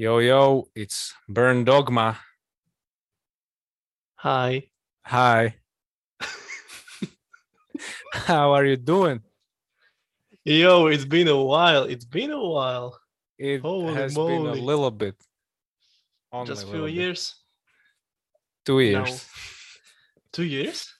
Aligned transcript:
Yo, 0.00 0.16
yo, 0.16 0.66
it's 0.74 1.12
Burn 1.28 1.62
Dogma. 1.62 2.18
Hi. 4.14 4.64
Hi. 5.04 5.56
How 8.14 8.52
are 8.54 8.64
you 8.64 8.78
doing? 8.78 9.20
Yo, 10.42 10.86
it's 10.86 11.04
been 11.04 11.28
a 11.28 11.36
while. 11.36 11.82
It's 11.82 12.06
been 12.06 12.30
a 12.30 12.42
while. 12.42 12.98
It 13.36 13.60
Holy 13.60 13.92
has 13.92 14.14
been 14.14 14.46
a 14.46 14.54
little 14.54 14.90
bit. 14.90 15.16
Only 16.32 16.46
Just 16.46 16.64
a 16.64 16.68
few 16.68 16.84
bit. 16.84 16.94
years. 16.94 17.34
Two 18.64 18.76
now. 18.78 19.04
years. 19.04 19.26
Two 20.32 20.44
years? 20.44 20.94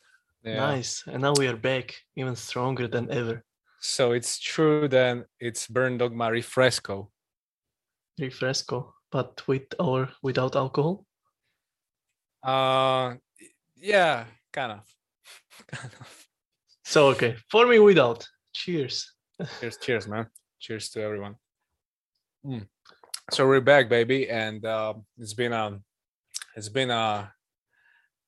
Yeah. 0.45 0.57
Nice. 0.57 1.05
And 1.07 1.23
now 1.23 1.32
we 1.39 1.48
are 1.48 1.57
back, 1.57 1.96
even 2.17 2.37
stronger 2.37 2.87
than 2.87 3.11
ever. 3.11 3.45
So 3.80 4.12
it's 4.12 4.39
true 4.39 4.89
then 4.89 5.25
it's 5.39 5.67
Burn 5.69 5.96
Dogma 5.96 6.27
Refresco. 6.27 7.09
Refresco, 8.21 8.93
but 9.11 9.43
with 9.48 9.75
or 9.79 10.09
without 10.23 10.56
alcohol. 10.56 11.05
Uh 12.43 13.15
yeah, 13.77 14.24
kind 14.52 14.73
of. 14.73 14.95
kind 15.73 15.93
of. 16.01 16.27
So 16.84 17.09
okay, 17.09 17.37
for 17.51 17.66
me 17.66 17.79
without. 17.79 18.27
Cheers. 18.52 19.12
Cheers, 19.60 19.77
cheers, 19.79 20.09
man. 20.09 20.27
Cheers 20.59 20.91
to 20.91 21.02
everyone. 21.02 21.37
Mm. 22.45 22.66
So 23.30 23.46
we're 23.46 23.60
back, 23.60 23.88
baby, 23.88 24.29
and 24.29 24.65
uh, 24.65 24.95
it's 25.16 25.34
been 25.34 25.52
a, 25.52 25.79
it's 26.57 26.68
been 26.68 26.91
a, 26.91 27.32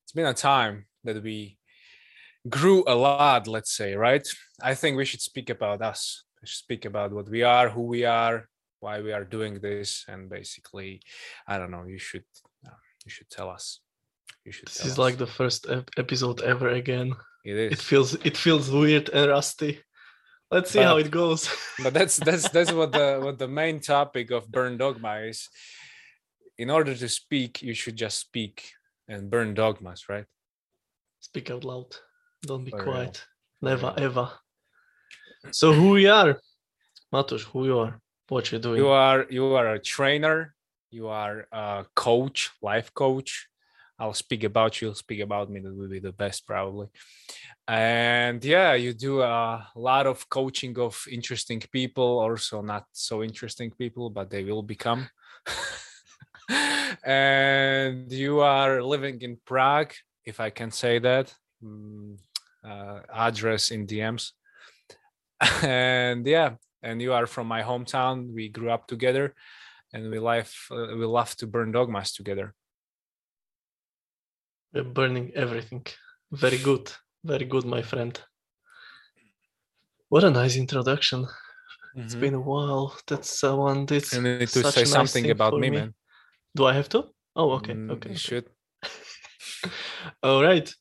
it's 0.04 0.12
been 0.12 0.26
a 0.26 0.34
time 0.34 0.86
that 1.04 1.22
we 1.22 1.58
grew 2.48 2.84
a 2.86 2.94
lot. 2.94 3.48
Let's 3.48 3.72
say, 3.72 3.94
right? 3.94 4.26
I 4.62 4.74
think 4.74 4.96
we 4.96 5.04
should 5.04 5.20
speak 5.20 5.50
about 5.50 5.82
us. 5.82 6.24
We 6.40 6.46
should 6.46 6.58
speak 6.58 6.84
about 6.84 7.12
what 7.12 7.28
we 7.28 7.42
are, 7.42 7.68
who 7.68 7.82
we 7.82 8.04
are, 8.04 8.48
why 8.82 9.00
we 9.00 9.12
are 9.12 9.24
doing 9.24 9.54
this, 9.60 10.04
and 10.08 10.28
basically, 10.28 11.00
I 11.46 11.58
don't 11.58 11.70
know. 11.70 11.84
You 11.84 11.98
should, 11.98 12.24
uh, 12.66 12.80
you 13.04 13.10
should 13.10 13.30
tell 13.30 13.48
us. 13.48 13.80
You 14.44 14.52
should. 14.52 14.68
This 14.68 14.84
is 14.84 14.92
us. 14.92 14.98
like 14.98 15.16
the 15.18 15.26
first 15.26 15.66
ep- 15.68 15.90
episode 15.96 16.42
ever 16.42 16.68
again. 16.70 17.14
it 17.44 17.56
is 17.56 17.72
it 17.72 17.78
feels 17.78 18.14
it 18.14 18.36
feels 18.36 18.70
weird 18.70 19.08
and 19.10 19.30
rusty. 19.30 19.80
Let's 20.50 20.70
see 20.70 20.82
how 20.82 20.98
it 20.98 21.10
goes. 21.10 21.48
but 21.82 21.94
that's 21.94 22.16
that's 22.18 22.48
that's 22.50 22.72
what 22.72 22.92
the 22.92 23.20
what 23.24 23.38
the 23.38 23.48
main 23.48 23.80
topic 23.80 24.30
of 24.30 24.50
burn 24.50 24.76
dogma 24.76 25.20
is 25.30 25.48
in 26.58 26.68
order 26.70 26.94
to 26.94 27.08
speak 27.08 27.62
you 27.62 27.74
should 27.74 27.96
just 27.96 28.18
speak 28.18 28.72
and 29.08 29.30
burn 29.30 29.54
dogmas 29.54 30.08
right 30.10 30.26
Speak 31.22 31.50
out 31.50 31.62
loud. 31.62 31.86
Don't 32.42 32.64
be 32.64 32.72
For 32.72 32.82
quiet. 32.82 33.24
Never 33.62 33.94
ever. 33.96 34.28
So 35.52 35.72
who 35.72 35.90
we 35.90 36.08
are? 36.08 36.40
Matos, 37.12 37.44
who 37.44 37.64
you 37.64 37.78
are? 37.78 38.00
What 38.32 38.50
you 38.50 38.58
doing? 38.58 38.78
you 38.78 38.88
are 38.88 39.26
you 39.28 39.44
are 39.52 39.74
a 39.74 39.78
trainer. 39.78 40.54
You 40.90 41.08
are 41.08 41.46
a 41.52 41.84
coach 41.94 42.50
life 42.62 42.94
coach. 42.94 43.46
I'll 43.98 44.14
speak 44.14 44.42
about 44.42 44.80
you. 44.80 44.94
Speak 44.94 45.20
about 45.20 45.50
me. 45.50 45.60
That 45.60 45.76
will 45.76 45.86
be 45.86 45.98
the 45.98 46.12
best 46.12 46.46
probably. 46.46 46.88
And 47.68 48.42
yeah 48.42 48.72
you 48.72 48.94
do 48.94 49.20
a 49.20 49.68
lot 49.76 50.06
of 50.06 50.26
coaching 50.30 50.78
of 50.78 51.04
interesting 51.10 51.60
people 51.70 52.20
also 52.20 52.62
not 52.62 52.86
so 52.92 53.22
interesting 53.22 53.70
people 53.70 54.08
but 54.08 54.30
they 54.30 54.44
will 54.44 54.62
become. 54.62 55.10
And 57.04 58.10
you 58.10 58.40
are 58.40 58.82
living 58.82 59.20
in 59.20 59.36
prague 59.44 59.92
if 60.24 60.40
i 60.40 60.48
can 60.48 60.70
say 60.70 60.98
that. 61.00 61.34
Mm, 61.62 62.16
uh, 62.64 63.00
address 63.12 63.70
in 63.70 63.86
dms 63.86 64.32
and 65.62 66.26
yeah 66.26 66.56
and 66.82 67.00
you 67.02 67.12
are 67.12 67.26
from 67.26 67.46
my 67.46 67.62
hometown 67.62 68.32
we 68.34 68.48
grew 68.48 68.70
up 68.70 68.86
together 68.86 69.34
and 69.92 70.10
we 70.10 70.18
life 70.18 70.68
uh, 70.70 70.94
we 70.98 71.04
love 71.04 71.34
to 71.36 71.46
burn 71.46 71.72
dogmas 71.72 72.12
together 72.12 72.54
We're 74.74 74.84
burning 74.84 75.32
everything. 75.34 75.84
Very 76.30 76.58
good. 76.58 76.90
Very 77.24 77.44
good, 77.44 77.64
my 77.64 77.82
friend. 77.82 78.18
What 80.08 80.24
a 80.24 80.30
nice 80.30 80.56
introduction. 80.56 81.26
It's 81.94 82.14
Mhm. 82.14 82.20
been 82.20 82.34
a 82.34 82.40
while. 82.40 82.96
That's 83.06 83.44
uh, 83.44 83.54
one. 83.56 83.86
That's 83.86 84.12
you 84.12 84.22
need 84.22 84.48
to 84.48 84.62
say 84.72 84.82
nice 84.82 84.90
something 84.90 85.30
about 85.30 85.52
for 85.52 85.60
me, 85.60 85.70
man 85.70 85.94
Do 86.56 86.66
I 86.66 86.72
have 86.74 86.88
to? 86.88 87.00
Oh, 87.34 87.50
okay. 87.58 87.74
Mm, 87.74 87.90
okay. 87.90 88.10
you 88.10 88.16
should 88.16 88.46
All 90.22 90.42
right. 90.42 90.74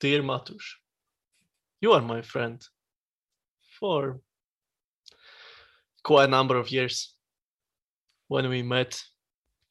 Dear 0.00 0.22
Matusz, 0.22 0.66
you 1.80 1.92
are 1.92 2.02
my 2.02 2.22
friend 2.22 2.58
for 3.78 4.20
quite 6.06 6.28
a 6.28 6.36
number 6.38 6.56
of 6.56 6.70
years 6.70 6.96
when 8.28 8.48
we 8.48 8.62
met 8.62 8.92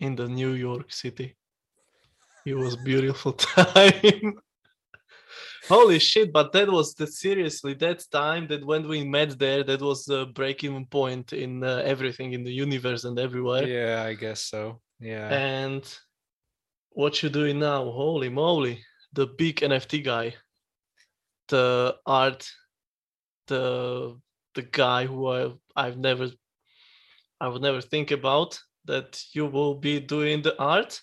in 0.05 0.15
the 0.15 0.27
New 0.27 0.53
York 0.67 0.91
City. 0.91 1.27
It 2.45 2.55
was 2.63 2.75
beautiful 2.91 3.33
time. 3.55 4.33
Holy 5.67 5.99
shit, 5.99 6.31
but 6.31 6.51
that 6.53 6.69
was 6.69 6.93
the 6.93 7.07
seriously 7.07 7.73
that 7.75 7.99
time 8.11 8.47
that 8.49 8.63
when 8.71 8.83
we 8.87 9.03
met 9.17 9.39
there, 9.39 9.63
that 9.63 9.81
was 9.81 10.05
the 10.05 10.25
breaking 10.39 10.85
point 10.97 11.33
in 11.33 11.63
uh, 11.63 11.81
everything 11.93 12.33
in 12.33 12.43
the 12.43 12.53
universe 12.65 13.03
and 13.07 13.17
everywhere. 13.17 13.65
yeah 13.67 14.03
i 14.09 14.13
guess 14.23 14.41
so 14.53 14.61
yeah 14.99 15.27
And 15.33 15.83
what 17.01 17.21
you 17.21 17.29
doing 17.29 17.59
now? 17.59 17.81
Holy 18.03 18.29
moly, 18.29 18.75
the 19.11 19.27
big 19.27 19.55
NFT 19.71 20.03
guy, 20.03 20.35
the 21.49 21.95
art, 22.05 22.41
the 23.47 24.17
the 24.55 24.63
guy 24.63 25.05
who 25.05 25.27
I 25.27 25.51
I've 25.75 25.97
never 25.97 26.29
I 27.39 27.47
would 27.47 27.61
never 27.61 27.81
think 27.81 28.11
about 28.11 28.59
that 28.85 29.21
you 29.33 29.45
will 29.45 29.75
be 29.75 29.99
doing 29.99 30.41
the 30.41 30.57
art 30.59 31.01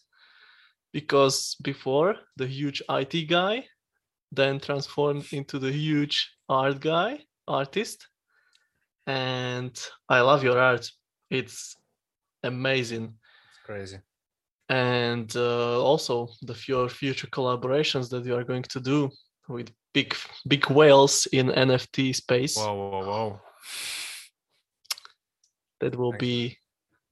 because 0.92 1.56
before 1.62 2.16
the 2.36 2.46
huge 2.46 2.82
IT 2.88 3.28
guy 3.28 3.64
then 4.30 4.58
transformed 4.58 5.26
into 5.32 5.58
the 5.58 5.70
huge 5.70 6.32
art 6.48 6.80
guy, 6.80 7.20
artist. 7.46 8.08
And 9.06 9.78
I 10.08 10.20
love 10.20 10.42
your 10.42 10.58
art. 10.58 10.90
It's 11.30 11.76
amazing 12.42 13.14
it's 13.50 13.58
crazy 13.64 13.98
and 14.69 15.36
uh, 15.36 15.80
also 15.80 16.28
the 16.42 16.54
few 16.54 16.88
future 16.88 17.28
collaborations 17.28 18.08
that 18.10 18.24
you 18.24 18.34
are 18.34 18.44
going 18.44 18.62
to 18.62 18.80
do 18.80 19.10
with 19.48 19.70
big 19.94 20.14
big 20.47 20.70
whales 20.70 21.26
in 21.32 21.48
NFT 21.48 22.14
space. 22.14 22.56
whoa 22.56 22.75
whoa 22.75 23.04
whoa 23.06 23.41
That 25.80 25.97
will 25.97 26.12
be 26.12 26.58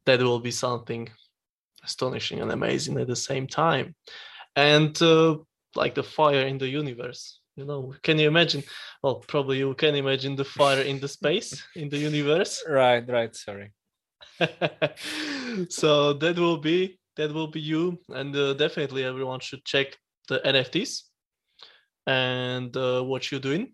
that 0.07 0.21
will 0.21 0.41
be 0.41 0.51
something 0.51 1.09
astonishing 1.85 2.41
and 2.41 2.53
amazing 2.53 2.99
at 2.99 3.07
the 3.07 3.17
same 3.17 3.47
time, 3.47 3.95
and 4.57 5.01
uh, 5.03 5.37
like 5.75 5.95
the 5.95 6.03
fire 6.03 6.47
in 6.47 6.59
the 6.59 6.69
universe. 6.69 7.41
You 7.57 7.67
know, 7.67 7.95
can 8.03 8.19
you 8.19 8.29
imagine? 8.29 8.63
Well, 9.03 9.17
probably 9.17 9.59
you 9.59 9.75
can 9.75 9.95
imagine 9.95 10.37
the 10.37 10.45
fire 10.45 10.83
in 10.83 11.01
the 11.01 11.09
space 11.19 11.63
in 11.75 11.89
the 11.89 11.99
universe. 11.99 12.63
right 12.69 13.05
right 13.09 13.35
sorry 13.35 13.73
so 15.69 16.13
that 16.15 16.39
will 16.39 16.57
be 16.59 16.99
that 17.17 17.33
will 17.33 17.49
be 17.49 17.61
you 17.61 17.99
and 18.09 18.35
uh, 18.35 18.55
definitely 18.55 19.05
everyone 19.05 19.41
should 19.41 19.65
check 19.65 19.99
the 20.29 20.39
nfts 20.41 21.10
and 22.11 22.77
uh, 22.77 23.03
what 23.03 23.31
you're 23.31 23.47
doing. 23.51 23.73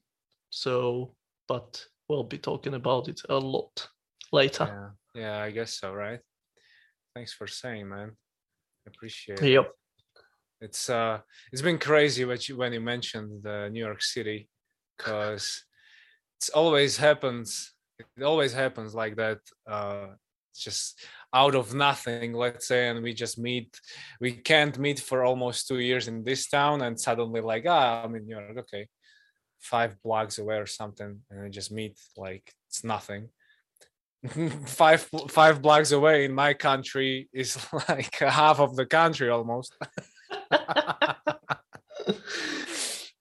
So 0.51 1.15
but 1.49 1.85
we'll 2.09 2.25
be 2.25 2.39
talking 2.39 2.75
about 2.75 3.09
it 3.09 3.21
a 3.29 3.39
lot 3.39 3.89
later. 4.33 4.67
Yeah 4.69 4.91
yeah 5.17 5.39
i 5.43 5.51
guess 5.51 5.73
so 5.81 5.95
right? 5.95 6.21
Thanks 7.15 7.33
for 7.33 7.47
saying 7.47 7.89
man. 7.89 8.11
I 8.87 8.91
appreciate 8.95 9.41
it. 9.43 9.53
Yep. 9.57 9.73
It's 10.61 10.91
uh 10.91 11.19
it's 11.53 11.63
been 11.63 11.79
crazy 11.79 12.25
what 12.25 12.49
you 12.49 12.57
when 12.57 12.73
you 12.73 12.81
mentioned 12.81 13.43
the 13.43 13.69
new 13.73 13.85
york 13.89 14.03
city 14.03 14.49
because 14.97 15.65
it's 16.37 16.51
always 16.51 16.97
happens 16.97 17.75
it 17.99 18.23
always 18.23 18.53
happens 18.53 18.95
like 18.95 19.17
that 19.17 19.41
uh 19.71 20.09
just 20.57 21.01
out 21.35 21.55
of 21.55 21.75
nothing 21.75 22.33
let's 22.33 22.69
say 22.69 22.89
and 22.89 23.03
we 23.03 23.13
just 23.13 23.39
meet 23.39 23.79
we 24.21 24.33
can't 24.33 24.79
meet 24.79 25.01
for 25.01 25.25
almost 25.25 25.69
two 25.69 25.79
years 25.79 26.09
in 26.09 26.25
this 26.25 26.49
town 26.49 26.83
and 26.83 26.99
suddenly 26.99 27.41
like 27.41 27.65
ah 27.67 28.03
i'm 28.03 28.15
in 28.15 28.27
new 28.27 28.37
york 28.37 28.59
okay 28.59 28.87
five 29.61 30.01
blocks 30.03 30.39
away 30.39 30.57
or 30.57 30.67
something 30.67 31.21
and 31.31 31.43
we 31.43 31.51
just 31.51 31.73
meet 31.73 31.99
like 32.17 32.53
it's 32.69 32.85
nothing. 32.85 33.29
Five 34.67 35.09
five 35.29 35.63
blocks 35.63 35.93
away 35.93 36.25
in 36.25 36.35
my 36.35 36.53
country 36.53 37.29
is 37.33 37.57
like 37.89 38.19
half 38.19 38.59
of 38.61 38.75
the 38.75 38.87
country 38.87 39.29
almost 39.29 39.77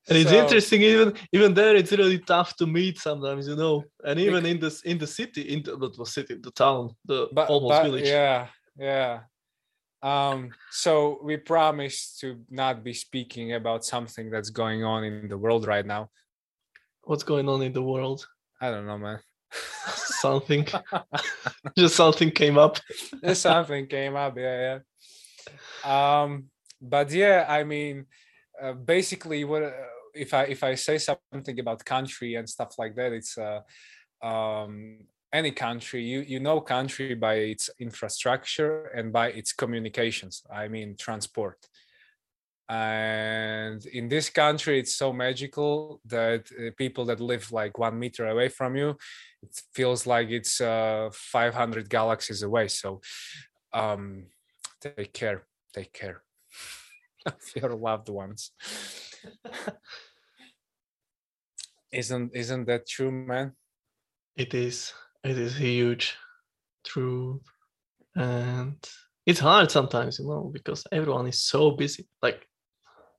and 0.07 0.18
it's 0.18 0.30
So- 0.30 0.42
interesting 0.44 0.81
even 0.81 1.13
even 1.31 1.54
there 1.54 1.75
it's 1.75 1.92
really 1.92 2.19
tough 2.19 2.56
to 2.57 2.66
meet 2.66 3.00
sometimes 3.00 3.48
you 3.48 3.56
know 3.56 3.84
and 4.04 4.19
even 4.19 4.46
in 4.46 4.60
this 4.60 4.81
in 4.84 4.98
the 4.98 5.07
city 5.07 5.42
in 5.42 5.63
the, 5.63 5.78
not 5.78 5.96
the 5.96 6.06
city 6.06 6.36
the 6.42 6.52
town 6.52 6.92
the 7.06 7.28
but, 7.34 7.50
almost 7.50 7.72
but 7.72 7.84
village 7.84 8.07
yeah 8.07 8.48
yeah 8.78 9.19
um 10.04 10.50
so 10.72 11.19
we 11.24 11.38
promised 11.38 12.19
to 12.19 12.40
not 12.50 12.84
be 12.84 12.94
speaking 12.94 13.54
about 13.54 13.84
something 13.84 14.30
that's 14.30 14.50
going 14.50 14.84
on 14.84 15.04
in 15.04 15.28
the 15.28 15.38
world 15.38 15.66
right 15.66 15.86
now 15.86 16.10
what's 17.04 17.24
going 17.24 17.48
on 17.50 17.62
in 17.62 17.74
the 17.74 17.81
world 17.81 18.28
i 18.62 18.69
don't 18.69 18.86
know 18.86 18.98
man 18.98 19.19
something. 20.25 20.68
just 21.78 21.96
something 21.96 22.31
came 22.31 22.58
up. 22.58 22.80
something 23.34 23.88
came 23.88 24.16
up. 24.16 24.38
Yeah, 24.38 24.80
yeah. 25.86 26.22
Um, 26.22 26.46
but 26.81 27.12
yeah, 27.12 27.46
I 27.48 27.63
mean, 27.63 28.06
uh, 28.62 28.74
basically, 28.74 29.44
what 29.44 29.63
uh, 29.63 29.72
if 30.15 30.33
I 30.33 30.44
if 30.44 30.63
I 30.63 30.75
say 30.75 30.97
something 30.97 31.59
about 31.59 31.85
country 31.85 32.35
and 32.35 32.50
stuff 32.50 32.77
like 32.77 32.95
that? 32.95 33.12
It's 33.13 33.38
uh, 33.38 33.62
um, 34.21 35.00
any 35.33 35.51
country. 35.51 36.03
You 36.03 36.21
you 36.21 36.39
know 36.39 36.62
country 36.62 37.15
by 37.15 37.35
its 37.35 37.69
infrastructure 37.79 38.85
and 38.88 39.12
by 39.12 39.31
its 39.31 39.53
communications. 39.53 40.44
I 40.51 40.67
mean, 40.67 40.95
transport 40.97 41.57
and 42.67 43.85
in 43.88 44.07
this 44.07 44.29
country 44.29 44.79
it's 44.79 44.95
so 44.95 45.13
magical 45.13 46.01
that 46.06 46.50
uh, 46.59 46.71
people 46.77 47.06
that 47.06 47.19
live 47.19 47.51
like 47.51 47.77
one 47.77 47.97
meter 48.00 48.27
away 48.27 48.50
from 48.50 48.75
you 48.75 48.89
it 49.44 49.62
feels 49.73 50.07
like 50.07 50.29
it's 50.29 50.59
uh, 50.62 51.07
500 51.13 51.88
galaxies 51.89 52.41
away 52.41 52.67
so 52.67 53.01
um 53.71 54.25
take 54.81 55.13
care 55.13 55.44
take 55.73 55.94
care 55.94 56.25
of 57.33 57.51
your 57.56 57.72
loved 57.75 58.10
ones 58.10 58.51
isn't 61.92 62.31
isn't 62.36 62.66
that 62.66 62.88
true 62.88 63.12
man 63.12 63.51
it 64.36 64.54
is 64.54 64.94
it 65.24 65.38
is 65.38 65.56
huge 65.56 66.16
true 66.86 67.42
and 68.16 68.77
it's 69.25 69.39
hard 69.39 69.72
sometimes 69.72 70.19
you 70.19 70.27
know 70.27 70.50
because 70.54 70.86
everyone 70.92 71.27
is 71.27 71.42
so 71.42 71.72
busy 71.72 72.07
like 72.22 72.48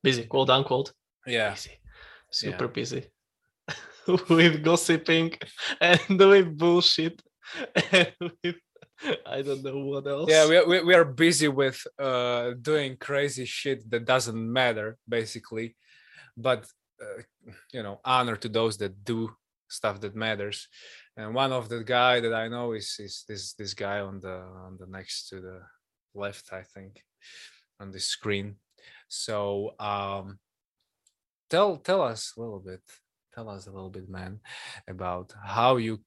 busy, 0.07 0.25
quote 0.27 0.51
unquote. 0.51 0.93
Yeah. 1.27 1.51
Busy. 1.51 1.73
Super 2.31 2.65
yeah. 2.65 2.71
busy. 2.71 3.03
with 4.29 4.63
gossiping 4.63 5.33
and 5.81 6.01
with 6.33 6.57
bullshit 6.57 7.21
and 7.93 8.13
with 8.21 8.57
I 9.27 9.43
don't 9.43 9.63
know 9.63 9.79
what 9.79 10.07
else. 10.07 10.31
Yeah, 10.31 10.49
we, 10.49 10.65
we, 10.65 10.85
we 10.85 10.95
are 10.95 11.05
busy 11.05 11.49
with 11.49 11.87
uh, 11.99 12.53
doing 12.61 12.97
crazy 12.97 13.45
shit 13.45 13.89
that 13.91 14.05
doesn't 14.05 14.53
matter, 14.53 14.97
basically. 15.09 15.77
But, 16.37 16.67
uh, 17.01 17.23
you 17.73 17.83
know, 17.83 18.01
honor 18.05 18.37
to 18.37 18.49
those 18.49 18.79
that 18.79 19.05
do 19.05 19.31
stuff 19.69 20.01
that 20.01 20.15
matters. 20.15 20.69
And 21.17 21.35
one 21.35 21.53
of 21.53 21.69
the 21.69 21.83
guy 21.83 22.21
that 22.21 22.35
I 22.35 22.49
know 22.49 22.73
is, 22.73 22.97
is 22.99 23.25
this 23.29 23.55
this 23.55 23.75
guy 23.75 24.01
on 24.01 24.21
the 24.21 24.37
on 24.67 24.77
the 24.79 24.87
next 24.87 25.29
to 25.29 25.41
the 25.41 25.61
left, 26.15 26.53
I 26.53 26.63
think, 26.63 27.03
on 27.81 27.91
the 27.91 28.01
screen. 28.01 28.57
So 29.09 29.75
um, 29.79 30.39
tell 31.49 31.77
tell 31.77 32.03
us 32.03 32.35
a 32.37 32.41
little 32.41 32.61
bit, 32.61 32.83
tell 33.35 33.49
us 33.49 33.67
a 33.67 33.71
little 33.71 33.91
bit, 33.91 34.09
man, 34.09 34.41
about 34.89 35.33
how 35.43 35.77
you 35.77 36.01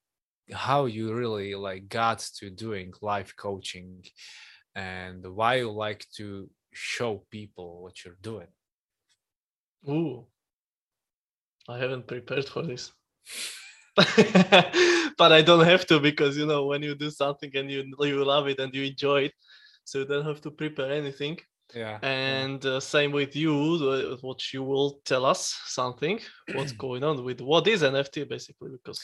how 0.54 0.86
you 0.86 1.14
really 1.14 1.56
like 1.56 1.90
got 1.90 2.20
to 2.38 2.50
doing 2.50 2.94
life 3.02 3.34
coaching 3.36 4.04
and 4.76 5.26
why 5.26 5.56
you 5.56 5.72
like 5.72 6.06
to 6.18 6.50
show 6.74 7.24
people 7.32 7.82
what 7.84 8.04
you're 8.04 8.18
doing. 8.22 8.48
Ooh, 9.88 10.26
I 11.68 11.78
haven't 11.78 12.08
prepared 12.08 12.48
for 12.48 12.64
this. 12.64 12.92
but 15.18 15.32
I 15.34 15.42
don't 15.42 15.66
have 15.66 15.86
to 15.88 16.00
because 16.00 16.38
you 16.38 16.46
know 16.46 16.66
when 16.66 16.82
you 16.82 16.96
do 16.96 17.10
something 17.10 17.52
and 17.56 17.70
you 17.70 17.84
you 18.00 18.24
love 18.24 18.48
it 18.48 18.60
and 18.60 18.74
you 18.74 18.84
enjoy 18.84 19.24
it, 19.24 19.34
so 19.84 20.00
you 20.00 20.06
don't 20.06 20.26
have 20.26 20.42
to 20.42 20.52
prepare 20.52 20.92
anything 20.92 21.38
yeah 21.74 22.00
and 22.02 22.66
uh, 22.66 22.80
same 22.80 23.12
with 23.12 23.36
you 23.36 24.18
what 24.22 24.54
you 24.54 24.64
will 24.64 25.02
tell 25.06 25.26
us 25.26 25.60
something 25.66 26.20
what's 26.54 26.72
going 26.86 27.04
on 27.04 27.24
with 27.24 27.42
what 27.42 27.68
is 27.68 27.84
nft 27.84 28.28
basically 28.28 28.72
because 28.72 29.00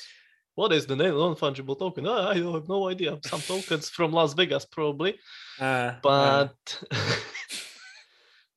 what 0.56 0.72
is 0.74 0.86
the 0.86 0.96
name? 0.96 1.13
non-fungible 1.13 1.78
token. 1.78 2.07
Oh, 2.07 2.30
i 2.30 2.36
have 2.36 2.68
no 2.68 2.90
idea. 2.90 3.19
Some 3.25 3.42
tokens 3.42 3.90
from 3.90 4.12
las 4.12 4.34
vegas 4.34 4.66
probably. 4.66 5.18
Uh, 5.57 5.94
but 6.04 6.84
uh. 6.92 7.16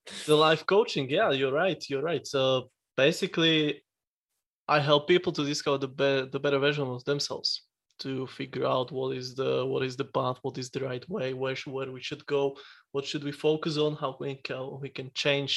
the 0.25 0.35
life 0.35 0.65
coaching 0.65 1.09
yeah 1.09 1.31
you're 1.31 1.53
right 1.53 1.81
you're 1.89 2.01
right. 2.01 2.27
So 2.27 2.69
basically 2.97 3.81
i 4.67 4.79
help 4.89 5.07
people 5.07 5.31
to 5.33 5.43
discover 5.45 5.77
the, 5.77 5.87
be- 5.87 6.29
the 6.33 6.41
better 6.45 6.59
version 6.59 6.87
of 6.95 7.03
themselves 7.05 7.49
to 8.03 8.27
figure 8.27 8.65
out 8.65 8.91
what 8.91 9.15
is 9.15 9.27
the 9.35 9.65
what 9.71 9.83
is 9.89 9.95
the 9.95 10.09
path 10.17 10.37
what 10.41 10.57
is 10.57 10.69
the 10.69 10.81
right 10.89 11.05
way 11.09 11.27
where 11.33 11.55
should, 11.55 11.73
where 11.73 11.91
we 11.97 12.01
should 12.01 12.25
go 12.25 12.55
what 12.93 13.05
should 13.05 13.23
we 13.23 13.31
focus 13.31 13.77
on 13.85 13.95
how 14.01 14.11
we 14.19 14.35
can 14.47 14.63
we 14.83 14.89
can 14.97 15.09
change 15.23 15.53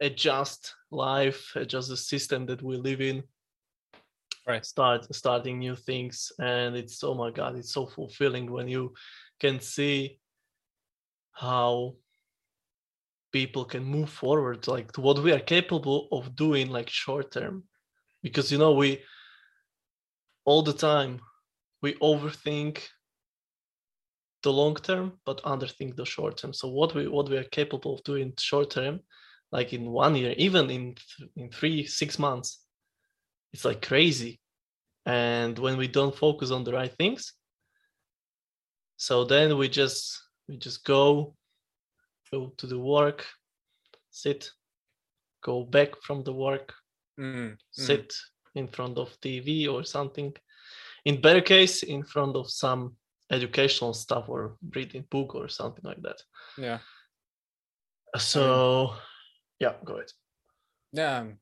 adjust 0.00 0.74
life 0.90 1.42
adjust 1.56 1.88
the 1.90 1.96
system 2.12 2.46
that 2.46 2.62
we 2.62 2.76
live 2.88 3.02
in 3.10 3.22
right 4.50 4.66
start 4.66 5.00
starting 5.14 5.58
new 5.58 5.76
things 5.76 6.32
and 6.38 6.76
it's 6.76 7.02
oh 7.02 7.14
my 7.14 7.30
god 7.30 7.56
it's 7.56 7.72
so 7.72 7.86
fulfilling 7.86 8.50
when 8.50 8.68
you 8.68 8.92
can 9.40 9.60
see 9.60 10.18
how 11.32 11.94
people 13.32 13.64
can 13.64 13.84
move 13.84 14.10
forward 14.10 14.66
like 14.66 14.92
to 14.92 15.00
what 15.00 15.22
we 15.22 15.32
are 15.32 15.40
capable 15.40 16.08
of 16.12 16.34
doing 16.36 16.70
like 16.70 16.88
short 16.88 17.30
term. 17.30 17.64
Because 18.22 18.52
you 18.52 18.58
know 18.58 18.72
we 18.72 19.02
all 20.44 20.62
the 20.62 20.72
time 20.72 21.20
we 21.82 21.94
overthink 21.94 22.82
the 24.42 24.52
long 24.52 24.74
term 24.74 25.12
but 25.24 25.42
underthink 25.44 25.96
the 25.96 26.04
short 26.04 26.36
term. 26.38 26.52
So 26.52 26.68
what 26.68 26.94
we 26.94 27.08
what 27.08 27.28
we 27.28 27.36
are 27.36 27.44
capable 27.44 27.94
of 27.94 28.04
doing 28.04 28.32
short 28.38 28.70
term 28.70 29.00
like 29.52 29.72
in 29.72 29.90
one 29.90 30.16
year 30.16 30.34
even 30.36 30.70
in 30.70 30.94
in 31.36 31.50
three 31.50 31.86
six 31.86 32.18
months 32.18 32.64
it's 33.52 33.64
like 33.64 33.82
crazy 33.82 34.39
and 35.10 35.58
when 35.58 35.76
we 35.76 35.88
don't 35.88 36.16
focus 36.16 36.50
on 36.50 36.62
the 36.64 36.72
right 36.72 36.94
things 36.98 37.22
so 38.96 39.24
then 39.24 39.56
we 39.56 39.66
just 39.68 40.00
we 40.48 40.56
just 40.56 40.84
go 40.84 41.34
go 42.30 42.52
to 42.58 42.66
the 42.66 42.78
work 42.78 43.26
sit 44.10 44.50
go 45.42 45.64
back 45.64 45.90
from 46.02 46.22
the 46.24 46.32
work 46.32 46.74
mm, 47.18 47.56
sit 47.70 48.08
mm. 48.08 48.60
in 48.60 48.68
front 48.68 48.98
of 48.98 49.18
tv 49.20 49.68
or 49.72 49.84
something. 49.84 50.32
In 51.06 51.20
better 51.20 51.40
case 51.40 51.82
in 51.82 52.04
front 52.04 52.36
of 52.36 52.50
some 52.50 52.96
educational 53.30 53.94
stuff 53.94 54.28
or 54.28 54.56
reading 54.74 55.06
book 55.10 55.34
or 55.34 55.48
something 55.48 55.84
like 55.84 56.02
that. 56.02 56.22
Yeah. 56.58 56.78
So 58.18 58.94
yeah 59.58 59.74
go 59.84 59.94
ahead. 59.94 60.12
Yeah 60.92 61.18
um, 61.20 61.38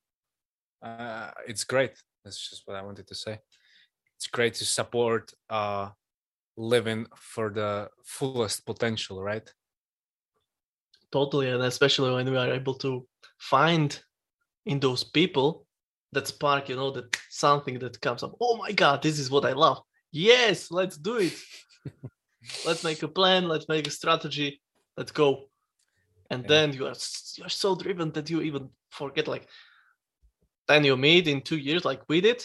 uh, 0.81 1.31
it's 1.49 1.65
great. 1.65 1.95
That's 2.25 2.51
just 2.51 2.63
what 2.67 2.77
i 2.77 2.83
wanted 2.83 3.07
to 3.09 3.15
say 3.15 3.41
it's 4.19 4.27
great 4.27 4.55
to 4.55 4.65
support 4.65 5.33
uh 5.49 5.89
living 6.57 7.07
for 7.15 7.51
the 7.51 7.89
fullest 8.05 8.67
potential 8.67 9.23
right? 9.23 9.49
Totally 11.13 11.49
and 11.49 11.63
especially 11.63 12.13
when 12.13 12.29
we 12.29 12.37
are 12.37 12.53
able 12.53 12.75
to 12.75 13.07
find 13.39 13.99
in 14.67 14.81
those 14.81 15.05
people 15.05 15.67
that 16.13 16.27
spark 16.27 16.69
you 16.69 16.75
know 16.75 16.91
that 16.91 17.17
something 17.31 17.79
that 17.79 18.01
comes 18.01 18.25
up 18.25 18.35
oh 18.41 18.57
my 18.57 18.73
god 18.73 19.03
this 19.03 19.19
is 19.21 19.31
what 19.31 19.45
i 19.45 19.53
love. 19.53 19.81
Yes 20.11 20.71
let's 20.71 20.97
do 20.97 21.19
it. 21.19 21.35
Let's 22.67 22.83
make 22.83 23.03
a 23.03 23.09
plan 23.09 23.47
let's 23.47 23.69
make 23.69 23.87
a 23.87 23.91
strategy 23.91 24.61
let's 24.97 25.13
go. 25.13 25.49
And 26.31 26.43
yeah. 26.43 26.49
then 26.49 26.73
you 26.73 26.87
are 26.87 26.97
you're 27.37 27.57
so 27.65 27.77
driven 27.77 28.11
that 28.13 28.31
you 28.31 28.41
even 28.43 28.71
forget 28.91 29.29
like 29.29 29.47
then 30.67 30.85
you 30.85 30.97
meet 30.97 31.29
in 31.29 31.41
two 31.41 31.57
years 31.57 31.85
like 31.85 32.03
we 32.09 32.21
did 32.21 32.41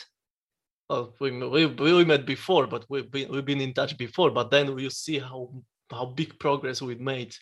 well 0.89 1.13
we, 1.19 1.31
we, 1.31 1.65
we 1.65 2.05
met 2.05 2.25
before 2.25 2.67
but 2.67 2.85
we've 2.89 3.09
been 3.11 3.31
we've 3.31 3.45
been 3.45 3.61
in 3.61 3.73
touch 3.73 3.97
before 3.97 4.31
but 4.31 4.51
then 4.51 4.77
you 4.77 4.89
see 4.89 5.19
how 5.19 5.49
how 5.91 6.05
big 6.05 6.37
progress 6.39 6.81
we've 6.81 6.99
made 6.99 7.33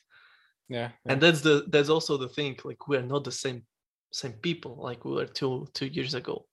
yeah, 0.70 0.90
yeah. 1.06 1.12
and 1.12 1.22
that's 1.22 1.42
the 1.42 1.66
that's 1.68 1.90
also 1.90 2.18
the 2.18 2.30
thing 2.30 2.58
like 2.64 2.88
we're 2.88 3.02
not 3.02 3.24
the 3.24 3.32
same 3.32 3.64
same 4.12 4.34
people 4.34 4.78
like 4.80 5.04
we 5.06 5.14
were 5.14 5.26
two 5.26 5.68
two 5.74 5.88
years 5.88 6.14
ago. 6.14 6.46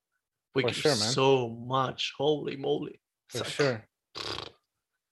We 0.55 0.63
For 0.63 0.73
sure, 0.73 0.97
man. 0.97 1.13
so 1.13 1.49
much. 1.49 2.15
Holy 2.17 2.57
moly! 2.57 3.01
For 3.29 3.39
like, 3.39 3.49
sure. 3.49 3.85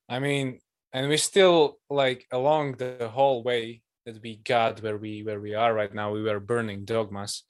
I 0.09 0.19
mean, 0.19 0.61
and 0.93 1.09
we 1.09 1.17
still 1.19 1.79
like 1.91 2.27
along 2.33 2.77
the 2.77 3.11
whole 3.13 3.43
way 3.43 3.83
that 4.07 4.23
we 4.23 4.37
got 4.37 4.83
where 4.83 4.97
we 4.97 5.23
where 5.23 5.41
we 5.41 5.55
are 5.55 5.75
right 5.75 5.93
now. 5.95 6.13
We 6.13 6.23
were 6.23 6.41
burning 6.41 6.85
dogmas, 6.85 7.45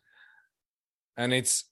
and 1.16 1.32
it's 1.32 1.64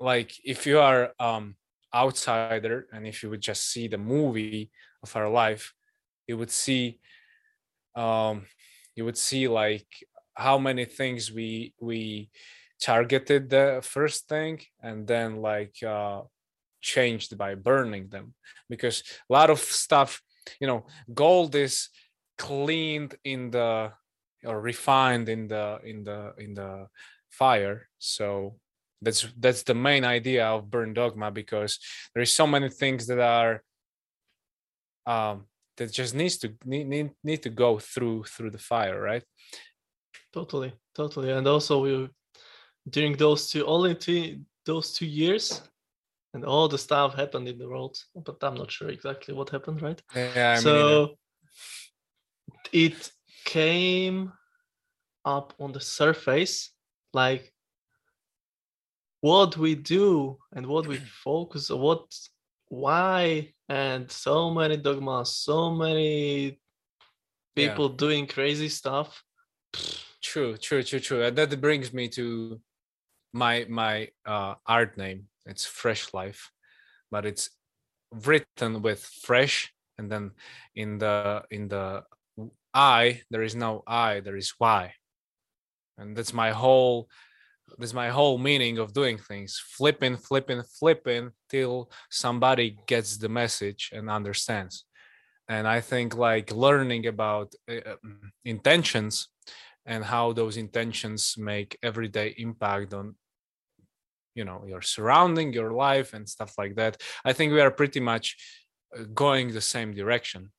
like 0.00 0.32
if 0.44 0.66
you 0.66 0.80
are 0.80 1.12
um 1.20 1.54
outsider 1.94 2.86
and 2.92 3.06
if 3.06 3.22
you 3.22 3.30
would 3.30 3.40
just 3.42 3.70
see 3.70 3.88
the 3.88 3.98
movie 3.98 4.70
of 5.02 5.14
our 5.16 5.28
life, 5.28 5.74
you 6.26 6.36
would 6.38 6.50
see 6.50 6.98
um 7.94 8.46
you 8.96 9.04
would 9.04 9.18
see 9.18 9.48
like 9.48 9.86
how 10.34 10.58
many 10.58 10.84
things 10.84 11.30
we 11.32 11.74
we 11.80 12.30
targeted 12.80 13.50
the 13.50 13.80
first 13.82 14.28
thing 14.28 14.60
and 14.82 15.06
then 15.06 15.42
like 15.42 15.76
uh 15.82 16.22
changed 16.80 17.36
by 17.36 17.54
burning 17.54 18.08
them. 18.08 18.34
Because 18.68 19.02
a 19.28 19.32
lot 19.32 19.50
of 19.50 19.58
stuff 19.58 20.22
you 20.60 20.66
know 20.66 20.86
gold 21.12 21.54
is 21.54 21.90
cleaned 22.38 23.14
in 23.24 23.50
the 23.50 23.92
or 24.44 24.60
refined 24.60 25.28
in 25.28 25.48
the 25.48 25.78
in 25.84 26.04
the 26.04 26.32
in 26.38 26.54
the 26.54 26.86
fire. 27.28 27.88
So 27.98 28.56
that's 29.02 29.26
that's 29.38 29.62
the 29.62 29.74
main 29.74 30.04
idea 30.04 30.46
of 30.46 30.70
burn 30.70 30.92
dogma 30.92 31.30
because 31.30 31.78
there 32.14 32.22
is 32.22 32.32
so 32.32 32.46
many 32.46 32.68
things 32.68 33.06
that 33.06 33.18
are 33.18 33.62
um 35.06 35.46
that 35.76 35.90
just 35.90 36.14
needs 36.14 36.36
to 36.36 36.52
need, 36.66 36.86
need, 36.86 37.10
need 37.24 37.42
to 37.42 37.50
go 37.50 37.78
through 37.78 38.24
through 38.24 38.50
the 38.50 38.58
fire 38.58 39.00
right? 39.00 39.24
Totally 40.32 40.72
totally. 40.94 41.32
And 41.32 41.46
also 41.46 41.80
we 41.82 42.10
during 42.88 43.16
those 43.16 43.50
two 43.50 43.64
only 43.66 43.94
two 43.94 44.40
those 44.66 44.92
two 44.92 45.06
years 45.06 45.62
and 46.34 46.44
all 46.44 46.68
the 46.68 46.78
stuff 46.78 47.14
happened 47.14 47.48
in 47.48 47.58
the 47.58 47.68
world 47.68 47.96
but 48.14 48.36
i'm 48.42 48.54
not 48.54 48.70
sure 48.70 48.88
exactly 48.88 49.34
what 49.34 49.50
happened 49.50 49.82
right? 49.82 50.02
Yeah 50.14 50.52
I 50.52 50.60
so 50.60 51.16
it 52.72 53.10
came 53.44 54.32
up 55.24 55.54
on 55.58 55.72
the 55.72 55.80
surface 55.80 56.70
like 57.12 57.52
what 59.20 59.56
we 59.56 59.74
do 59.74 60.38
and 60.54 60.66
what 60.66 60.86
we 60.86 60.96
focus 61.24 61.70
on 61.70 61.80
what 61.80 62.04
why 62.68 63.52
and 63.68 64.10
so 64.10 64.50
many 64.50 64.76
dogmas 64.76 65.34
so 65.34 65.70
many 65.72 66.58
people 67.56 67.90
yeah. 67.90 67.96
doing 67.96 68.26
crazy 68.26 68.68
stuff. 68.68 69.22
True 70.22 70.56
true 70.56 70.82
true 70.82 71.00
true. 71.00 71.22
And 71.24 71.36
that 71.36 71.60
brings 71.60 71.92
me 71.92 72.08
to 72.10 72.60
my 73.32 73.66
my 73.68 74.08
uh 74.26 74.54
art 74.66 74.96
name. 74.96 75.26
It's 75.46 75.64
fresh 75.64 76.14
life 76.14 76.50
but 77.10 77.26
it's 77.26 77.50
written 78.12 78.82
with 78.82 79.04
fresh 79.22 79.72
and 79.98 80.10
then 80.10 80.30
in 80.74 80.98
the 80.98 81.42
in 81.50 81.68
the 81.68 82.02
i 82.74 83.20
there 83.30 83.42
is 83.42 83.54
no 83.54 83.82
i 83.86 84.20
there 84.20 84.36
is 84.36 84.54
why 84.58 84.92
and 85.98 86.16
that's 86.16 86.32
my 86.32 86.50
whole 86.50 87.08
that's 87.78 87.94
my 87.94 88.08
whole 88.08 88.38
meaning 88.38 88.78
of 88.78 88.92
doing 88.92 89.18
things 89.18 89.62
flipping 89.76 90.16
flipping 90.16 90.62
flipping 90.78 91.30
till 91.48 91.90
somebody 92.10 92.78
gets 92.86 93.16
the 93.16 93.28
message 93.28 93.90
and 93.92 94.10
understands. 94.10 94.84
And 95.48 95.66
i 95.66 95.80
think 95.80 96.16
like 96.16 96.52
learning 96.52 97.06
about 97.06 97.54
uh, 97.68 97.96
intentions 98.44 99.28
and 99.86 100.04
how 100.04 100.32
those 100.32 100.56
intentions 100.56 101.34
make 101.36 101.78
everyday 101.82 102.34
impact 102.38 102.94
on 102.94 103.16
you 104.34 104.44
know 104.44 104.64
your 104.66 104.82
surrounding 104.82 105.52
your 105.52 105.72
life 105.72 106.14
and 106.14 106.28
stuff 106.28 106.52
like 106.56 106.76
that 106.76 107.02
i 107.24 107.32
think 107.32 107.52
we 107.52 107.60
are 107.60 107.72
pretty 107.72 107.98
much 107.98 108.36
uh, 108.96 109.04
going 109.14 109.52
the 109.52 109.60
same 109.60 109.94
direction. 109.94 110.50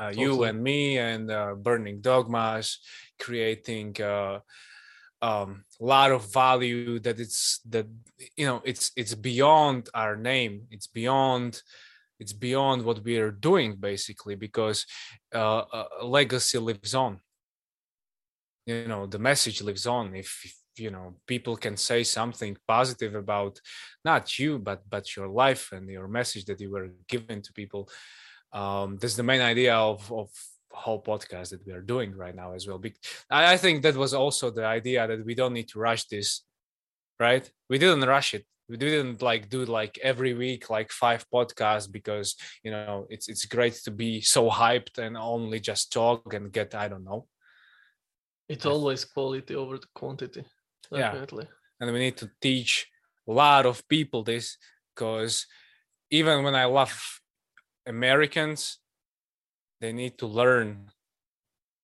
Uh, 0.00 0.10
you 0.12 0.42
and 0.42 0.60
me 0.60 0.98
and 0.98 1.30
uh, 1.30 1.54
burning 1.54 2.00
dogmas 2.00 2.80
creating 3.20 4.00
uh, 4.02 4.40
um, 5.24 5.64
a 5.80 5.84
lot 5.84 6.12
of 6.12 6.32
value 6.32 6.98
that 7.00 7.18
it's 7.18 7.60
that 7.70 7.86
you 8.36 8.46
know 8.46 8.60
it's 8.64 8.92
it's 8.94 9.14
beyond 9.14 9.88
our 9.94 10.16
name. 10.16 10.54
It's 10.70 10.86
beyond 10.86 11.62
it's 12.20 12.34
beyond 12.34 12.84
what 12.84 13.02
we 13.02 13.16
are 13.16 13.30
doing 13.30 13.76
basically 13.90 14.34
because 14.34 14.86
uh, 15.34 15.62
a 16.00 16.04
legacy 16.04 16.58
lives 16.58 16.94
on. 16.94 17.20
You 18.66 18.86
know 18.86 19.06
the 19.06 19.18
message 19.30 19.62
lives 19.62 19.86
on. 19.86 20.14
If, 20.14 20.30
if 20.44 20.54
you 20.76 20.90
know 20.90 21.06
people 21.26 21.56
can 21.56 21.76
say 21.76 22.02
something 22.04 22.56
positive 22.68 23.14
about 23.14 23.54
not 24.04 24.38
you 24.38 24.58
but 24.58 24.80
but 24.94 25.16
your 25.16 25.28
life 25.28 25.72
and 25.72 25.88
your 25.88 26.08
message 26.08 26.44
that 26.46 26.60
you 26.60 26.70
were 26.70 26.88
given 27.08 27.40
to 27.42 27.52
people 27.52 27.88
um 28.52 28.96
that's 29.00 29.14
the 29.14 29.22
main 29.22 29.40
idea 29.40 29.74
of 29.74 30.12
of 30.12 30.30
whole 30.74 31.02
podcast 31.02 31.50
that 31.50 31.66
we 31.66 31.72
are 31.72 31.80
doing 31.80 32.14
right 32.14 32.34
now 32.34 32.52
as 32.52 32.66
well. 32.66 32.82
I 33.30 33.56
think 33.56 33.82
that 33.82 33.96
was 33.96 34.14
also 34.14 34.50
the 34.50 34.66
idea 34.66 35.06
that 35.06 35.24
we 35.24 35.34
don't 35.34 35.52
need 35.52 35.68
to 35.68 35.78
rush 35.78 36.04
this, 36.06 36.42
right? 37.18 37.48
We 37.68 37.78
didn't 37.78 38.08
rush 38.08 38.34
it. 38.34 38.44
We 38.68 38.76
didn't 38.76 39.20
like 39.20 39.50
do 39.50 39.64
like 39.66 39.98
every 40.02 40.32
week 40.32 40.70
like 40.70 40.90
five 40.90 41.26
podcasts 41.32 41.90
because 41.90 42.34
you 42.62 42.70
know 42.70 43.06
it's 43.10 43.28
it's 43.28 43.44
great 43.44 43.74
to 43.84 43.90
be 43.90 44.22
so 44.22 44.48
hyped 44.48 44.96
and 44.98 45.18
only 45.18 45.60
just 45.60 45.92
talk 45.92 46.32
and 46.32 46.50
get 46.50 46.74
I 46.74 46.88
don't 46.88 47.04
know. 47.04 47.26
It's 48.48 48.66
always 48.66 49.04
quality 49.04 49.54
over 49.54 49.78
the 49.78 49.86
quantity. 49.94 50.44
Definitely. 50.90 51.44
Yeah. 51.44 51.86
And 51.86 51.92
we 51.92 51.98
need 51.98 52.16
to 52.18 52.30
teach 52.40 52.88
a 53.28 53.32
lot 53.32 53.66
of 53.66 53.86
people 53.88 54.22
this 54.22 54.56
because 54.94 55.46
even 56.10 56.44
when 56.44 56.54
I 56.54 56.64
love 56.64 57.20
Americans, 57.86 58.78
they 59.80 59.92
need 59.92 60.18
to 60.18 60.26
learn 60.26 60.90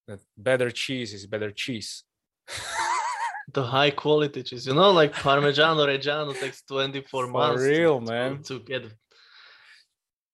that 0.06 0.20
better 0.36 0.70
cheese 0.70 1.14
is 1.14 1.26
better 1.26 1.50
cheese. 1.50 2.04
the 3.52 3.62
high 3.62 3.90
quality 3.90 4.42
cheese, 4.42 4.66
you 4.66 4.74
know, 4.74 4.90
like 4.90 5.12
Parmigiano 5.12 5.86
Reggiano 5.86 6.38
takes 6.38 6.62
24 6.62 7.02
For 7.08 7.30
months. 7.30 7.62
real, 7.62 8.00
to, 8.00 8.06
man. 8.06 8.42
To, 8.44 8.60
get. 8.60 8.84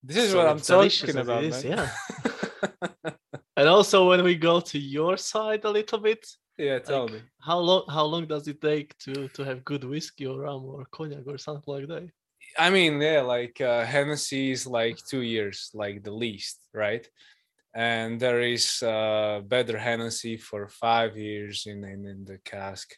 This 0.03 0.17
is 0.17 0.31
so 0.31 0.39
what 0.39 0.49
I'm 0.49 0.61
talking 0.61 1.17
about. 1.19 1.45
Is, 1.45 1.65
yeah. 1.65 1.91
and 3.57 3.69
also, 3.69 4.09
when 4.09 4.23
we 4.23 4.37
go 4.37 4.61
to 4.61 4.79
your 4.79 5.17
side 5.17 5.65
a 5.65 5.71
little 5.71 5.99
bit, 5.99 6.27
yeah, 6.59 6.79
tell 6.79 7.05
like, 7.05 7.13
me. 7.13 7.21
How 7.41 7.59
long? 7.59 7.85
How 7.89 8.05
long 8.05 8.27
does 8.27 8.49
it 8.49 8.61
take 8.61 8.97
to 8.99 9.29
to 9.29 9.43
have 9.45 9.65
good 9.65 9.85
whiskey 9.85 10.27
or 10.27 10.41
rum 10.41 10.65
or 10.65 10.87
cognac 10.91 11.27
or 11.27 11.39
something 11.39 11.75
like 11.75 11.89
that? 11.89 12.09
I 12.59 12.71
mean, 12.71 13.01
yeah, 13.01 13.21
like 13.21 13.61
uh, 13.61 13.85
Hennessy 13.85 14.53
is 14.53 14.67
like 14.67 14.99
two 15.11 15.23
years, 15.23 15.71
like 15.75 16.03
the 16.03 16.13
least, 16.13 16.59
right? 16.73 17.07
And 17.77 18.19
there 18.19 18.41
is 18.41 18.83
uh, 18.83 19.43
better 19.45 19.77
Hennessy 19.77 20.39
for 20.39 20.67
five 20.67 21.15
years 21.19 21.67
in, 21.67 21.85
in, 21.85 22.07
in 22.07 22.25
the 22.25 22.39
cask. 22.39 22.91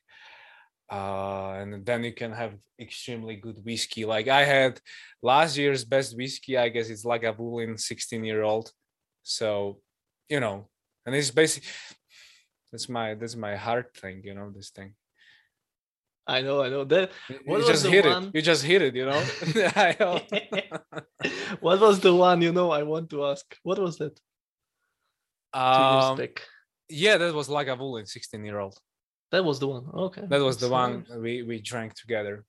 Uh, 0.91 1.55
and 1.59 1.85
then 1.85 2.05
you 2.05 2.13
can 2.13 2.31
have 2.31 2.55
extremely 2.81 3.35
good 3.35 3.59
whiskey. 3.65 4.05
Like 4.05 4.29
I 4.29 4.45
had 4.45 4.81
last 5.21 5.57
year's 5.57 5.85
best 5.85 6.17
whiskey, 6.17 6.57
I 6.57 6.69
guess 6.69 6.91
it's 6.91 7.05
Lagavulin 7.05 7.79
16 7.79 8.25
year 8.25 8.45
old. 8.45 8.71
So, 9.25 9.81
you 10.29 10.39
know, 10.39 10.69
and 11.05 11.15
it's 11.15 11.33
basically 11.33 11.69
that's 12.71 12.89
my 12.89 13.15
that's 13.15 13.35
my 13.35 13.57
heart 13.57 13.97
thing, 13.97 14.23
you 14.25 14.35
know, 14.35 14.51
this 14.55 14.71
thing. 14.71 14.95
I 16.25 16.41
know, 16.43 16.63
I 16.63 16.69
know. 16.69 16.85
That 16.85 17.11
what 17.47 17.61
you 17.61 17.67
just 17.67 17.87
hit 17.87 18.05
one... 18.05 18.25
it. 18.27 18.31
You 18.35 18.43
just 18.43 18.63
hit 18.63 18.83
it, 18.83 18.95
you 18.95 19.07
know. 19.07 19.21
what 21.61 21.81
was 21.81 21.99
the 21.99 22.15
one, 22.15 22.43
you 22.43 22.53
know, 22.53 22.71
I 22.71 22.85
want 22.85 23.11
to 23.11 23.27
ask? 23.27 23.45
What 23.65 23.81
was 23.81 23.99
that? 23.99 24.19
Um, 25.53 26.21
yeah, 26.89 27.17
that 27.19 27.35
was 27.35 27.49
like 27.49 27.67
Lagavulin, 27.67 28.07
16 28.07 28.45
year 28.45 28.59
old. 28.59 28.79
That 29.31 29.45
was 29.45 29.59
the 29.59 29.69
one. 29.69 29.87
Okay. 29.93 30.23
That 30.27 30.41
was 30.41 30.57
the 30.57 30.69
one 30.69 31.05
we, 31.19 31.43
we 31.43 31.61
drank 31.61 31.95
together. 31.95 32.45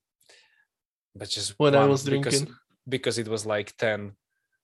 But 1.14 1.28
just 1.28 1.54
when 1.58 1.74
I 1.74 1.84
was 1.86 2.04
drinking. 2.04 2.30
Because, 2.30 2.54
because 2.88 3.18
it 3.18 3.28
was 3.28 3.44
like 3.44 3.76
10 3.76 4.12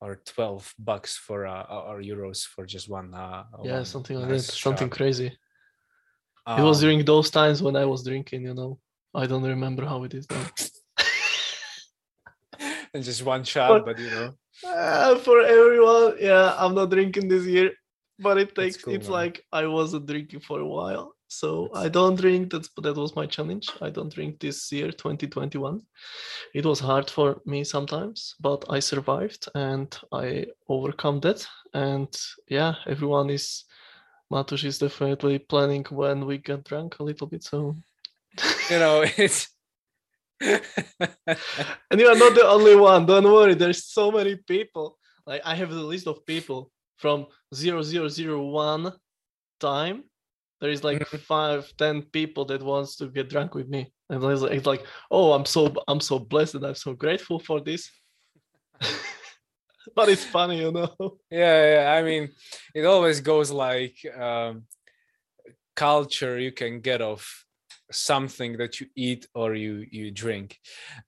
or 0.01 0.23
12 0.25 0.75
bucks 0.79 1.17
for 1.17 1.47
uh, 1.47 1.65
or 1.65 2.01
euros 2.01 2.45
for 2.45 2.65
just 2.65 2.89
one. 2.89 3.13
Uh, 3.15 3.45
yeah, 3.65 3.75
one 3.75 3.85
something 3.85 4.19
like 4.19 4.31
nice 4.31 4.47
that. 4.47 4.55
Shot. 4.55 4.71
Something 4.71 4.91
crazy. 4.91 5.37
Um, 6.47 6.61
it 6.61 6.65
was 6.65 6.81
during 6.81 7.05
those 7.05 7.29
times 7.31 7.63
when 7.63 7.77
I 7.77 7.85
was 7.85 8.05
drinking, 8.05 8.43
you 8.43 8.55
know. 8.55 8.79
I 9.15 9.27
don't 9.27 9.43
remember 9.43 9.85
how 9.85 10.05
it 10.05 10.15
is 10.15 10.27
now. 10.31 10.47
and 12.95 13.03
just 13.03 13.25
one 13.25 13.45
shot, 13.45 13.85
but, 13.85 13.97
but 13.97 13.99
you 13.99 14.11
know. 14.11 14.33
Uh, 14.67 15.19
for 15.19 15.43
everyone, 15.43 16.17
yeah, 16.19 16.55
I'm 16.57 16.75
not 16.75 16.89
drinking 16.89 17.29
this 17.29 17.45
year 17.45 17.73
but 18.19 18.39
it 18.39 18.55
takes 18.55 18.83
cool, 18.83 18.95
it's 18.95 19.09
man. 19.09 19.13
like 19.13 19.45
I 19.53 19.67
wasn't 19.67 20.07
drinking 20.07 20.41
for 20.41 20.61
a 20.61 20.67
while. 20.67 21.15
So 21.29 21.69
That's... 21.73 21.87
I 21.87 21.89
don't 21.89 22.17
drink. 22.17 22.53
That's 22.53 22.71
that 22.83 22.97
was 22.97 23.17
my 23.17 23.27
challenge. 23.27 23.69
I 23.81 23.91
don't 23.91 24.13
drink 24.13 24.41
this 24.41 24.71
year, 24.73 24.91
2021. 24.91 25.83
It 26.55 26.65
was 26.65 26.81
hard 26.81 27.11
for 27.11 27.41
me 27.45 27.65
sometimes, 27.65 28.35
but 28.41 28.65
I 28.71 28.81
survived 28.81 29.49
and 29.55 29.97
I 30.13 30.47
overcome 30.69 31.21
that. 31.21 31.47
And 31.75 32.09
yeah, 32.49 32.75
everyone 32.87 33.31
is 33.31 33.65
Matush 34.33 34.65
is 34.65 34.79
definitely 34.79 35.39
planning 35.39 35.85
when 35.91 36.27
we 36.27 36.39
get 36.39 36.65
drunk 36.65 36.99
a 36.99 37.05
little 37.05 37.27
bit. 37.27 37.43
So 37.43 37.77
you 38.71 38.79
know, 38.79 39.05
it's 39.17 39.49
and 40.41 42.01
you 42.01 42.07
are 42.07 42.19
not 42.19 42.35
the 42.35 42.47
only 42.47 42.77
one. 42.77 43.07
Don't 43.07 43.25
worry. 43.25 43.55
There's 43.55 43.85
so 43.85 44.11
many 44.13 44.37
people. 44.37 44.99
Like 45.27 45.43
I 45.45 45.55
have 45.55 45.71
a 45.71 45.75
list 45.75 46.07
of 46.07 46.25
people 46.27 46.71
from 46.97 47.27
0001 47.55 48.93
time 49.61 50.05
there 50.61 50.71
is 50.71 50.83
like 50.83 50.99
mm-hmm. 51.01 51.17
five 51.19 51.71
ten 51.77 52.03
people 52.03 52.45
that 52.47 52.63
wants 52.63 52.97
to 52.97 53.09
get 53.09 53.29
drunk 53.29 53.55
with 53.55 53.69
me. 53.69 53.93
And 54.09 54.23
it's 54.25 54.43
like, 54.43 54.53
it's 54.53 54.67
like 54.67 54.87
oh 55.11 55.33
i'm 55.33 55.45
so 55.45 55.75
i'm 55.89 56.01
so 56.01 56.19
blessed 56.19 56.55
and 56.55 56.67
i'm 56.67 56.75
so 56.75 56.95
grateful 56.95 57.39
for 57.39 57.61
this. 57.61 57.91
But 59.95 60.09
it's 60.09 60.25
funny 60.25 60.61
you 60.61 60.73
know? 60.73 60.91
Yeah, 61.31 61.75
yeah 61.75 61.93
i 61.93 62.03
mean 62.03 62.31
it 62.75 62.85
always 62.85 63.21
goes 63.21 63.51
like 63.53 63.97
um, 64.19 64.65
culture 65.77 66.39
you 66.39 66.51
can 66.51 66.81
get 66.81 67.01
off 67.01 67.45
something 67.93 68.57
that 68.59 68.81
you 68.81 68.89
eat 68.97 69.27
or 69.35 69.55
you 69.55 69.87
you 69.91 70.11
drink. 70.11 70.59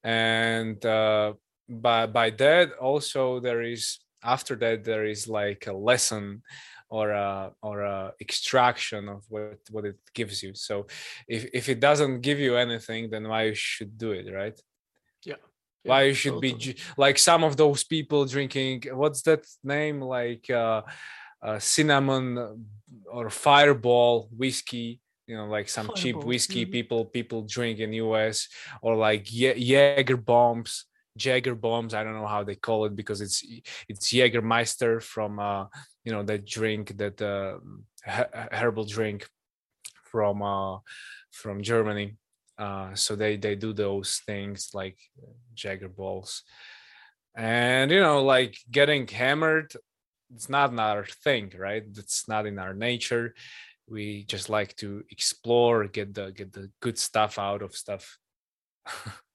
And 0.05 0.85
uh, 0.87 1.35
by 1.69 2.07
by 2.07 2.31
that 2.31 2.73
also 2.81 3.41
there 3.41 3.63
is 3.63 3.99
after 4.23 4.57
that 4.57 4.85
there 4.85 5.05
is 5.05 5.29
like 5.29 5.67
a 5.67 5.73
lesson 5.73 6.43
or 6.91 7.11
a 7.11 7.53
or 7.63 7.83
a 7.83 8.13
extraction 8.21 9.09
of 9.09 9.25
what 9.29 9.59
what 9.71 9.85
it 9.85 9.99
gives 10.15 10.43
you. 10.43 10.55
So 10.55 10.87
if 11.27 11.49
if 11.53 11.69
it 11.69 11.81
doesn't 11.81 12.21
give 12.21 12.39
you 12.39 12.57
anything 12.57 13.11
then 13.11 13.29
why 13.29 13.45
you 13.45 13.55
should 13.55 13.97
do 13.99 14.13
it 14.13 14.33
right? 14.33 14.59
Yeah, 15.25 15.41
why 15.85 16.03
you 16.05 16.15
should 16.15 16.41
be 16.41 16.53
totally. 16.53 16.73
ju- 16.75 16.83
like 16.97 17.19
some 17.19 17.45
of 17.45 17.57
those 17.57 17.85
people 17.85 18.25
drinking 18.25 18.85
what's 18.93 19.23
that 19.23 19.47
name? 19.63 20.01
Like 20.01 20.49
uh, 20.51 20.83
uh 21.43 21.59
cinnamon 21.59 22.67
or 23.07 23.31
fireball 23.31 24.29
whiskey 24.37 25.01
you 25.29 25.37
know 25.37 25.47
like 25.47 25.69
some 25.69 25.91
cheap 25.95 26.17
Fireball, 26.17 26.29
whiskey 26.29 26.67
mhm. 26.67 26.73
people 26.73 27.05
people 27.05 27.43
drink 27.43 27.79
in 27.79 27.93
us 27.93 28.49
or 28.83 28.97
like 28.97 29.27
jaeger 29.31 30.17
bombs 30.17 30.87
Jaeger 31.19 31.55
bombs. 31.55 31.95
I 31.95 32.05
don't 32.05 32.15
know 32.15 32.27
how 32.27 32.45
they 32.45 32.55
call 32.55 32.85
it 32.85 32.97
because 32.97 33.21
it's 33.21 33.45
it's 33.89 34.13
Jägermeister 34.13 35.03
from 35.03 35.39
uh, 35.39 35.67
you 36.05 36.13
know 36.13 36.23
that 36.23 36.47
drink 36.47 36.97
that 36.99 37.21
uh, 37.21 37.59
herbal 38.53 38.85
drink 38.85 39.29
from 40.05 40.43
uh, 40.43 40.79
from 41.31 41.63
Germany. 41.63 42.17
Uh, 42.59 42.95
so 42.95 43.15
they 43.15 43.37
they 43.37 43.55
do 43.55 43.73
those 43.73 44.21
things 44.27 44.71
like 44.75 44.99
Jagger 45.55 45.89
balls, 45.89 46.43
and 47.37 47.91
you 47.91 48.01
know 48.01 48.25
like 48.25 48.57
getting 48.71 49.07
hammered. 49.07 49.73
It's 50.35 50.49
not 50.49 50.79
our 50.79 51.07
thing, 51.25 51.53
right? 51.57 51.83
It's 51.97 52.29
not 52.29 52.47
in 52.47 52.59
our 52.59 52.75
nature. 52.75 53.35
We 53.89 54.25
just 54.25 54.51
like 54.51 54.77
to 54.77 55.03
explore, 55.11 55.87
get 55.87 56.13
the 56.15 56.33
get 56.33 56.53
the 56.53 56.71
good 56.81 56.99
stuff 56.99 57.39
out 57.39 57.63
of 57.63 57.75
stuff. 57.75 58.19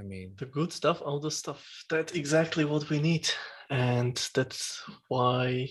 I 0.00 0.02
mean, 0.02 0.32
the 0.38 0.46
good 0.46 0.72
stuff, 0.72 1.02
all 1.04 1.20
the 1.20 1.30
stuff. 1.30 1.84
That's 1.90 2.14
exactly 2.14 2.64
what 2.64 2.88
we 2.88 3.00
need. 3.00 3.28
And 3.68 4.16
that's 4.34 4.82
why 5.08 5.68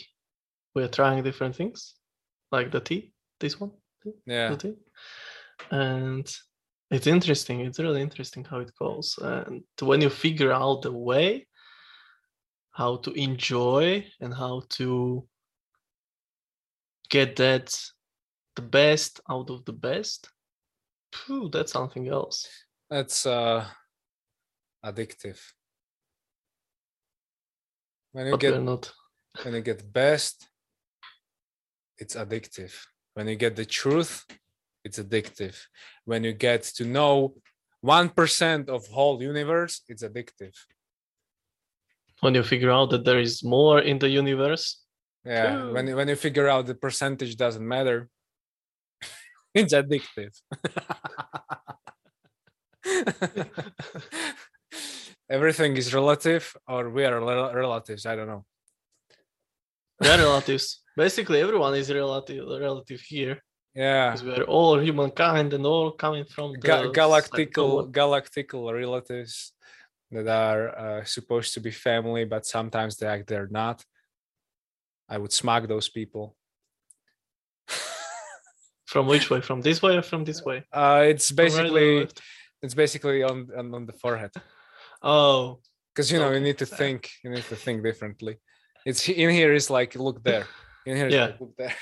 we're 0.75 0.87
trying 0.87 1.23
different 1.23 1.55
things. 1.55 1.95
Like 2.51 2.71
the 2.71 2.79
tea, 2.79 3.11
this 3.39 3.59
one, 3.59 3.71
tea, 4.03 4.13
yeah, 4.25 4.49
the 4.49 4.57
tea. 4.57 4.75
And 5.71 6.31
it's 6.91 7.07
interesting. 7.07 7.61
It's 7.61 7.79
really 7.79 8.01
interesting 8.01 8.45
how 8.45 8.59
it 8.59 8.71
goes. 8.79 9.17
And 9.21 9.63
when 9.81 10.01
you 10.01 10.09
figure 10.09 10.51
out 10.51 10.83
the 10.83 10.93
way 10.93 11.47
how 12.71 12.97
to 12.97 13.11
enjoy 13.13 14.05
and 14.21 14.33
how 14.33 14.61
to 14.69 15.27
get 17.09 17.35
that 17.37 17.75
the 18.55 18.61
best 18.61 19.21
out 19.29 19.49
of 19.49 19.65
the 19.65 19.73
best, 19.73 20.29
phew, 21.13 21.49
that's 21.49 21.71
something 21.71 22.07
else. 22.07 22.47
that's 22.89 23.25
uh 23.25 23.65
addictive. 24.85 25.39
When 28.11 28.25
you 28.25 28.31
But 28.31 28.39
get 28.39 28.61
not 28.63 28.91
when 29.43 29.53
you 29.53 29.61
get 29.61 29.91
best, 29.93 30.47
it's 31.97 32.15
addictive. 32.15 32.73
When 33.13 33.27
you 33.27 33.35
get 33.35 33.55
the 33.55 33.65
truth, 33.65 34.25
it's 34.83 34.99
addictive. 34.99 35.55
When 36.05 36.23
you 36.23 36.33
get 36.33 36.63
to 36.77 36.85
know 36.85 37.35
one 37.81 38.09
percent 38.09 38.69
of 38.69 38.87
whole 38.87 39.21
universe, 39.21 39.81
it's 39.87 40.03
addictive. 40.03 40.55
when 42.21 42.35
you 42.35 42.43
figure 42.43 42.71
out 42.71 42.89
that 42.89 43.05
there 43.05 43.19
is 43.19 43.43
more 43.43 43.79
in 43.79 43.97
the 43.99 44.09
universe 44.09 44.65
Yeah. 45.25 45.71
When 45.73 45.85
when 45.95 46.07
you 46.07 46.15
figure 46.15 46.47
out 46.53 46.65
the 46.65 46.75
percentage 46.75 47.35
doesn't 47.35 47.67
matter, 47.75 48.09
it's 49.59 49.73
addictive. 49.73 50.33
Everything 55.29 55.77
is 55.77 55.93
relative, 55.93 56.55
or 56.67 56.89
we 56.89 57.05
are 57.05 57.19
rel- 57.19 57.53
relatives. 57.53 58.05
I 58.05 58.15
don't 58.15 58.27
know. 58.27 58.45
they're 59.99 60.17
relatives. 60.17 60.81
Basically 60.97 61.39
everyone 61.41 61.75
is 61.75 61.91
relative 61.91 62.47
relative 62.47 63.01
here. 63.01 63.41
Yeah. 63.75 64.11
because 64.11 64.25
we're 64.25 64.43
all 64.45 64.79
humankind 64.79 65.53
and 65.53 65.63
all 65.65 65.91
coming 65.91 66.25
from 66.25 66.53
the 66.53 66.57
Ga- 66.57 66.91
galactical 66.91 67.91
galactical 67.91 68.73
relatives 68.73 69.53
that 70.11 70.27
are 70.27 70.63
uh, 70.83 71.03
supposed 71.05 71.53
to 71.53 71.59
be 71.59 71.69
family 71.69 72.25
but 72.25 72.45
sometimes 72.45 72.97
they 72.97 73.05
act 73.07 73.27
they're 73.27 73.47
not. 73.51 73.85
I 75.07 75.17
would 75.19 75.31
smack 75.31 75.67
those 75.67 75.87
people. 75.89 76.35
From 78.87 79.05
which 79.05 79.29
way? 79.29 79.41
From 79.41 79.61
this 79.61 79.81
way 79.83 79.97
or 79.97 80.01
from 80.01 80.23
this 80.23 80.43
way? 80.43 80.63
Uh, 80.73 81.03
it's 81.11 81.29
From 81.29 81.37
right 81.37 81.45
or 81.45 81.53
basically 81.53 82.07
it's 82.63 82.73
basically 82.73 83.21
on 83.23 83.47
on 83.75 83.85
the 83.85 83.93
forehead 83.93 84.31
oh. 85.01 85.59
Because 85.93 86.11
you 86.11 86.19
know 86.19 86.31
you 86.31 86.39
need 86.39 86.57
to 86.59 86.65
think 86.65 87.09
you 87.23 87.29
need 87.29 87.43
to 87.43 87.55
think 87.55 87.83
differently. 87.83 88.37
It's 88.85 89.09
in 89.09 89.29
here 89.31 89.53
is 89.53 89.69
like 89.69 89.95
look 89.95 90.23
there. 90.23 90.45
In 90.85 90.95
here 90.95 91.07
is 91.07 91.13
Yeah. 91.13 91.25
like, 91.25 91.41
look 91.41 91.55
there. 91.57 91.75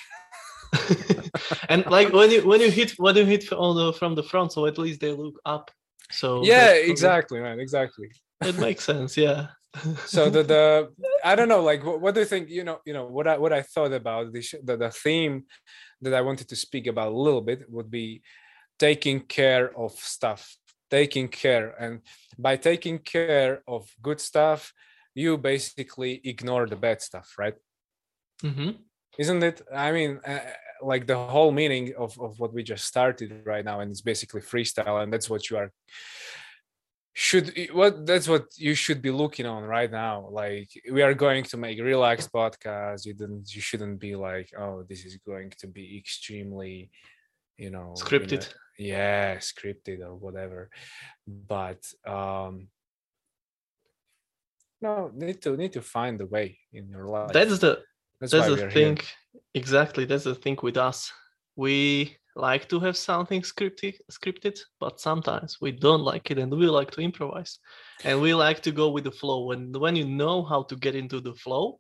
And 1.70 1.86
like 1.86 2.12
when 2.14 2.32
you 2.32 2.46
when 2.48 2.62
you 2.62 2.72
hit 2.72 2.92
when 2.98 3.16
you 3.16 3.26
hit 3.26 3.52
on 3.54 3.76
the 3.76 3.94
from 3.94 4.16
the 4.16 4.24
front 4.24 4.52
so 4.54 4.66
at 4.66 4.78
least 4.78 5.00
they 5.02 5.12
look 5.12 5.36
up. 5.46 5.72
So 6.12 6.44
yeah 6.44 6.72
exactly 6.72 7.40
man 7.40 7.60
exactly. 7.60 8.10
It 8.42 8.58
makes 8.58 8.84
sense 8.84 9.18
yeah. 9.18 9.48
So 10.06 10.30
the 10.30 10.44
the 10.44 10.90
i 11.24 11.36
don't 11.36 11.50
know 11.50 11.62
like 11.62 11.84
what, 11.86 12.02
what 12.02 12.14
do 12.16 12.22
you 12.22 12.26
think 12.26 12.50
you 12.50 12.64
know 12.64 12.80
you 12.86 12.94
know 12.94 13.06
what 13.06 13.28
i 13.28 13.38
what 13.38 13.54
i 13.54 13.62
thought 13.62 13.94
about 13.94 14.34
the, 14.34 14.42
sh- 14.42 14.64
the 14.64 14.76
the 14.78 14.90
theme 14.90 15.44
that 16.02 16.14
i 16.14 16.22
wanted 16.22 16.48
to 16.50 16.56
speak 16.56 16.88
about 16.88 17.12
a 17.12 17.18
little 17.26 17.42
bit 17.42 17.60
would 17.70 17.92
be 17.92 18.22
taking 18.80 19.20
care 19.20 19.68
of 19.78 19.92
stuff 19.92 20.56
taking 20.90 21.28
care. 21.28 21.76
And 21.80 22.02
by 22.38 22.58
taking 22.58 23.00
care 23.00 23.62
of 23.68 23.90
good 24.02 24.20
stuff 24.20 24.74
you 25.14 25.36
basically 25.38 26.22
ignore 26.24 26.68
the 26.68 26.76
bad 26.76 27.02
stuff 27.02 27.34
right? 27.40 27.56
Hmm 28.42 28.72
isn't 29.18 29.44
it 29.44 29.62
i 29.76 29.92
mean 29.92 30.20
uh, 30.26 30.40
like 30.82 31.08
the 31.08 31.18
whole 31.18 31.52
meaning 31.52 31.94
of, 31.98 32.20
of 32.20 32.40
what 32.40 32.54
we 32.54 32.62
just 32.64 32.86
started 32.86 33.42
right 33.46 33.66
now 33.66 33.80
and 33.80 33.92
it's 33.92 34.02
basically 34.02 34.42
freestyle 34.42 35.02
and 35.02 35.12
that's 35.12 35.30
what 35.30 35.50
you 35.50 35.58
are 35.58 35.72
should 37.14 37.52
what 37.74 38.06
that's 38.06 38.28
what 38.28 38.46
you 38.58 38.76
should 38.76 39.02
be 39.02 39.10
looking 39.10 39.48
on 39.48 39.64
right 39.64 39.90
now. 39.90 40.30
Like 40.30 40.70
we 40.92 41.02
are 41.02 41.16
going 41.16 41.44
to 41.46 41.58
make 41.58 41.82
relaxed 41.82 42.32
podcast 42.32 43.08
you 43.08 43.16
didn't 43.16 43.56
you 43.56 43.60
shouldn't 43.60 44.00
be 44.00 44.16
like 44.16 44.52
oh 44.56 44.84
this 44.88 45.04
is 45.04 45.18
going 45.26 45.52
to 45.62 45.66
be 45.66 45.98
extremely 45.98 46.92
you 47.58 47.72
know 47.72 47.96
in 47.96 48.02
a- 48.02 48.06
scripted 48.06 48.48
yeah 48.78 49.36
scripted 49.38 50.02
or 50.02 50.16
whatever. 50.16 50.70
But 51.28 51.82
um 52.06 52.68
no 54.82 55.12
need 55.14 55.42
to 55.42 55.58
need 55.58 55.74
to 55.74 55.82
find 55.82 56.22
a 56.22 56.26
way 56.26 56.60
in 56.72 56.90
your 56.90 57.08
life. 57.08 57.32
That's 57.34 57.60
the 57.60 57.84
that's, 58.20 58.32
that's 58.32 58.48
the 58.48 58.54
we're 58.54 58.58
here. 58.58 58.70
thing 58.70 59.00
exactly 59.54 60.06
that's 60.06 60.26
the 60.26 60.36
thing 60.36 60.58
with 60.62 60.78
us. 60.78 61.12
We 61.56 62.16
like 62.36 62.70
to 62.70 62.80
have 62.82 62.96
something 62.96 63.42
scripted 63.42 63.96
scripted 64.12 64.60
but 64.80 65.00
sometimes 65.00 65.58
we 65.60 65.72
don't 65.72 66.04
like 66.04 66.30
it 66.30 66.38
and 66.38 66.52
we 66.52 66.68
like 66.68 66.92
to 66.92 67.02
improvise. 67.02 67.60
And 68.04 68.22
we 68.22 68.34
like 68.34 68.62
to 68.62 68.72
go 68.72 68.90
with 68.90 69.06
the 69.06 69.12
flow. 69.12 69.52
And 69.52 69.76
when 69.76 69.96
you 69.96 70.06
know 70.06 70.44
how 70.44 70.64
to 70.64 70.76
get 70.76 70.96
into 70.96 71.20
the 71.20 71.34
flow 71.34 71.80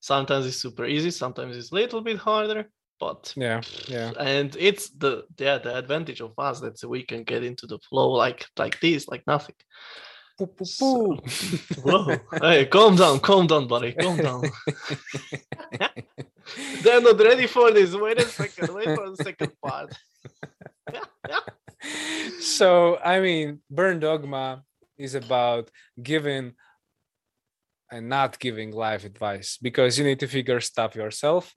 sometimes 0.00 0.46
it's 0.46 0.58
super 0.58 0.84
easy 0.84 1.10
sometimes 1.10 1.56
it's 1.56 1.72
a 1.72 1.74
little 1.74 2.00
bit 2.00 2.18
harder 2.18 2.70
but 2.98 3.32
yeah 3.36 3.60
yeah. 3.88 4.12
and 4.18 4.56
it's 4.58 4.90
the 4.90 5.24
yeah 5.38 5.58
the 5.58 5.76
advantage 5.76 6.20
of 6.20 6.32
us 6.38 6.60
that 6.60 6.82
we 6.84 7.02
can 7.02 7.24
get 7.24 7.42
into 7.42 7.66
the 7.66 7.78
flow 7.78 8.10
like 8.10 8.46
like 8.56 8.80
this 8.80 9.08
like 9.08 9.26
nothing. 9.26 9.54
Poo, 10.38 10.46
poo, 10.46 10.64
So-. 10.64 11.16
Whoa. 11.82 12.16
hey 12.42 12.66
calm 12.66 12.96
down 12.96 13.20
calm 13.20 13.46
down 13.46 13.66
buddy 13.68 13.92
calm 13.92 14.16
down. 14.18 14.42
They're 16.82 17.00
not 17.00 17.18
ready 17.18 17.46
for 17.46 17.72
this. 17.72 17.94
Wait 17.94 18.20
a 18.20 18.26
second 18.26 18.74
wait 18.74 18.84
for 18.84 19.10
the 19.10 19.16
second 19.16 19.52
part. 19.64 19.94
So 22.40 22.98
i 23.04 23.20
mean 23.20 23.60
burn 23.70 24.00
dogma 24.00 24.62
is 24.98 25.14
about 25.14 25.70
giving 26.02 26.54
and 27.90 28.08
not 28.08 28.38
giving 28.38 28.72
life 28.72 29.04
advice 29.04 29.58
because 29.60 29.98
you 29.98 30.04
need 30.04 30.20
to 30.20 30.26
figure 30.26 30.60
stuff 30.60 30.96
yourself 30.96 31.54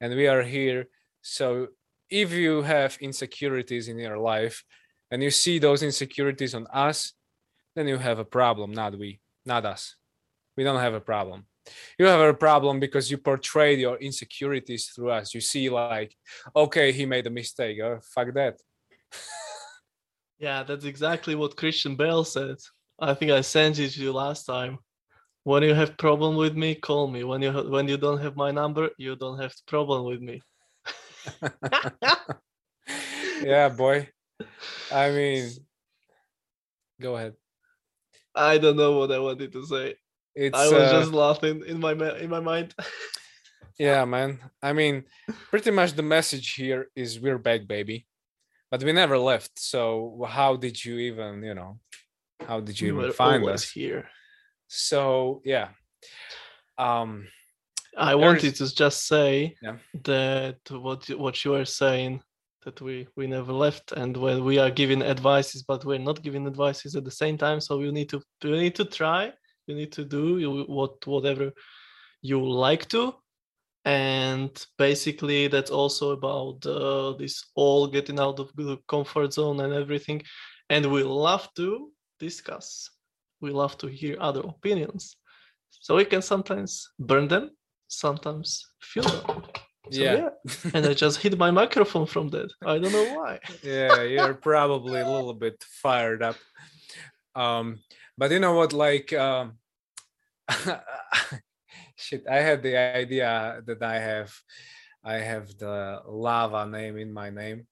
and 0.00 0.14
we 0.14 0.26
are 0.28 0.42
here. 0.42 0.86
So 1.22 1.68
if 2.10 2.32
you 2.32 2.62
have 2.62 2.98
insecurities 3.00 3.88
in 3.88 3.98
your 3.98 4.18
life 4.18 4.64
and 5.10 5.22
you 5.22 5.30
see 5.30 5.58
those 5.58 5.82
insecurities 5.82 6.54
on 6.54 6.66
us 6.68 7.12
then 7.74 7.86
you 7.86 7.98
have 7.98 8.18
a 8.18 8.24
problem 8.24 8.72
not 8.72 8.98
we 8.98 9.20
not 9.44 9.64
us. 9.64 9.94
We 10.56 10.64
don't 10.64 10.80
have 10.80 10.94
a 10.94 11.00
problem. 11.00 11.46
You 11.98 12.06
have 12.06 12.20
a 12.20 12.34
problem 12.34 12.80
because 12.80 13.10
you 13.10 13.18
portrayed 13.18 13.78
your 13.78 13.96
insecurities 13.98 14.88
through 14.88 15.10
us. 15.10 15.34
You 15.34 15.40
see 15.40 15.68
like 15.68 16.16
okay 16.54 16.90
he 16.90 17.06
made 17.06 17.26
a 17.26 17.30
mistake. 17.30 17.78
Oh 17.82 18.00
fuck 18.14 18.32
that. 18.34 18.56
Yeah 20.38 20.64
that's 20.64 20.84
exactly 20.84 21.34
what 21.34 21.56
christian 21.56 21.96
bale 21.96 22.24
said. 22.24 22.56
I 22.98 23.14
think 23.14 23.30
i 23.30 23.40
sent 23.40 23.78
it 23.78 23.92
to 23.92 24.02
you 24.02 24.12
last 24.12 24.44
time 24.44 24.78
when 25.46 25.62
you 25.62 25.74
have 25.74 25.96
problem 25.96 26.34
with 26.34 26.56
me 26.56 26.74
call 26.74 27.06
me 27.06 27.22
when 27.22 27.40
you 27.40 27.52
ha- 27.52 27.68
when 27.74 27.86
you 27.86 27.96
don't 27.96 28.18
have 28.18 28.34
my 28.34 28.50
number 28.50 28.90
you 28.98 29.14
don't 29.14 29.38
have 29.38 29.54
problem 29.66 30.04
with 30.04 30.20
me 30.20 30.42
yeah, 33.42 33.68
boy. 33.68 34.08
I 34.90 35.10
mean, 35.10 35.50
go 37.00 37.16
ahead. 37.16 37.34
i 38.34 38.58
don't 38.58 38.76
know 38.76 38.98
what 38.98 39.12
i 39.12 39.18
wanted 39.18 39.52
to 39.52 39.64
say 39.66 39.94
It's 40.34 40.58
i 40.58 40.68
was 40.68 40.90
uh, 40.90 40.98
just 40.98 41.12
laughing 41.12 41.62
in 41.66 41.78
my 41.78 41.92
in 42.18 42.28
my 42.28 42.40
mind 42.40 42.74
yeah, 43.78 44.04
man. 44.04 44.38
I 44.62 44.72
mean, 44.72 45.04
pretty 45.50 45.70
much 45.70 45.92
the 45.92 46.02
message 46.16 46.54
here 46.54 46.88
is 46.96 47.20
we're 47.20 47.38
back, 47.38 47.66
baby. 47.66 48.06
But 48.70 48.82
we 48.82 48.92
never 48.92 49.18
left. 49.18 49.58
So 49.58 50.26
how 50.28 50.56
did 50.56 50.82
you 50.84 50.98
even, 51.10 51.42
you 51.42 51.54
know, 51.54 51.78
how 52.48 52.60
did 52.60 52.80
you 52.80 52.94
We 52.96 53.00
even 53.00 53.12
find 53.12 53.48
us? 53.48 53.70
here. 53.70 54.08
So 54.68 55.42
yeah. 55.44 55.68
Um 56.78 57.26
I 57.96 58.14
wanted 58.14 58.52
is- 58.60 58.70
to 58.70 58.74
just 58.74 59.06
say 59.06 59.56
Yeah. 59.62 59.78
that 60.04 60.58
what 60.70 61.08
you- 61.08 61.18
what 61.18 61.44
you 61.44 61.54
are 61.54 61.64
saying 61.64 62.22
that 62.64 62.80
we 62.80 63.06
we 63.16 63.26
never 63.26 63.52
left 63.52 63.92
and 63.92 64.16
when 64.16 64.44
we 64.44 64.58
are 64.58 64.70
giving 64.70 65.02
advices 65.02 65.62
but 65.62 65.84
we're 65.84 65.98
not 66.10 66.20
giving 66.22 66.46
advices 66.46 66.96
at 66.96 67.04
the 67.04 67.10
same 67.22 67.38
time 67.38 67.60
so 67.60 67.80
you 67.80 67.92
need 67.92 68.08
to 68.10 68.20
you 68.42 68.56
need 68.56 68.74
to 68.74 68.84
try 68.84 69.32
you 69.68 69.74
need 69.76 69.92
to 69.92 70.04
do 70.04 70.38
you, 70.38 70.64
what 70.64 71.06
whatever 71.06 71.52
you 72.22 72.38
like 72.44 72.86
to 72.88 73.14
and 73.84 74.66
basically 74.78 75.46
that's 75.48 75.70
also 75.70 76.10
about 76.10 76.66
uh, 76.66 77.12
this 77.18 77.34
all 77.54 77.86
getting 77.86 78.18
out 78.18 78.40
of 78.40 78.50
the 78.56 78.76
comfort 78.88 79.32
zone 79.32 79.60
and 79.60 79.72
everything 79.72 80.20
and 80.68 80.84
we 80.92 81.02
love 81.04 81.48
to 81.54 81.90
discuss 82.18 82.90
we 83.40 83.50
love 83.50 83.76
to 83.78 83.86
hear 83.86 84.16
other 84.20 84.40
opinions. 84.40 85.16
So 85.70 85.96
we 85.96 86.04
can 86.04 86.22
sometimes 86.22 86.88
burn 86.98 87.28
them 87.28 87.50
sometimes 87.88 88.68
feel 88.80 89.04
them. 89.04 89.42
So, 89.90 90.02
yeah. 90.02 90.28
and 90.74 90.84
i 90.84 90.94
just 90.94 91.18
hit 91.18 91.38
my 91.38 91.52
microphone 91.52 92.06
from 92.06 92.28
that. 92.30 92.50
I 92.64 92.78
don't 92.78 92.92
know 92.92 93.14
why. 93.14 93.38
Yeah 93.62 94.02
you're 94.02 94.34
probably 94.34 95.00
a 95.00 95.08
little 95.16 95.34
bit 95.34 95.62
fired 95.62 96.22
up. 96.22 96.36
Um 97.34 97.78
but 98.18 98.30
you 98.32 98.40
know 98.40 98.54
what 98.54 98.72
like 98.72 99.12
um 99.12 99.58
shit 101.96 102.24
i 102.28 102.36
had 102.36 102.62
the 102.62 102.76
idea 102.76 103.62
that 103.66 103.82
i 103.82 103.98
have 103.98 104.32
i 105.04 105.14
have 105.14 105.56
the 105.58 106.00
lava 106.06 106.66
name 106.66 106.98
in 106.98 107.12
my 107.12 107.30
name 107.30 107.66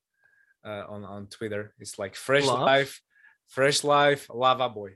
uh, 0.65 0.85
on 0.89 1.05
on 1.05 1.27
twitter. 1.27 1.75
It's 1.79 1.99
like 1.99 2.15
fresh 2.15 2.47
Love? 2.47 2.61
life 2.61 3.01
fresh 3.49 3.83
life 3.85 4.29
lava 4.33 4.69
boy 4.69 4.93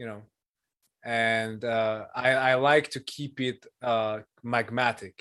you 0.00 0.08
know 0.08 0.24
and 1.04 1.64
uh 1.64 2.08
i 2.16 2.32
i 2.32 2.54
like 2.56 2.88
to 2.88 3.00
keep 3.04 3.40
it 3.40 3.60
uh 3.84 4.18
magmatic 4.40 5.16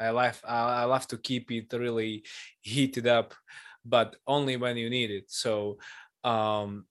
i 0.00 0.08
love 0.08 0.40
i, 0.48 0.84
love 0.84 1.06
to 1.06 1.16
keep 1.16 1.52
it 1.52 1.68
really 1.72 2.24
heated 2.60 3.06
up 3.06 3.36
but 3.84 4.16
only 4.26 4.56
when 4.56 4.76
you 4.76 4.88
need 4.88 5.10
it. 5.10 5.28
So 5.28 5.78
um 6.24 6.86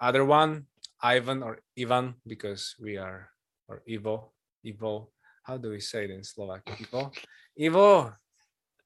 other 0.00 0.24
one, 0.24 0.66
Ivan 1.02 1.42
or 1.42 1.58
Ivan, 1.78 2.14
because 2.26 2.76
we 2.80 2.96
are 2.96 3.28
or 3.68 3.82
Ivo, 3.88 4.32
Ivo. 4.64 5.08
How 5.42 5.56
do 5.56 5.70
we 5.70 5.80
say 5.80 6.04
it 6.04 6.10
in 6.10 6.22
Slovak? 6.22 6.68
Ivo, 6.68 7.12
Ivo. 7.58 8.12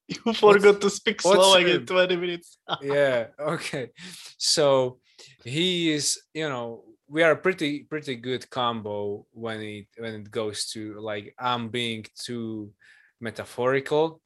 you 0.07 0.33
forgot 0.35 0.81
to 0.81 0.91
speak 0.91 1.23
what's 1.25 1.41
Slovak 1.41 1.67
in 1.67 1.87
20 1.87 2.17
minutes 2.17 2.59
Yeah. 2.83 3.33
Okay. 3.41 3.91
So 4.39 5.01
he 5.43 5.91
is, 5.93 6.21
you 6.35 6.49
know, 6.49 6.85
we 7.09 7.23
are 7.23 7.33
a 7.33 7.37
pretty 7.37 7.81
pretty 7.85 8.17
good 8.17 8.49
combo 8.51 9.27
when 9.33 9.61
it 9.61 9.87
when 9.99 10.15
it 10.15 10.31
goes 10.31 10.67
to 10.73 10.99
like 11.01 11.35
I'm 11.39 11.69
being 11.69 12.07
too 12.19 12.73
metaphorical, 13.21 14.21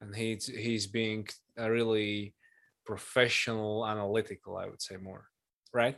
and 0.00 0.14
he's 0.14 0.46
he's 0.46 0.86
being 0.86 1.28
a 1.56 1.70
really 1.70 2.34
professional, 2.84 3.86
analytical. 3.86 4.56
I 4.56 4.66
would 4.66 4.82
say 4.82 4.96
more, 4.96 5.26
right? 5.72 5.96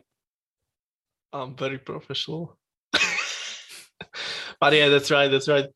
I'm 1.32 1.56
very 1.56 1.78
professional. 1.78 2.58
but 4.60 4.72
yeah, 4.74 4.88
that's 4.88 5.10
right. 5.10 5.28
That's 5.28 5.48
right. 5.48 5.66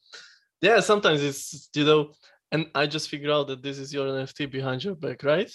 Yeah, 0.60 0.80
sometimes 0.80 1.22
it's 1.22 1.70
you 1.74 1.84
know, 1.84 2.12
and 2.52 2.66
I 2.74 2.86
just 2.86 3.08
figure 3.08 3.32
out 3.32 3.46
that 3.48 3.62
this 3.62 3.78
is 3.78 3.92
your 3.92 4.06
NFT 4.06 4.50
behind 4.50 4.84
your 4.84 4.94
back, 4.96 5.22
right? 5.22 5.50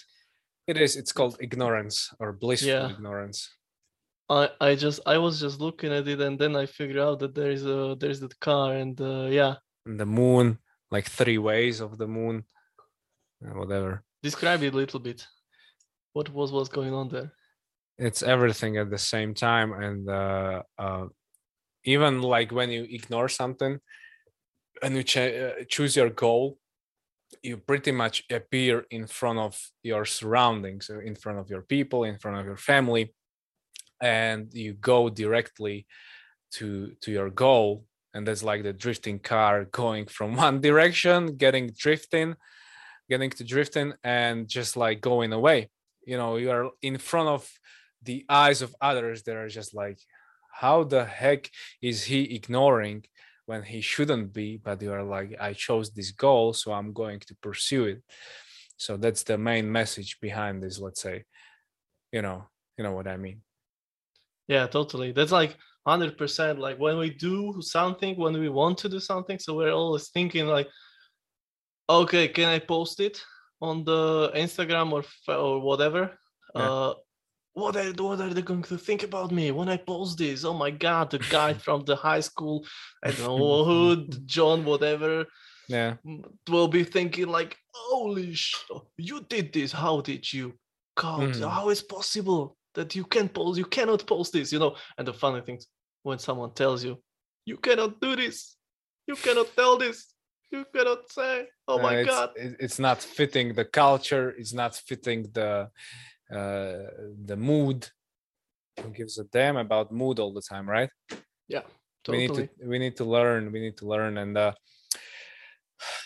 It 0.68 0.78
is. 0.78 0.96
It's 0.96 1.12
called 1.12 1.38
ignorance 1.40 2.10
or 2.20 2.34
blissful 2.34 2.70
Yeah. 2.70 2.90
ignorance. 2.90 3.50
I 4.30 4.50
I 4.60 4.76
just 4.76 5.00
I 5.06 5.18
was 5.18 5.40
just 5.40 5.60
looking 5.60 5.92
at 5.92 6.08
it, 6.08 6.22
and 6.22 6.38
then 6.40 6.56
I 6.56 6.66
figure 6.66 7.02
out 7.02 7.20
that 7.20 7.36
there 7.36 7.52
is 7.52 7.66
a 7.66 7.96
there 8.00 8.10
is 8.10 8.20
that 8.22 8.40
car, 8.40 8.74
and 8.76 9.00
uh, 9.02 9.28
yeah, 9.30 9.56
And 9.86 10.00
the 10.00 10.06
moon, 10.06 10.58
like 10.90 11.08
three 11.10 11.38
ways 11.38 11.82
of 11.82 11.98
the 11.98 12.08
moon, 12.08 12.46
uh, 13.46 13.54
whatever. 13.60 14.04
describe 14.24 14.64
it 14.64 14.74
a 14.74 14.78
little 14.78 15.00
bit. 15.00 15.28
What 16.14 16.30
was 16.30 16.52
what's 16.52 16.70
going 16.70 16.94
on 16.94 17.10
there? 17.10 17.32
it's 17.98 18.24
everything 18.24 18.78
at 18.78 18.90
the 18.90 18.98
same 18.98 19.34
time 19.36 19.74
and 19.74 20.10
uh, 20.10 20.64
uh, 20.80 21.06
even 21.84 22.22
like 22.22 22.52
when 22.52 22.70
you 22.72 22.84
ignore 22.90 23.30
something 23.30 23.80
and 24.82 24.96
you 24.96 25.04
ch- 25.04 25.18
uh, 25.18 25.52
choose 25.70 25.96
your 25.96 26.10
goal 26.10 26.58
you 27.44 27.58
pretty 27.58 27.92
much 27.92 28.24
appear 28.32 28.86
in 28.90 29.06
front 29.06 29.38
of 29.40 29.54
your 29.84 30.04
surroundings 30.06 30.90
in 30.90 31.16
front 31.16 31.38
of 31.38 31.50
your 31.50 31.62
people 31.62 32.04
in 32.04 32.18
front 32.18 32.38
of 32.40 32.46
your 32.46 32.58
family 32.58 33.14
and 34.02 34.54
you 34.54 34.74
go 34.74 35.10
directly 35.10 35.86
to 36.54 36.94
to 37.02 37.12
your 37.12 37.30
goal. 37.30 37.86
And 38.14 38.28
that's 38.28 38.44
like 38.44 38.64
the 38.64 38.74
drifting 38.74 39.20
car 39.20 39.66
going 39.66 40.08
from 40.08 40.36
one 40.48 40.60
direction 40.60 41.38
getting 41.38 41.72
drifting 41.78 42.36
getting 43.10 43.30
to 43.30 43.44
drifting 43.44 43.94
and 44.04 44.48
just 44.48 44.78
like 44.78 45.02
going 45.02 45.34
away. 45.34 45.70
You 46.06 46.18
know 46.18 46.38
you 46.38 46.52
are 46.52 46.72
in 46.82 46.98
front 46.98 47.30
of 47.30 47.50
the 48.04 48.26
eyes 48.28 48.62
of 48.62 48.76
others 48.82 49.24
that 49.24 49.36
are 49.36 49.50
just 49.50 49.74
like 49.76 50.00
how 50.54 50.84
the 50.84 51.06
heck 51.06 51.50
is 51.82 52.04
he 52.04 52.36
ignoring 52.36 53.06
when 53.46 53.64
he 53.64 53.82
shouldn't 53.82 54.34
be? 54.34 54.58
But 54.58 54.82
you 54.82 54.92
are 54.92 55.04
like 55.04 55.36
i 55.40 55.54
chose 55.54 55.92
this 55.92 56.12
goal 56.12 56.54
so 56.54 56.74
i'm 56.74 56.92
going 56.94 57.20
to 57.20 57.36
pursue 57.36 57.86
it. 57.86 58.04
So 58.78 58.98
that's 58.98 59.24
the 59.24 59.38
main 59.38 59.72
message 59.72 60.20
behind 60.20 60.64
this 60.64 60.80
let's 60.80 61.02
say. 61.02 61.26
You 62.12 62.22
know 62.24 62.48
you 62.78 62.84
know 62.84 62.94
what 62.94 63.08
i 63.08 63.16
mean 63.16 63.42
Yeah, 64.48 64.68
totally. 64.68 65.12
That's 65.12 65.32
like 65.32 65.58
hundred 65.88 66.18
percent. 66.18 66.60
Like 66.60 66.78
when 66.80 66.98
we 66.98 67.10
do 67.10 67.58
something, 67.62 68.16
when 68.18 68.40
we 68.40 68.50
want 68.50 68.78
to 68.80 68.90
do 68.90 69.00
something, 69.00 69.40
so 69.40 69.56
we're 69.56 69.72
always 69.72 70.10
thinking 70.10 70.48
like, 70.48 70.68
okay, 71.90 72.28
can 72.28 72.50
I 72.50 72.60
post 72.60 73.00
it 73.00 73.22
on 73.62 73.84
the 73.84 74.32
Instagram 74.36 74.92
or 74.92 75.04
or 75.34 75.60
whatever? 75.62 76.18
Yeah. 76.56 76.62
Uh, 76.72 76.94
what 77.54 77.76
are 77.76 77.92
what 78.04 78.22
are 78.22 78.34
they 78.34 78.42
going 78.42 78.64
to 78.64 78.78
think 78.78 79.04
about 79.04 79.32
me 79.32 79.52
when 79.52 79.70
I 79.70 79.78
post 79.78 80.18
this? 80.18 80.46
Oh 80.46 80.54
my 80.54 80.72
god, 80.72 81.12
the 81.12 81.20
guy 81.20 81.54
from 81.66 81.84
the 81.86 81.96
high 81.96 82.22
school, 82.22 82.66
I 83.04 83.12
don't 83.12 83.38
know 83.40 83.64
who, 83.70 84.08
John, 84.26 84.64
whatever, 84.66 85.26
yeah 85.68 85.96
m- 86.06 86.24
will 86.50 86.68
be 86.68 86.84
thinking 86.84 87.28
like, 87.28 87.58
holy 87.74 88.34
sh, 88.34 88.56
you 88.98 89.22
did 89.30 89.52
this. 89.54 89.72
How 89.72 90.02
did 90.02 90.32
you? 90.32 90.54
God, 90.96 91.22
Mhm. 91.36 91.50
how 91.50 91.70
is 91.70 91.82
possible 91.84 92.58
that 92.76 92.96
you 92.96 93.06
can 93.06 93.30
post? 93.30 93.58
You 93.58 93.66
cannot 93.66 94.06
post 94.06 94.34
this, 94.34 94.52
you 94.54 94.60
know. 94.60 94.76
And 94.98 95.08
the 95.08 95.14
funny 95.14 95.42
thing, 95.42 95.58
is, 95.58 95.68
when 96.04 96.20
someone 96.20 96.54
tells 96.54 96.84
you, 96.84 96.98
you 97.46 97.58
cannot 97.58 98.00
do 98.00 98.16
this, 98.16 98.56
you 99.08 99.16
cannot 99.16 99.48
tell 99.56 99.78
this, 99.78 100.14
you 100.52 100.66
cannot 100.76 101.10
say, 101.12 101.48
oh 101.68 101.80
Uh, 101.80 101.82
my 101.82 101.96
it's, 101.98 102.10
god, 102.10 102.30
it's 102.36 102.80
not 102.80 103.02
fitting 103.02 103.54
the 103.54 103.66
culture 103.66 104.30
it's 104.38 104.54
not 104.54 104.76
fitting 104.76 105.24
the 105.34 105.70
uh 106.38 106.78
the 107.26 107.38
mood 107.38 107.80
who 108.82 108.90
gives 108.90 109.18
a 109.20 109.26
damn 109.26 109.58
about 109.58 109.92
mood 109.92 110.20
all 110.20 110.34
the 110.34 110.42
time 110.42 110.68
right 110.70 110.90
we 112.08 112.18
need 112.18 112.28
totally. 112.28 112.48
to 112.48 112.68
we 112.72 112.78
need 112.80 112.96
to 113.02 113.06
learn 113.06 113.52
we 113.52 113.60
need 113.60 113.78
to 113.78 113.86
learn 113.86 114.18
and 114.18 114.38
uh 114.38 114.54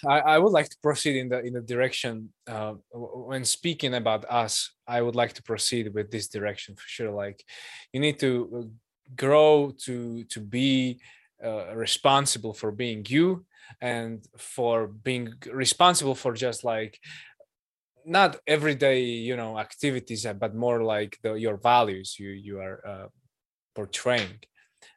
I, 0.08 0.20
I 0.20 0.40
would 0.40 0.52
like 0.52 0.70
to 0.70 0.78
proceed 0.82 1.16
in 1.18 1.30
the 1.30 1.40
in 1.42 1.54
the 1.54 1.62
direction 1.62 2.30
uh, 2.48 2.74
when 2.92 3.44
speaking 3.46 3.94
about 3.94 4.26
us 4.30 4.72
i 4.88 5.02
would 5.02 5.16
like 5.16 5.34
to 5.34 5.44
proceed 5.44 5.94
with 5.94 6.12
this 6.12 6.28
direction 6.28 6.76
for 6.76 6.88
sure. 6.88 7.12
Like 7.12 7.44
you 7.94 8.00
need 8.00 8.20
to 8.20 8.32
uh, 8.58 8.68
grow 9.16 9.74
to 9.86 10.24
to 10.26 10.40
be 10.40 11.00
uh, 11.44 11.76
responsible 11.76 12.54
for 12.54 12.72
being 12.72 13.06
you 13.08 13.46
and 13.82 14.26
for 14.38 14.88
being 14.88 15.34
responsible 15.52 16.16
for 16.16 16.34
just 16.34 16.64
like 16.64 17.00
not 18.06 18.38
everyday 18.46 19.02
you 19.02 19.36
know 19.36 19.58
activities 19.58 20.26
uh, 20.26 20.34
but 20.34 20.54
more 20.54 20.84
like 20.84 21.18
the, 21.24 21.34
your 21.34 21.58
values 21.58 22.18
you 22.20 22.30
you 22.30 22.60
are 22.60 22.80
uh, 22.88 23.08
portraying. 23.76 24.40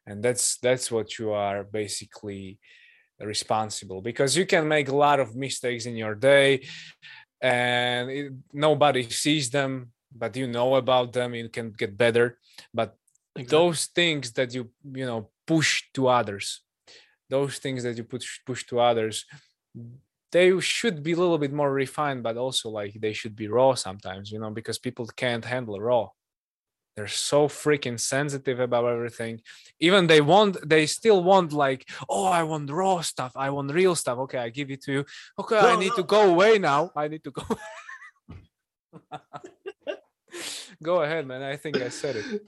And 0.06 0.22
that's 0.22 0.56
that's 0.58 0.90
what 0.90 1.18
you 1.18 1.32
are 1.32 1.64
basically 1.64 2.58
responsible 3.20 4.00
because 4.00 4.36
you 4.36 4.46
can 4.46 4.68
make 4.68 4.88
a 4.88 4.96
lot 4.96 5.20
of 5.20 5.34
mistakes 5.34 5.86
in 5.86 5.96
your 5.96 6.14
day 6.14 6.66
and 7.40 8.10
it, 8.10 8.32
nobody 8.52 9.02
sees 9.08 9.50
them 9.50 9.92
but 10.14 10.36
you 10.36 10.46
know 10.46 10.76
about 10.76 11.12
them 11.12 11.34
you 11.34 11.48
can 11.48 11.70
get 11.72 11.96
better 11.96 12.38
but 12.72 12.96
Exactly. 13.36 13.58
those 13.58 13.86
things 13.86 14.32
that 14.32 14.52
you 14.54 14.70
you 14.92 15.06
know 15.06 15.30
push 15.46 15.84
to 15.94 16.08
others 16.08 16.62
those 17.30 17.58
things 17.58 17.82
that 17.82 17.96
you 17.96 18.04
push 18.04 18.40
push 18.44 18.64
to 18.66 18.80
others 18.80 19.24
they 20.32 20.58
should 20.60 21.02
be 21.02 21.12
a 21.12 21.16
little 21.16 21.38
bit 21.38 21.52
more 21.52 21.72
refined 21.72 22.22
but 22.22 22.36
also 22.36 22.68
like 22.68 22.94
they 23.00 23.12
should 23.12 23.36
be 23.36 23.48
raw 23.48 23.74
sometimes 23.74 24.30
you 24.32 24.40
know 24.40 24.50
because 24.50 24.78
people 24.78 25.06
can't 25.16 25.44
handle 25.44 25.78
raw 25.80 26.08
they're 26.98 27.06
so 27.06 27.48
freaking 27.48 27.98
sensitive 27.98 28.60
about 28.60 28.84
everything 28.86 29.40
even 29.80 30.06
they 30.06 30.20
want 30.20 30.56
they 30.68 30.84
still 30.86 31.22
want 31.22 31.52
like 31.52 31.88
oh 32.08 32.26
i 32.26 32.42
want 32.42 32.70
raw 32.70 33.00
stuff 33.00 33.32
i 33.36 33.48
want 33.50 33.72
real 33.72 33.94
stuff 33.94 34.18
okay 34.18 34.38
i 34.38 34.48
give 34.48 34.70
it 34.70 34.82
to 34.82 34.92
you 34.92 35.04
okay 35.38 35.58
i 35.58 35.76
need 35.76 35.90
no. 35.90 35.96
to 35.96 36.02
go 36.02 36.30
away 36.30 36.58
now 36.58 36.90
i 36.96 37.06
need 37.08 37.22
to 37.22 37.30
go 37.30 37.42
go 40.82 41.02
ahead 41.02 41.26
man 41.26 41.42
i 41.42 41.56
think 41.56 41.76
i 41.76 41.88
said 41.88 42.16
it 42.16 42.42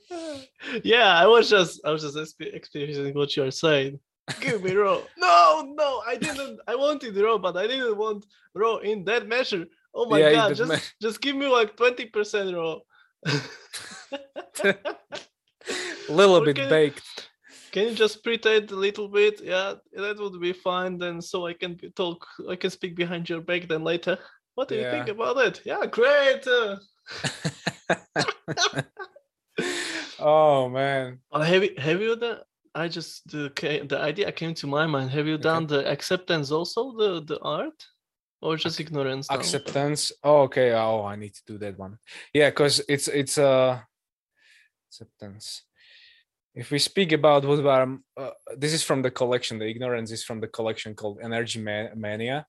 yeah, 0.84 1.08
I 1.08 1.26
was 1.26 1.48
just 1.48 1.80
I 1.84 1.90
was 1.90 2.02
just 2.02 2.40
experiencing 2.40 3.14
what 3.14 3.36
you're 3.36 3.50
saying. 3.50 3.98
Give 4.40 4.62
me 4.62 4.74
raw. 4.74 5.00
No, 5.18 5.74
no, 5.74 6.02
I 6.06 6.16
didn't. 6.16 6.60
I 6.66 6.74
wanted 6.76 7.16
raw, 7.16 7.38
but 7.38 7.56
I 7.56 7.66
didn't 7.66 7.96
want 7.96 8.26
raw 8.54 8.76
in 8.76 9.04
that 9.04 9.26
measure. 9.26 9.66
Oh 9.94 10.08
my 10.08 10.18
Yeah, 10.18 10.32
god, 10.32 10.56
just 10.56 10.94
just 11.02 11.20
give 11.20 11.36
me 11.36 11.46
like 11.46 11.76
twenty 11.76 12.06
percent 12.06 12.54
raw. 12.54 12.78
A 13.26 14.74
little 16.09 16.37
Or 16.37 16.44
bit 16.44 16.56
can- 16.56 16.68
baked 16.68 17.28
Can 17.72 17.88
you 17.88 17.94
just 17.94 18.24
pretend 18.24 18.70
a 18.72 18.76
little 18.76 19.09
bit? 19.09 19.40
Yeah, 19.42 19.74
that 19.94 20.18
would 20.18 20.40
be 20.40 20.52
fine. 20.52 20.98
Then 20.98 21.20
so 21.22 21.46
I 21.46 21.52
can 21.54 21.78
talk. 21.94 22.26
I 22.48 22.56
can 22.56 22.70
speak 22.70 22.96
behind 22.96 23.28
your 23.28 23.40
back. 23.40 23.68
Then 23.68 23.85
later, 23.85 24.18
what 24.56 24.68
do 24.68 24.74
you 24.74 24.90
think 24.90 25.09
about 25.09 25.37
it? 25.38 25.62
Yeah, 25.64 25.87
great. 25.87 26.44
oh 30.18 30.68
man 30.68 31.18
have 31.33 31.62
you 31.64 31.74
have 31.78 32.00
you 32.00 32.16
done? 32.16 32.38
I 32.74 32.88
just 32.88 33.28
the 33.30 33.50
the 33.88 33.98
idea 33.98 34.30
came 34.33 34.54
to 34.54 34.66
my 34.66 34.87
mind. 34.87 35.11
Have 35.11 35.26
you 35.26 35.35
Okay. 35.35 35.42
done 35.42 35.66
the 35.66 35.83
acceptance 35.90 36.50
also 36.52 36.92
the 36.96 37.20
the 37.24 37.38
art, 37.42 37.87
or 38.42 38.57
just 38.57 38.81
ignorance? 38.81 39.31
now? 39.31 39.37
acceptance. 39.37 40.12
Oh 40.22 40.42
okay. 40.42 40.72
Oh 40.72 41.05
i 41.05 41.16
need 41.16 41.35
to 41.35 41.42
do 41.46 41.59
that 41.59 41.79
one. 41.79 41.98
Yeah 42.33 42.50
because 42.50 42.81
it's 42.88 43.09
it's 43.09 43.38
uh 43.38 43.81
acceptance. 44.88 45.62
If 46.55 46.70
we 46.70 46.79
speak 46.79 47.12
about 47.12 47.44
what 47.44 47.64
um, 47.64 48.05
uh, 48.16 48.31
this 48.57 48.72
is 48.72 48.83
from 48.83 49.03
the 49.03 49.11
collection. 49.11 49.59
The 49.59 49.68
ignorance 49.68 50.11
is 50.11 50.24
from 50.24 50.40
the 50.40 50.48
collection 50.48 50.94
called 50.94 51.20
energy 51.22 51.61
mania. 51.61 52.46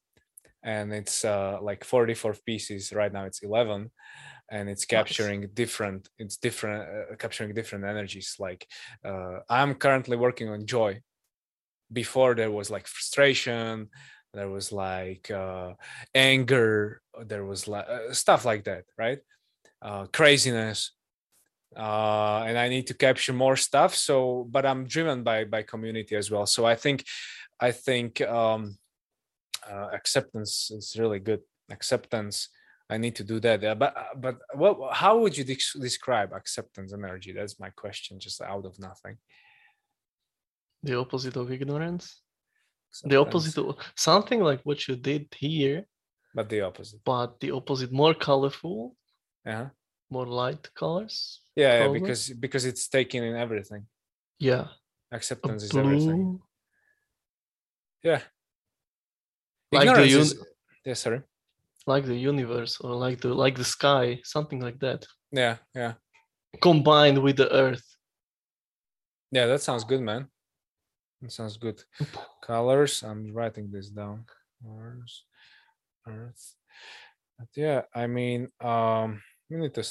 And 0.64 0.94
it's 0.94 1.26
uh 1.26 1.58
like 1.62 1.84
44 1.84 2.36
pieces. 2.46 2.94
Right 2.94 3.12
now 3.12 3.26
it's 3.26 3.44
11 3.44 3.92
and 4.52 4.70
it's 4.70 4.84
capturing 4.84 5.48
different 5.54 6.10
it's 6.20 6.36
different 6.38 6.84
uh, 6.84 7.16
capturing 7.16 7.54
different 7.54 7.86
energies. 7.86 8.36
Like 8.40 8.68
uh 9.04 9.40
i'm 9.50 9.76
currently 9.76 10.18
working 10.18 10.50
on 10.50 10.66
joy. 10.66 11.02
Before 11.92 12.36
there 12.36 12.52
was 12.52 12.70
like 12.70 12.88
frustration 12.88 13.90
there 14.34 14.50
was 14.50 14.72
like 14.72 15.30
uh, 15.32 15.74
anger 16.16 17.02
there 17.26 17.46
was 17.46 17.68
like 17.68 17.86
uh, 17.88 18.14
stuff 18.14 18.46
like 18.46 18.64
that 18.66 18.86
right? 18.98 19.20
Uh, 19.82 20.06
craziness 20.14 20.92
uh, 21.76 22.44
and 22.46 22.58
i 22.58 22.68
need 22.68 22.86
to 22.88 22.94
capture 22.94 23.34
more 23.34 23.56
stuff 23.56 23.96
so 23.96 24.48
but 24.52 24.66
i'm 24.66 24.86
driven 24.86 25.24
by 25.24 25.44
by 25.44 25.62
community 25.64 26.16
as 26.16 26.30
well 26.30 26.46
so 26.46 26.66
i 26.66 26.76
think 26.76 27.04
i 27.60 27.72
think 27.72 28.22
um, 28.22 28.78
uh, 29.70 29.88
acceptance 29.94 30.72
is 30.72 30.96
really 31.00 31.20
good 31.20 31.42
acceptance 31.70 32.50
i 32.90 32.98
need 32.98 33.16
to 33.16 33.24
do 33.24 33.40
that 33.40 33.64
uh, 33.64 33.76
but 33.76 33.96
uh, 33.96 34.16
but 34.16 34.38
what 34.54 34.94
how 34.94 35.18
would 35.18 35.38
you 35.38 35.44
dex- 35.44 35.78
describe 35.80 36.34
acceptance 36.34 36.94
energy? 36.94 37.32
That's 37.32 37.60
my 37.60 37.70
question 37.70 38.20
just 38.20 38.42
out 38.42 38.66
of 38.66 38.78
nothing. 38.80 39.18
The 40.84 40.98
opposite 40.98 41.38
of 41.38 41.52
ignorance. 41.52 42.22
The 43.04 43.18
opposite 43.18 43.58
of 43.58 43.78
something 43.96 44.42
like 44.42 44.62
what 44.64 44.88
you 44.88 44.96
did 44.98 45.28
here, 45.38 45.86
but 46.36 46.50
the 46.50 46.62
opposite. 46.62 47.00
but 47.06 47.40
the 47.40 47.52
opposite, 47.52 47.92
more 47.92 48.14
colorful, 48.14 48.96
uh-huh. 49.46 49.70
more 50.10 50.28
light 50.28 50.70
colors. 50.76 51.42
yeah, 51.56 51.74
yeah 51.86 51.88
because 51.88 52.30
because 52.30 52.66
it's 52.66 52.88
taken 52.90 53.24
in 53.24 53.36
everything. 53.36 53.86
Yeah, 54.40 54.68
acceptance 55.12 55.64
is 55.64 55.76
everything. 55.76 56.40
yeah. 58.04 58.22
Like 59.72 59.88
the 59.88 59.94
un- 59.94 60.22
is- 60.22 60.36
yeah 60.86 60.96
sorry. 60.96 61.22
like 61.88 62.06
the 62.06 62.16
universe, 62.16 62.80
or 62.82 62.94
like 62.96 63.22
the 63.22 63.34
like 63.34 63.56
the 63.56 63.64
sky, 63.64 64.20
something 64.24 64.60
like 64.60 64.80
that, 64.80 65.06
yeah 65.32 65.58
yeah. 65.74 65.94
Combined 66.62 67.20
with 67.24 67.38
the 67.38 67.50
earth. 67.64 67.86
yeah 69.32 69.46
that 69.48 69.62
sounds 69.62 69.86
good 69.86 70.02
man 70.02 70.28
that 71.22 71.32
sounds 71.32 71.58
good. 71.58 71.84
Colors 72.42 73.04
i'm 73.04 73.34
writing 73.34 73.70
this 73.72 73.90
down. 73.90 74.26
Mars, 74.64 75.24
earth. 76.08 76.56
But 77.38 77.48
yeah 77.56 77.82
i 77.96 78.08
mean 78.08 78.50
um 78.62 79.22
we 79.50 79.58
need 79.58 79.74
to 79.76 79.84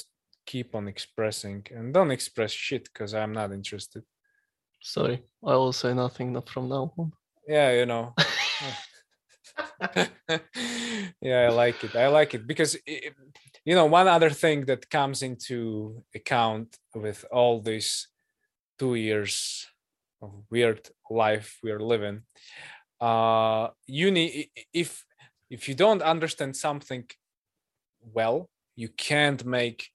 keep 0.45 0.75
on 0.75 0.87
expressing. 0.87 1.65
And 1.75 1.93
don't 1.93 2.11
express 2.11 2.51
shit 2.51 2.85
because 2.85 3.13
i'm 3.13 3.33
not 3.33 3.51
interested. 3.51 4.03
Sorry, 4.81 5.23
I 5.45 5.55
will 5.55 5.73
say 5.73 5.93
nothing 5.93 6.33
not 6.33 6.49
from 6.49 6.69
now 6.69 6.93
on. 6.97 7.11
yeah 7.47 7.71
you 7.79 7.85
know. 7.85 8.13
Yeah 11.21 11.41
i 11.47 11.49
like 11.49 11.83
it. 11.83 11.95
I 11.95 12.07
like 12.07 12.33
it 12.33 12.47
because 12.47 12.75
i- 12.87 13.11
you 13.65 13.75
know 13.75 13.85
one 13.85 14.07
other 14.07 14.29
thing 14.31 14.65
that 14.65 14.89
comes 14.89 15.21
into 15.21 16.03
account 16.15 16.77
with 16.95 17.25
all 17.31 17.61
these 17.61 18.07
two 18.79 18.95
years 18.95 19.67
weird 20.49 20.89
life 21.09 21.59
we 21.63 21.71
are 21.71 21.79
living. 21.79 22.21
Uh 22.99 23.69
if 23.87 25.05
if 25.49 25.67
you 25.67 25.75
don't 25.75 26.01
understand 26.01 26.55
something 26.55 27.05
well 28.13 28.49
you 28.75 28.89
can't 28.89 29.45
make 29.45 29.89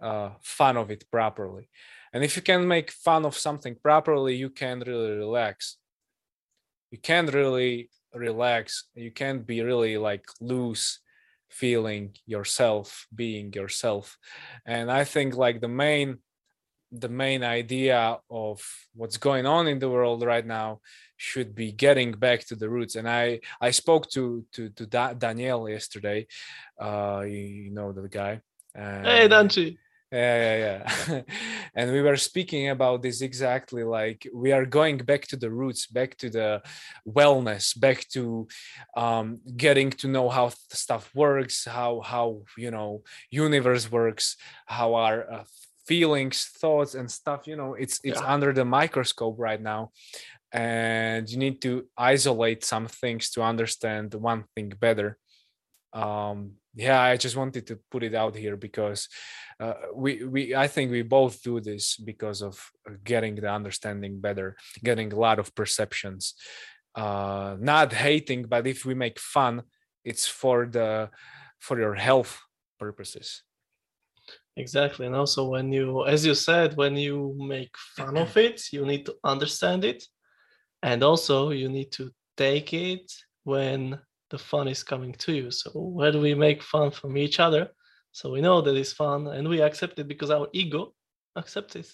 uh 0.00 0.30
fun 0.42 0.76
of 0.76 0.90
it 0.90 1.04
properly. 1.10 1.68
And 2.12 2.22
if 2.24 2.36
you 2.36 2.42
can 2.42 2.68
make 2.68 2.90
fun 2.90 3.24
of 3.24 3.36
something 3.36 3.76
properly 3.76 4.34
you 4.36 4.50
can 4.50 4.80
really 4.80 5.12
relax. 5.12 5.78
You 6.90 6.98
can't 6.98 7.32
really 7.32 7.88
relax. 8.14 8.84
You 8.94 9.10
can't 9.10 9.46
be 9.46 9.62
really 9.62 9.96
like 9.96 10.26
loose 10.40 11.00
feeling 11.48 12.14
yourself 12.26 13.06
being 13.14 13.52
yourself. 13.52 14.18
And 14.66 14.90
i 14.90 15.04
think 15.04 15.36
like 15.36 15.60
the 15.60 15.68
main 15.68 16.18
the 16.92 17.08
main 17.08 17.42
idea 17.42 18.18
of 18.30 18.62
what's 18.94 19.16
going 19.16 19.46
on 19.46 19.66
in 19.68 19.78
the 19.78 19.88
world 19.88 20.22
right 20.22 20.46
now 20.46 20.80
should 21.16 21.54
be 21.54 21.72
getting 21.72 22.12
back 22.12 22.40
to 22.46 22.56
the 22.56 22.68
roots. 22.68 22.96
And 22.96 23.08
i 23.08 23.40
i 23.60 23.70
spoke 23.70 24.10
to 24.10 24.44
to 24.54 24.68
to 24.70 24.86
da- 24.86 25.14
danielle 25.14 25.68
yesterday 25.68 26.26
uh 26.80 27.22
you, 27.24 27.38
you 27.66 27.70
know 27.70 27.92
the 27.92 28.08
guy. 28.08 28.40
Hey, 28.74 29.24
and- 29.24 29.32
Danchi. 29.32 29.76
yeah 30.12 30.36
yeah 30.46 30.58
yeah. 30.66 31.20
And 31.74 31.90
we 31.92 32.02
were 32.02 32.18
speaking 32.18 32.68
about 32.68 33.00
this 33.02 33.22
exactly 33.22 33.82
like 33.82 34.20
we 34.34 34.52
are 34.52 34.66
going 34.66 34.98
back 34.98 35.22
to 35.28 35.36
the 35.42 35.50
roots 35.50 35.86
back 35.86 36.10
to 36.18 36.28
the 36.28 36.60
wellness 37.18 37.64
back 37.86 38.06
to 38.14 38.46
um, 38.96 39.40
getting 39.64 39.90
to 40.00 40.06
know 40.08 40.28
how 40.28 40.46
stuff 40.82 41.04
works 41.14 41.56
how 41.78 41.92
how 42.12 42.26
you 42.64 42.70
know 42.76 42.90
universe 43.30 43.84
works 43.90 44.36
how 44.66 44.88
our 44.94 45.18
uh, 45.36 45.44
feelings 45.86 46.44
thoughts 46.60 46.94
and 46.94 47.10
stuff 47.10 47.46
you 47.46 47.56
know 47.56 47.74
it's 47.74 48.00
it's 48.04 48.20
Yeah. 48.20 48.32
under 48.34 48.52
the 48.52 48.64
microscope 48.64 49.36
right 49.38 49.60
now. 49.60 49.90
And 50.54 51.28
you 51.30 51.38
need 51.38 51.62
to 51.62 51.88
isolate 51.96 52.62
some 52.64 52.86
things 52.86 53.30
to 53.30 53.42
understand 53.42 54.12
one 54.14 54.44
thing 54.54 54.68
better. 54.78 55.18
Um 55.92 56.52
yeah 56.74 57.00
i 57.02 57.16
just 57.18 57.36
wanted 57.36 57.66
to 57.66 57.78
put 57.90 58.02
it 58.02 58.14
out 58.14 58.34
here 58.34 58.56
because 58.56 59.06
uh, 59.60 59.74
we 59.94 60.24
we 60.24 60.54
i 60.64 60.66
think 60.66 60.90
we 60.90 61.02
both 61.02 61.42
do 61.42 61.60
this 61.60 61.96
because 61.98 62.40
of 62.42 62.54
uh, 62.88 62.94
getting 63.04 63.34
the 63.34 63.50
understanding 63.52 64.18
better 64.18 64.56
getting 64.82 65.12
a 65.12 65.18
lot 65.26 65.38
of 65.38 65.54
perceptions. 65.54 66.34
Uh 66.94 67.56
not 67.60 67.92
hating 67.92 68.42
but 68.48 68.66
if 68.66 68.84
we 68.86 68.94
make 68.94 69.18
fun 69.20 69.62
it's 70.04 70.26
for 70.26 70.66
the 70.66 71.10
for 71.66 71.78
your 71.78 71.94
health 71.94 72.32
purposes 72.78 73.42
Exactly. 74.56 75.06
And 75.06 75.14
also, 75.14 75.48
when 75.48 75.72
you, 75.72 76.04
as 76.06 76.26
you 76.26 76.34
said, 76.34 76.76
when 76.76 76.96
you 76.96 77.34
make 77.38 77.74
fun 77.96 78.16
of 78.16 78.36
it, 78.36 78.72
you 78.72 78.84
need 78.84 79.06
to 79.06 79.14
understand 79.24 79.84
it. 79.84 80.04
And 80.82 81.02
also, 81.02 81.50
you 81.50 81.68
need 81.68 81.90
to 81.92 82.10
take 82.36 82.74
it 82.74 83.10
when 83.44 83.98
the 84.30 84.38
fun 84.38 84.68
is 84.68 84.82
coming 84.82 85.12
to 85.14 85.32
you. 85.32 85.50
So, 85.50 85.70
when 85.74 86.20
we 86.20 86.34
make 86.34 86.62
fun 86.62 86.90
from 86.90 87.16
each 87.16 87.40
other, 87.40 87.70
so 88.12 88.30
we 88.30 88.42
know 88.42 88.60
that 88.60 88.76
it's 88.76 88.92
fun 88.92 89.26
and 89.28 89.48
we 89.48 89.62
accept 89.62 89.98
it 89.98 90.06
because 90.06 90.30
our 90.30 90.48
ego 90.52 90.92
accepts 91.36 91.76
it. 91.76 91.90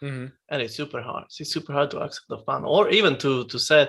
Mhm. 0.00 0.32
And 0.48 0.62
it's 0.62 0.76
super 0.76 1.02
hard. 1.02 1.24
It's 1.40 1.50
super 1.52 1.72
hard 1.72 1.90
to 1.90 2.00
accept 2.00 2.28
the 2.28 2.38
fun 2.38 2.64
or 2.64 2.88
even 2.90 3.16
to, 3.18 3.44
to 3.46 3.58
say, 3.58 3.88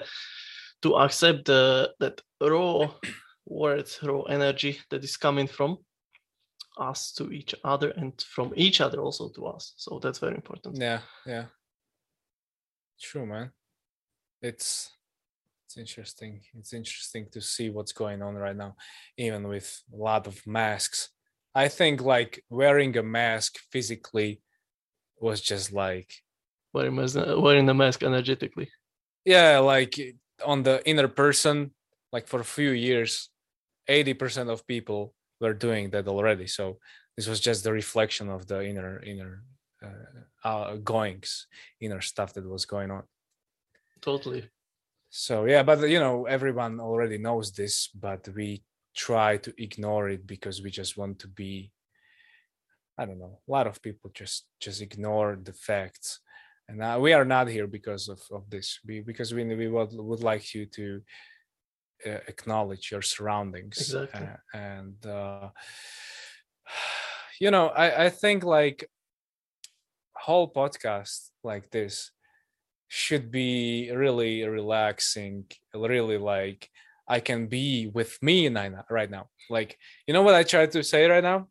to 0.81 0.95
accept 0.95 1.45
the 1.45 1.93
that 1.99 2.21
raw 2.41 2.91
words, 3.45 3.99
raw 4.01 4.21
energy 4.23 4.79
that 4.89 5.03
is 5.03 5.17
coming 5.17 5.47
from 5.47 5.77
us 6.79 7.11
to 7.13 7.31
each 7.31 7.53
other 7.63 7.89
and 7.91 8.13
from 8.21 8.53
each 8.55 8.81
other 8.81 8.99
also 9.01 9.29
to 9.29 9.45
us. 9.47 9.73
So 9.77 9.99
that's 10.01 10.19
very 10.19 10.35
important. 10.35 10.77
yeah 10.77 10.99
yeah 11.25 11.45
true 12.99 13.25
man 13.25 13.51
it's 14.41 14.91
it's 15.65 15.77
interesting 15.77 16.41
it's 16.57 16.73
interesting 16.73 17.27
to 17.31 17.41
see 17.41 17.69
what's 17.69 17.91
going 17.91 18.21
on 18.21 18.35
right 18.35 18.55
now 18.55 18.75
even 19.17 19.47
with 19.47 19.81
a 19.93 19.95
lot 19.95 20.27
of 20.27 20.35
masks 20.47 21.09
i 21.53 21.67
think 21.67 22.01
like 22.01 22.43
wearing 22.49 22.95
a 22.97 23.03
mask 23.03 23.57
physically 23.71 24.41
was 25.19 25.41
just 25.41 25.71
like 25.73 26.11
wearing 26.73 26.95
mask, 26.95 27.15
wearing 27.15 27.65
the 27.65 27.73
mask 27.73 28.03
energetically. 28.03 28.69
yeah 29.25 29.59
like 29.59 29.93
on 30.45 30.63
the 30.63 30.87
inner 30.87 31.07
person 31.07 31.71
like 32.11 32.27
for 32.27 32.39
a 32.39 32.45
few 32.57 32.71
years 32.71 33.29
80% 33.89 34.49
of 34.49 34.67
people 34.67 35.13
were 35.39 35.53
doing 35.53 35.89
that 35.91 36.07
already. 36.07 36.47
So 36.47 36.79
this 37.15 37.27
was 37.27 37.39
just 37.39 37.63
the 37.63 37.73
reflection 37.73 38.29
of 38.29 38.47
the 38.47 38.63
inner 38.63 39.01
inner 39.03 39.43
uh, 39.83 40.47
uh, 40.47 40.75
goings 40.77 41.47
inner 41.79 42.01
stuff 42.01 42.33
that 42.33 42.47
was 42.47 42.65
going 42.65 42.91
on. 42.91 43.03
Totally. 44.01 44.49
so 45.09 45.45
yeah 45.45 45.63
but 45.63 45.89
you 45.89 45.99
know 45.99 46.25
everyone 46.25 46.79
already 46.79 47.17
knows 47.17 47.51
this 47.51 47.87
but 47.87 48.27
we 48.35 48.61
try 48.95 49.37
to 49.37 49.51
ignore 49.57 50.09
it 50.09 50.27
because 50.27 50.61
we 50.61 50.69
just 50.69 50.97
want 50.97 51.17
to 51.19 51.27
be 51.27 51.71
i 52.97 53.05
don't 53.05 53.19
know 53.19 53.39
a 53.47 53.51
lot 53.51 53.67
of 53.67 53.81
people 53.81 54.11
just 54.13 54.45
just 54.59 54.81
ignore 54.81 55.37
the 55.41 55.53
facts. 55.53 56.19
And 56.69 56.83
uh, 56.83 56.97
we 56.99 57.13
are 57.13 57.23
not 57.23 57.47
here 57.47 57.65
because 57.65 58.09
of, 58.09 58.21
of 58.29 58.49
this. 58.49 58.79
We, 58.85 58.99
because 58.99 59.33
we, 59.33 59.43
we 59.55 59.69
would, 59.69 59.93
would 59.93 60.21
like 60.21 60.53
you 60.53 60.65
to 60.65 61.01
acknowledge 62.05 62.91
your 62.91 63.01
surroundings 63.01 63.77
Exactly. 63.77 64.27
uh, 64.27 64.57
and 64.57 65.05
uh, 65.05 65.49
you 67.39 67.51
know 67.51 67.67
I, 67.67 68.05
I 68.05 68.09
think 68.09 68.43
like 68.43 68.89
whole 70.15 70.51
podcast 70.51 71.29
like 71.43 71.69
this 71.71 72.11
should 72.87 73.31
be 73.31 73.91
really 73.91 74.43
relaxing 74.43 75.45
really 75.73 76.17
like 76.17 76.69
i 77.07 77.19
can 77.19 77.47
be 77.47 77.87
with 77.87 78.17
me 78.21 78.49
right 78.89 79.11
now 79.11 79.27
like 79.49 79.77
you 80.07 80.13
know 80.13 80.21
what 80.23 80.35
i 80.35 80.43
try 80.43 80.65
to 80.65 80.83
say 80.83 81.07
right 81.07 81.23
now 81.23 81.47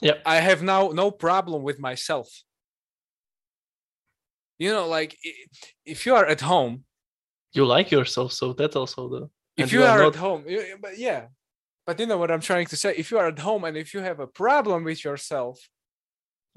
yeah 0.00 0.14
i 0.26 0.36
have 0.36 0.62
now 0.62 0.88
no 0.88 1.10
problem 1.10 1.62
with 1.62 1.78
myself 1.78 2.42
you 4.58 4.70
know 4.70 4.86
like 4.88 5.16
if 5.84 6.06
you 6.06 6.14
are 6.14 6.26
at 6.26 6.40
home 6.40 6.84
You 7.54 7.66
like 7.66 7.90
yourself, 7.92 8.32
so 8.32 8.54
that's 8.54 8.76
also 8.76 9.08
the. 9.08 9.28
If 9.56 9.72
you, 9.72 9.80
you 9.80 9.86
are, 9.86 10.02
are 10.02 10.06
at 10.08 10.16
home 10.16 10.44
y- 10.46 10.74
but 10.80 10.98
yeah 10.98 11.26
but 11.86 11.98
you 12.00 12.06
know 12.06 12.18
what 12.18 12.30
i'm 12.30 12.40
trying 12.40 12.66
to 12.66 12.76
say 12.76 12.94
if 12.96 13.10
you 13.10 13.18
are 13.18 13.26
at 13.28 13.38
home 13.38 13.64
and 13.64 13.76
if 13.76 13.92
you 13.94 14.00
have 14.00 14.20
a 14.20 14.26
problem 14.26 14.84
with 14.84 15.04
yourself 15.04 15.58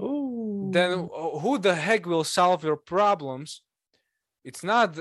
Ooh. 0.01 0.69
then 0.71 1.10
who 1.41 1.58
the 1.58 1.75
heck 1.75 2.05
will 2.05 2.23
solve 2.23 2.63
your 2.63 2.77
problems 2.77 3.62
it's 4.43 4.63
not 4.63 4.97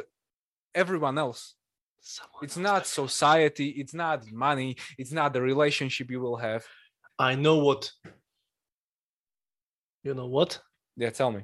everyone 0.74 1.18
else 1.18 1.54
Someone 2.00 2.44
it's 2.44 2.57
else 2.57 2.62
not 2.62 2.87
society 2.87 3.68
it's 3.70 3.94
not 3.94 4.30
money 4.30 4.76
it's 4.98 5.12
not 5.12 5.33
the 5.33 5.40
relationship 5.42 6.11
you 6.11 6.20
will 6.20 6.37
have 6.37 6.64
I 7.18 7.37
know 7.37 7.59
what. 7.59 7.92
You 10.02 10.14
know 10.14 10.26
what? 10.26 10.61
yeah 10.96 11.11
tell 11.11 11.30
me 11.30 11.42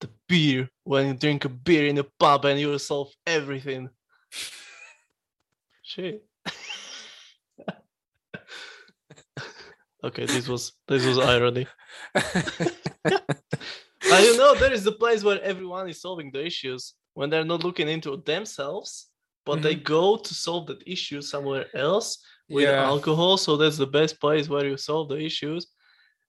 The 0.00 0.08
beer. 0.28 0.70
When 0.84 1.06
you 1.08 1.14
drink 1.14 1.44
a 1.44 1.48
beer 1.48 1.86
in 1.86 1.98
a 1.98 2.04
pub 2.04 2.44
and 2.44 2.58
you 2.60 2.78
solve 2.78 3.10
everything. 3.26 3.90
Shit. 5.84 6.24
okay, 10.02 10.24
this 10.24 10.48
was 10.48 10.72
this 10.88 11.04
was 11.04 11.18
irony. 11.18 11.66
I 12.14 13.20
don't 14.02 14.38
know. 14.38 14.54
There 14.54 14.72
is 14.72 14.86
a 14.86 14.92
place 14.92 15.22
where 15.22 15.42
everyone 15.42 15.88
is 15.90 16.00
solving 16.00 16.30
the 16.32 16.44
issues 16.44 16.94
when 17.12 17.28
they're 17.28 17.44
not 17.44 17.64
looking 17.64 17.88
into 17.88 18.16
themselves, 18.16 19.08
but 19.44 19.60
they 19.60 19.74
go 19.74 20.16
to 20.16 20.34
solve 20.34 20.66
that 20.68 20.82
issue 20.86 21.20
somewhere 21.20 21.66
else 21.76 22.24
with 22.48 22.64
yeah 22.64 22.84
alcohol. 22.84 23.36
So 23.36 23.58
that's 23.58 23.76
the 23.76 23.86
best 23.86 24.18
place 24.20 24.48
where 24.48 24.66
you 24.66 24.78
solve 24.78 25.10
the 25.10 25.18
issues, 25.18 25.66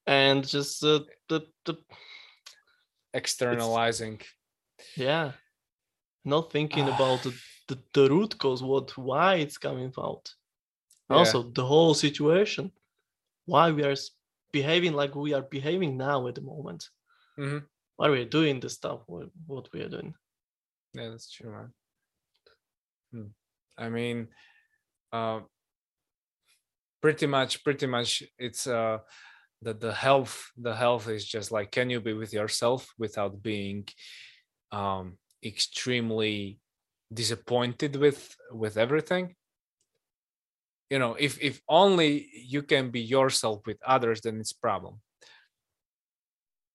and 0.05 0.45
just 0.45 0.83
uh, 0.83 0.99
the 1.29 1.47
the 1.63 1.75
externalizing 3.13 4.19
yeah, 4.97 5.31
not 6.25 6.51
thinking 6.51 6.87
about 6.89 7.23
the, 7.23 7.33
the 7.67 7.77
the 7.93 8.09
root 8.09 8.37
cause, 8.37 8.61
what 8.63 8.97
why 8.97 9.35
it's 9.35 9.57
coming 9.57 9.91
out. 9.97 10.33
Yeah. 11.09 11.17
Also, 11.17 11.43
the 11.43 11.65
whole 11.65 11.93
situation, 11.93 12.71
why 13.45 13.71
we 13.71 13.83
are 13.83 13.95
behaving 14.51 14.93
like 14.93 15.15
we 15.15 15.33
are 15.33 15.41
behaving 15.41 15.97
now 15.97 16.27
at 16.27 16.35
the 16.35 16.41
moment. 16.41 16.89
Mhm. 17.37 17.67
Why 17.97 18.09
we 18.09 18.21
are 18.21 18.29
doing 18.29 18.59
the 18.59 18.69
stuff 18.69 19.01
what, 19.07 19.29
what 19.47 19.71
we 19.73 19.81
are 19.81 19.89
doing. 19.89 20.15
yeah 20.93 21.09
that's 21.09 21.29
true 21.31 21.51
man 21.51 21.73
Hmm. 23.11 23.29
i 23.77 23.89
mean 23.89 24.27
uh 25.11 25.41
pretty 27.01 27.27
much 27.27 27.63
pretty 27.63 27.85
much 27.87 28.23
it's 28.37 28.67
uh 28.67 28.99
the 29.61 29.73
the 29.73 29.93
health 29.93 30.51
the 30.57 30.75
health 30.75 31.07
is 31.07 31.25
just 31.25 31.51
like 31.51 31.71
can 31.71 31.89
you 31.89 31.99
be 32.01 32.13
with 32.13 32.33
yourself 32.33 32.93
without 32.97 33.41
being 33.41 33.87
um 34.71 35.17
extremely 35.43 36.59
disappointed 37.21 37.95
with 37.95 38.21
with 38.51 38.77
everything 38.77 39.35
you 40.91 40.99
know 40.99 41.15
if 41.27 41.33
if 41.41 41.61
only 41.67 42.29
you 42.55 42.61
can 42.61 42.91
be 42.91 43.01
yourself 43.01 43.57
with 43.65 43.79
others 43.95 44.21
then 44.21 44.39
it's 44.39 44.53
problem 44.53 44.95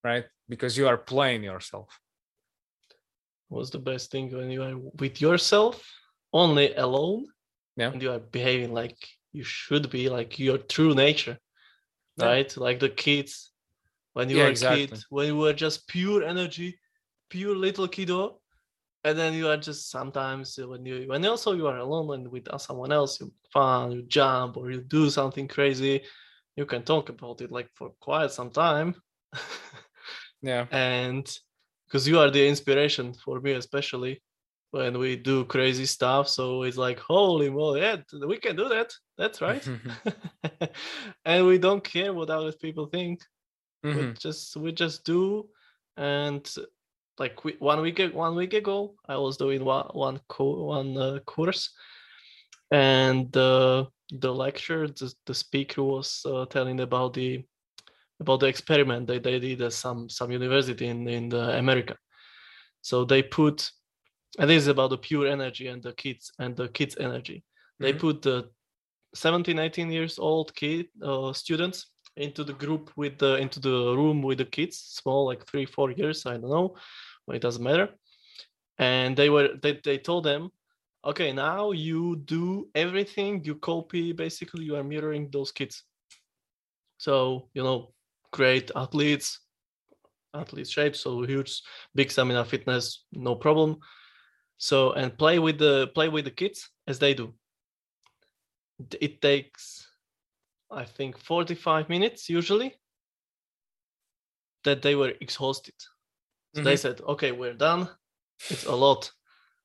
right 0.03 0.25
because 0.49 0.77
you 0.79 0.87
are 0.89 0.99
playing 1.13 1.43
yourself 1.45 2.01
What's 3.51 3.71
the 3.71 3.81
best 3.81 4.13
thing 4.13 4.31
when 4.31 4.49
you 4.49 4.63
are 4.63 4.77
with 5.01 5.21
yourself, 5.21 5.85
only 6.33 6.73
alone, 6.75 7.27
Yeah. 7.77 7.91
and 7.91 8.01
you 8.01 8.13
are 8.13 8.21
behaving 8.21 8.73
like 8.73 8.97
you 9.33 9.43
should 9.43 9.91
be, 9.91 10.09
like 10.09 10.39
your 10.39 10.59
true 10.59 10.95
nature, 10.95 11.37
Yeah. 12.17 12.27
right? 12.27 12.57
Like 12.57 12.79
the 12.79 12.91
kids, 12.91 13.51
when 14.13 14.31
you 14.31 14.37
Yeah, 14.37 14.45
were 14.45 14.51
a 14.51 14.55
kid, 14.55 15.05
when 15.11 15.27
you 15.27 15.37
were 15.37 15.53
just 15.53 15.89
pure 15.89 16.23
energy, 16.23 16.79
pure 17.29 17.57
little 17.57 17.89
kiddo, 17.89 18.40
and 19.05 19.19
then 19.19 19.35
you 19.35 19.49
are 19.49 19.57
just 19.57 19.91
sometimes 19.91 20.59
uh, 20.59 20.69
when 20.69 20.85
you 20.85 21.09
when 21.09 21.25
also 21.27 21.53
you 21.55 21.67
are 21.67 21.79
alone 21.79 22.15
and 22.15 22.29
with 22.29 22.47
someone 22.61 22.93
else, 22.93 23.21
you 23.21 23.33
fun, 23.53 23.93
you 23.93 24.03
jump 24.03 24.57
or 24.57 24.71
you 24.71 24.81
do 24.83 25.11
something 25.11 25.49
crazy, 25.49 26.03
you 26.57 26.67
can 26.67 26.83
talk 26.83 27.09
about 27.09 27.41
it 27.41 27.51
like 27.51 27.69
for 27.75 27.91
quite 28.01 28.31
some 28.31 28.51
time. 28.51 28.95
yeah 30.43 30.67
and 30.71 31.39
because 31.87 32.07
you 32.09 32.19
are 32.19 32.31
the 32.31 32.47
inspiration 32.49 33.13
for 33.15 33.41
me 33.41 33.53
especially 33.53 34.21
when 34.73 34.99
we 34.99 35.17
do 35.17 35.45
crazy 35.45 35.87
stuff 35.87 36.29
so 36.29 36.63
it's 36.63 36.77
like 36.77 36.99
holy 36.99 37.51
moly 37.51 37.81
yeah 37.81 37.97
we 38.27 38.39
can 38.39 38.57
do 38.57 38.69
that 38.69 38.93
that's 39.19 39.41
right 39.41 39.69
and 41.25 41.47
we 41.47 41.59
don't 41.59 41.85
care 41.85 42.13
what 42.13 42.31
other 42.31 42.53
people 42.53 42.87
think 42.87 43.21
we 43.83 43.91
Mhm. 43.91 44.19
just 44.19 44.57
we 44.57 44.73
just 44.73 45.05
do 45.05 45.49
and 45.97 46.45
like 47.21 47.39
one 47.61 47.81
week 47.83 48.01
one 48.15 48.35
week 48.35 48.55
ago 48.55 48.95
i 49.09 49.17
was 49.17 49.37
doing 49.37 49.63
one 49.65 49.87
one 49.93 50.19
co- 50.29 50.65
one 50.65 50.97
uh, 50.97 51.19
course 51.27 51.71
and 52.73 53.37
uh, 53.37 53.85
the 54.11 54.33
lecture 54.33 54.89
the, 54.89 55.13
the 55.27 55.35
speaker 55.35 55.83
was 55.83 56.23
uh, 56.27 56.47
telling 56.47 56.81
about 56.81 57.13
the 57.13 57.45
about 58.21 58.41
the 58.41 58.47
experiment 58.47 59.07
that 59.07 59.23
they 59.23 59.39
did 59.39 59.61
at 59.63 59.73
some 59.73 60.09
some 60.09 60.31
university 60.33 60.87
in 60.87 61.07
in 61.09 61.29
the 61.29 61.59
america. 61.59 61.97
So 62.83 63.05
they 63.05 63.23
put 63.23 63.71
and 64.39 64.49
this 64.49 64.63
is 64.63 64.69
about 64.69 64.91
the 64.91 64.99
pure 64.99 65.27
energy 65.27 65.67
and 65.69 65.83
the 65.83 65.93
kids 65.93 66.33
and 66.39 66.57
the 66.57 66.69
kids 66.69 66.97
energy. 66.99 67.45
They 67.79 67.93
Mhm. 67.93 67.99
put 67.99 68.23
the 68.23 68.51
17 69.15 69.59
18 69.59 69.91
years 69.91 70.19
old 70.19 70.55
kid 70.55 70.87
uh, 71.03 71.33
students 71.33 71.91
into 72.17 72.45
the 72.45 72.53
group 72.53 72.91
with 72.97 73.19
the 73.19 73.37
into 73.37 73.61
the 73.61 73.95
room 73.97 74.23
with 74.23 74.39
the 74.39 74.45
kids 74.45 74.77
small 74.79 75.27
like 75.27 75.45
three 75.47 75.67
four 75.67 75.91
years 75.91 76.27
i 76.27 76.33
don't 76.33 76.51
know 76.51 76.77
it 77.31 77.43
doesn't 77.43 77.63
matter. 77.63 77.89
And 78.79 79.17
they 79.17 79.31
were 79.31 79.51
they, 79.63 79.81
they 79.85 79.99
told 79.99 80.25
them 80.25 80.51
okay 81.05 81.33
now 81.33 81.73
you 81.73 82.17
do 82.17 82.69
everything. 82.75 83.45
You 83.45 83.57
copy 83.57 84.13
basically 84.13 84.65
you 84.65 84.77
are 84.77 84.85
mirroring 84.85 85.29
those 85.31 85.53
kids. 85.53 85.85
So 86.99 87.49
you 87.55 87.63
know 87.63 87.93
great 88.33 88.71
athletes 88.77 89.41
athlete 90.33 90.69
shape 90.69 90.95
so 90.95 91.23
huge 91.23 91.61
big 91.97 92.09
stamina 92.11 92.45
fitness 92.45 93.05
no 93.13 93.35
problem. 93.35 93.79
So 94.59 94.93
and 94.93 95.17
play 95.17 95.39
with 95.39 95.59
the 95.59 95.89
play 95.95 96.09
with 96.09 96.25
the 96.25 96.31
kids 96.31 96.71
as 96.87 96.99
they 96.99 97.15
do. 97.15 97.35
It 99.01 99.21
takes 99.21 99.87
i 100.71 100.85
think 100.85 101.19
45 101.19 101.89
minutes 101.89 102.29
usually 102.29 102.75
that 104.65 104.83
they 104.83 104.95
were 104.95 105.13
exhausted 105.21 105.75
so 106.55 106.63
they 106.63 106.77
said 106.77 107.01
okay 107.03 107.33
we're 107.33 107.55
done. 107.55 107.89
It's 108.51 108.65
a 108.67 108.75
lot. 108.75 109.11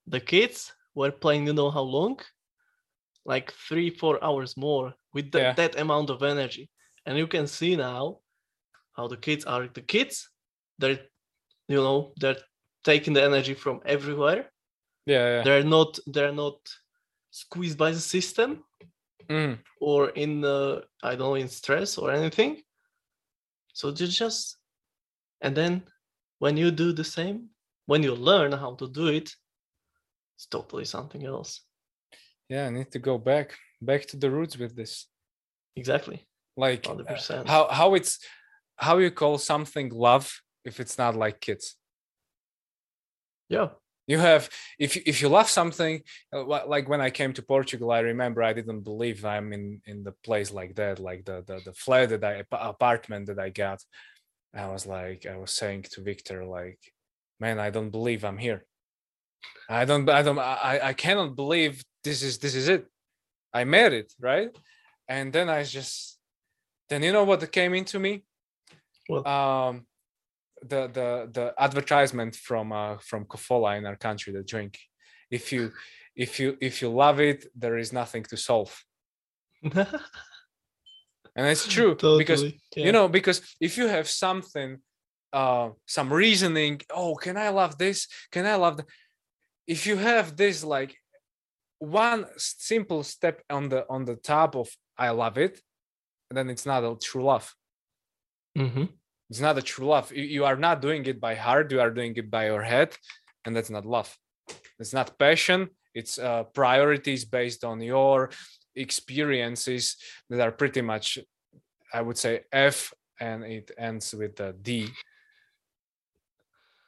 The 0.07 0.19
kids 0.19 0.73
were 0.93 1.11
playing 1.11 1.47
you 1.47 1.53
know 1.53 1.71
how 1.71 1.81
long? 1.81 2.19
Like 3.25 3.51
three 3.67 3.89
four 3.89 4.23
hours 4.23 4.55
more 4.57 4.93
with 5.13 5.31
that 5.31 5.41
Yeah. 5.41 5.53
that 5.53 5.79
amount 5.79 6.09
of 6.09 6.21
energy. 6.23 6.69
And 7.05 7.17
you 7.17 7.27
can 7.27 7.47
see 7.47 7.75
now 7.75 8.19
how 8.97 9.07
the 9.07 9.17
kids 9.17 9.45
are 9.45 9.67
the 9.73 9.81
kids 9.81 10.29
they're 10.79 10.99
you 11.67 11.77
know 11.77 12.13
they're 12.19 12.41
taking 12.83 13.13
the 13.13 13.23
energy 13.23 13.53
from 13.55 13.79
everywhere. 13.85 14.51
Yeah 15.05 15.27
yeah. 15.37 15.43
They're 15.43 15.63
not 15.69 15.99
they're 16.13 16.33
not 16.35 16.57
squeezed 17.31 17.77
by 17.77 17.91
the 17.91 17.99
system 17.99 18.63
Mhm. 19.29 19.57
or 19.81 20.09
in 20.09 20.45
uh, 20.45 20.81
i 21.01 21.09
don't 21.15 21.19
know 21.19 21.35
in 21.35 21.49
stress 21.49 21.97
or 21.97 22.11
anything. 22.11 22.63
So 23.73 23.91
they 23.91 24.07
just 24.07 24.57
and 25.41 25.55
then 25.55 25.83
when 26.39 26.57
you 26.57 26.71
do 26.71 26.91
the 26.91 27.03
same 27.03 27.49
when 27.85 28.03
you 28.03 28.13
learn 28.15 28.51
how 28.51 28.75
to 28.75 28.87
do 28.87 29.07
it 29.07 29.35
it's 30.35 30.47
totally 30.47 30.85
something 30.85 31.25
else. 31.25 31.61
Yeah 32.49 32.67
i 32.67 32.69
need 32.69 32.91
to 32.91 32.99
go 32.99 33.17
back 33.17 33.55
back 33.81 34.05
to 34.07 34.17
the 34.17 34.29
roots 34.29 34.57
with 34.57 34.75
this. 34.75 35.07
Exactly. 35.75 36.25
Like 36.57 36.87
uh, 36.87 36.95
100%. 36.95 37.47
how 37.47 37.67
how 37.69 37.95
it's 37.95 38.19
how 38.77 38.97
you 38.97 39.11
call 39.11 39.37
something 39.37 39.89
love 39.89 40.41
if 40.63 40.79
it's 40.79 40.97
not 40.97 41.15
like 41.15 41.39
kids? 41.39 41.75
Yeah. 43.49 43.69
You 44.07 44.19
have 44.19 44.49
if 44.77 44.95
you, 44.95 45.01
if 45.05 45.21
you 45.21 45.29
love 45.29 45.49
something 45.49 46.01
uh, 46.31 46.67
like 46.67 46.87
when 46.87 47.01
i 47.01 47.09
came 47.09 47.33
to 47.33 47.41
portugal 47.41 47.89
i 47.89 47.99
remember 47.99 48.43
i 48.43 48.53
didn't 48.53 48.81
believe 48.81 49.25
i'm 49.25 49.51
in 49.51 49.81
in 49.87 50.03
the 50.03 50.11
place 50.23 50.51
like 50.53 50.75
that 50.75 50.99
like 50.99 51.25
the 51.25 51.43
the, 51.47 51.59
the 51.65 51.73
flat 51.73 52.09
that 52.09 52.23
i 52.23 52.43
apartment 52.51 53.25
that 53.25 53.39
i 53.39 53.49
got 53.49 53.79
i 54.55 54.67
was 54.67 54.85
like 54.85 55.25
i 55.25 55.37
was 55.37 55.51
saying 55.51 55.83
to 55.83 56.01
victor 56.01 56.45
like 56.45 56.79
man 57.39 57.59
i 57.59 57.69
don't 57.69 57.89
believe 57.89 58.23
i'm 58.23 58.37
here. 58.37 58.65
I 59.69 59.85
don't 59.85 60.09
i 60.09 60.21
don't 60.21 60.39
i 60.39 60.79
i 60.83 60.93
cannot 60.93 61.35
believe 61.35 61.83
this 62.03 62.21
is 62.21 62.37
this 62.39 62.55
is 62.55 62.67
it. 62.67 62.85
I 63.53 63.63
made 63.63 63.93
it 63.93 64.13
right? 64.19 64.49
And 65.07 65.31
then 65.33 65.49
i 65.49 65.63
just 65.63 66.17
then 66.89 67.03
you 67.03 67.11
know 67.11 67.23
what 67.23 67.51
came 67.51 67.73
into 67.73 67.99
me? 67.99 68.23
What? 69.07 69.25
um 69.27 69.85
the 70.61 70.81
the 70.97 71.29
the 71.37 71.53
advertisement 71.57 72.35
from 72.35 72.71
uh 72.71 72.97
from 72.97 73.25
Kofola 73.25 73.77
in 73.77 73.85
our 73.85 73.95
country 73.95 74.33
the 74.33 74.43
drink. 74.43 74.79
If 75.29 75.51
you 75.51 75.71
if 76.15 76.39
you 76.39 76.57
if 76.61 76.81
you 76.81 76.89
love 76.89 77.19
it 77.19 77.45
there 77.55 77.77
is 77.77 77.91
nothing 77.91 78.23
to 78.31 78.37
solve 78.37 78.73
and 81.35 81.47
it's 81.47 81.67
true 81.67 81.95
because 82.17 82.43
yeah. 82.43 82.85
you 82.85 82.91
know 82.91 83.07
because 83.07 83.41
if 83.59 83.77
you 83.77 83.87
have 83.87 84.07
something 84.07 84.77
uh 85.33 85.69
some 85.85 86.11
reasoning 86.11 86.81
oh 86.93 87.15
can 87.15 87.37
i 87.37 87.49
love 87.49 87.77
this 87.77 88.07
can 88.31 88.45
i 88.45 88.55
love 88.55 88.77
that 88.77 88.85
if 89.67 89.85
you 89.87 89.97
have 89.97 90.35
this 90.37 90.63
like 90.63 90.95
one 91.79 92.25
simple 92.37 93.03
step 93.03 93.41
on 93.49 93.69
the 93.69 93.85
on 93.89 94.05
the 94.05 94.15
top 94.15 94.55
of 94.55 94.69
i 94.97 95.09
love 95.09 95.37
it 95.37 95.61
then 96.31 96.49
it's 96.49 96.65
not 96.65 96.83
a 96.83 96.95
true 97.01 97.23
love 97.23 97.53
Mhm. 98.57 98.87
it's 99.29 99.41
not 99.41 99.57
a 99.57 99.61
true 99.61 99.87
love 99.87 100.13
you, 100.13 100.23
you 100.23 100.45
are 100.45 100.55
not 100.55 100.81
doing 100.81 101.05
it 101.05 101.19
by 101.19 101.35
heart 101.35 101.71
you 101.71 101.81
are 101.81 101.91
doing 101.91 102.15
it 102.15 102.31
by 102.31 102.45
your 102.45 102.61
head 102.61 102.95
and 103.43 103.53
that's 103.55 103.69
not 103.69 103.85
love 103.85 104.17
it's 104.79 104.93
not 104.93 105.19
passion 105.19 105.69
it's 105.93 106.17
uh, 106.17 106.43
priorities 106.53 107.25
based 107.25 107.63
on 107.65 107.81
your 107.81 108.29
experiences 108.75 109.97
that 110.29 110.41
are 110.41 110.51
pretty 110.51 110.81
much 110.81 111.19
i 111.93 112.01
would 112.01 112.17
say 112.17 112.41
f 112.51 112.93
and 113.19 113.43
it 113.43 113.71
ends 113.77 114.13
with 114.13 114.39
a 114.39 114.53
d. 114.53 114.89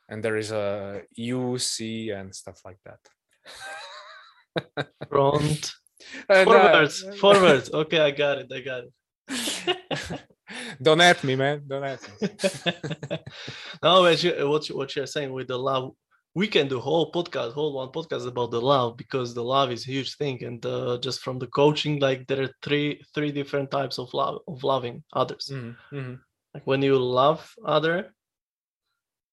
And 0.10 0.24
there 0.24 0.38
is 0.38 0.52
a 0.52 1.02
u 1.16 1.58
c 1.58 2.12
and 2.12 2.34
stuff 2.34 2.62
like 2.64 2.80
that. 2.86 3.00
Front. 5.10 5.74
And, 6.30 6.50
uh, 6.50 6.70
forwards. 6.70 7.20
Forwards. 7.20 7.72
Okay 7.74 8.00
i 8.00 8.12
got 8.12 8.38
it. 8.40 8.52
I 8.54 8.62
got 8.62 8.84
it. 8.84 8.92
Don't 10.82 11.02
at 11.02 11.24
me 11.24 11.36
man. 11.36 11.64
Don't 11.68 11.84
at 11.84 12.02
me. 12.22 12.30
No 13.84 14.02
what, 14.02 14.24
you, 14.24 14.50
what, 14.50 14.70
you, 14.70 14.78
what 14.78 14.96
you're 14.96 15.08
saying 15.08 15.34
with 15.34 15.48
the 15.48 15.58
love 15.58 15.92
we 16.40 16.46
can 16.56 16.68
do 16.68 16.80
whole 16.80 17.08
podcast 17.16 17.52
whole 17.58 17.74
one 17.82 17.92
podcast 17.98 18.26
about 18.28 18.52
the 18.52 18.62
love 18.74 18.90
because 19.04 19.30
the 19.34 19.44
love 19.56 19.70
is 19.76 19.82
a 19.88 19.92
huge 19.96 20.12
thing 20.20 20.38
and 20.48 20.60
uh, 20.66 20.98
just 21.06 21.20
from 21.26 21.38
the 21.40 21.48
coaching 21.60 21.94
like 22.08 22.20
there 22.28 22.42
are 22.46 22.54
three 22.66 22.90
three 23.14 23.32
different 23.40 23.68
types 23.78 23.98
of 24.04 24.08
love 24.22 24.36
of 24.52 24.58
loving 24.74 24.98
others 25.22 25.46
Mhm, 25.52 25.76
mhm. 25.98 26.16
like 26.54 26.66
when 26.72 26.82
you 26.90 26.96
love 27.22 27.42
other 27.76 27.96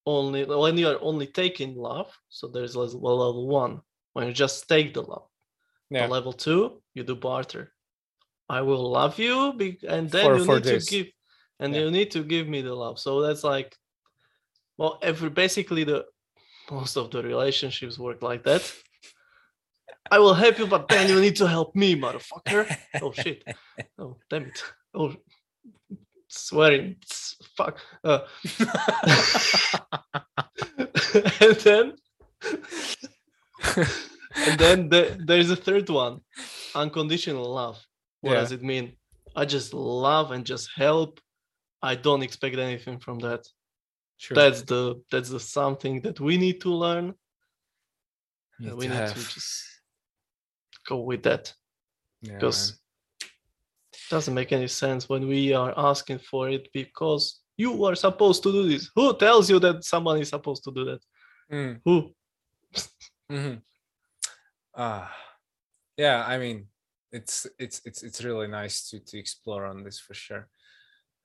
only 0.07 0.45
when 0.45 0.77
you 0.77 0.89
are 0.93 1.01
only 1.11 1.27
taking 1.27 1.77
love 1.77 2.11
so 2.29 2.49
there's 2.49 2.77
level 2.77 3.01
level 3.27 3.47
one 3.49 3.81
when 4.15 4.27
you 4.27 4.33
just 4.45 4.69
take 4.69 4.93
the 4.95 5.03
love 5.03 5.27
yeah 5.91 6.07
But 6.07 6.11
level 6.17 6.33
two 6.47 6.83
you 6.97 7.03
do 7.05 7.17
barter 7.17 7.65
i 8.49 8.61
will 8.61 8.91
love 8.99 9.19
you 9.19 9.37
be- 9.61 9.81
and 9.89 10.11
then 10.11 10.25
For- 10.27 10.39
you 10.39 10.45
for 10.45 10.55
need 10.57 10.65
this. 10.65 10.85
to 10.87 10.91
give 10.95 11.07
and 11.61 11.75
Yeah. 11.75 11.81
you 11.83 11.91
need 11.91 12.11
to 12.17 12.23
give 12.35 12.47
me 12.55 12.61
the 12.63 12.75
love 12.75 12.97
so 12.99 13.11
that's 13.25 13.45
like 13.55 13.71
well 14.79 14.99
every 15.03 15.31
basically 15.31 15.85
the 15.85 16.05
most 16.71 16.97
of 16.97 17.11
the 17.11 17.23
relationships 17.23 17.99
work 17.99 18.23
like 18.23 18.43
that. 18.45 18.73
I 20.11 20.19
will 20.19 20.35
help 20.35 20.59
you 20.59 20.67
but 20.67 20.89
then 20.89 21.09
you 21.09 21.21
need 21.21 21.37
to 21.37 21.47
help 21.49 21.75
me 21.75 21.95
motherfucker. 21.97 22.77
Oh 23.03 23.13
shit. 23.13 23.43
Oh 23.99 24.17
damn 24.31 24.45
it. 24.47 24.63
Oh 24.95 25.15
swearing. 26.29 26.97
Fuck. 27.57 27.79
Uh, 28.03 28.21
and 31.41 31.57
then 31.61 31.93
and 34.37 34.59
then 34.59 34.89
the, 34.89 35.17
there's 35.25 35.51
a 35.51 35.57
third 35.57 35.89
one 35.89 36.21
unconditional 36.75 37.53
love. 37.55 37.79
What 38.21 38.33
Yeah. 38.35 38.41
does 38.41 38.53
it 38.53 38.63
mean? 38.63 38.97
I 39.37 39.45
just 39.45 39.73
love 39.75 40.31
and 40.33 40.45
just 40.45 40.71
help. 40.77 41.21
I 41.83 41.95
don't 41.95 42.23
expect 42.23 42.57
anything 42.57 42.99
from 42.99 43.19
that 43.21 43.47
Sure. 44.17 44.35
that's 44.37 44.63
the 44.63 45.03
that's 45.11 45.31
the 45.31 45.41
something 45.41 46.01
that 46.03 46.21
we 46.21 46.37
need 46.39 46.61
to 46.61 46.71
learn 46.71 47.15
Need 48.59 48.75
we 48.75 48.87
to 48.87 48.91
need 48.93 48.99
have- 48.99 49.15
to 49.15 49.35
just 49.35 49.81
go 50.89 51.01
with 51.01 51.23
that 51.25 51.53
yeah, 52.23 52.35
because 52.35 52.71
man. 52.71 52.79
it 53.93 54.01
doesn't 54.11 54.35
make 54.35 54.53
any 54.53 54.69
sense 54.69 55.09
when 55.09 55.27
we 55.27 55.53
are 55.53 55.73
asking 55.77 56.19
for 56.21 56.49
it 56.49 56.69
because 56.73 57.41
you 57.57 57.85
are 57.85 57.95
supposed 57.97 58.43
to 58.43 58.53
do 58.53 58.69
this 58.69 58.91
who 58.95 59.17
tells 59.17 59.51
you 59.51 59.59
that 59.61 59.85
someone 59.85 60.19
is 60.21 60.29
supposed 60.29 60.63
to 60.65 60.73
do 60.73 60.85
that 60.85 61.01
Mm, 61.53 61.81
who 61.85 62.15
mhm. 63.31 63.61
Ah, 64.77 65.15
yeah. 65.97 66.25
I 66.27 66.39
mean, 66.39 66.67
it's 67.13 67.47
it's 67.59 67.81
it's 67.85 68.03
it's 68.03 68.25
really 68.25 68.49
nice 68.49 68.89
to 68.91 68.99
to 69.01 69.19
explore 69.19 69.67
on 69.67 69.85
this 69.85 70.01
for 70.01 70.15
sure, 70.15 70.49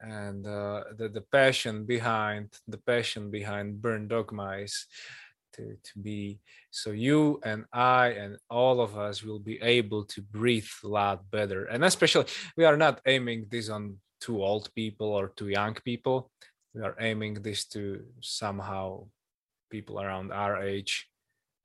and 0.02 0.45
uh, 0.45 0.84
the 0.97 1.10
the 1.10 1.22
passion 1.22 1.86
behind 1.86 2.54
the 2.68 2.78
passion 2.78 3.30
behind 3.30 3.82
Burn 3.82 4.08
Dogma 4.08 4.58
is 4.58 4.86
to 5.54 5.76
to 5.84 6.00
be 6.00 6.39
so 6.72 6.91
you 6.91 7.39
and 7.43 7.66
I 7.74 8.08
and 8.10 8.38
all 8.50 8.82
of 8.82 8.97
us 8.97 9.24
will 9.24 9.39
be 9.39 9.62
able 9.62 10.06
to 10.06 10.22
breathe 10.22 10.70
a 10.84 10.88
lot 10.88 11.30
better, 11.32 11.66
and 11.66 11.84
especially 11.84 12.26
we 12.56 12.66
are 12.66 12.78
not 12.78 13.02
aiming 13.06 13.47
this 13.50 13.70
on 13.70 13.97
too 14.22 14.43
old 14.43 14.74
people 14.76 15.08
or 15.08 15.30
too 15.30 15.50
young 15.50 15.76
people. 15.86 16.32
We 16.74 16.82
are 16.82 16.95
aiming 17.00 17.36
this 17.41 17.66
to 17.70 18.04
somehow 18.22 19.08
people 19.70 20.00
around 20.00 20.32
our 20.32 20.62
age 20.62 21.08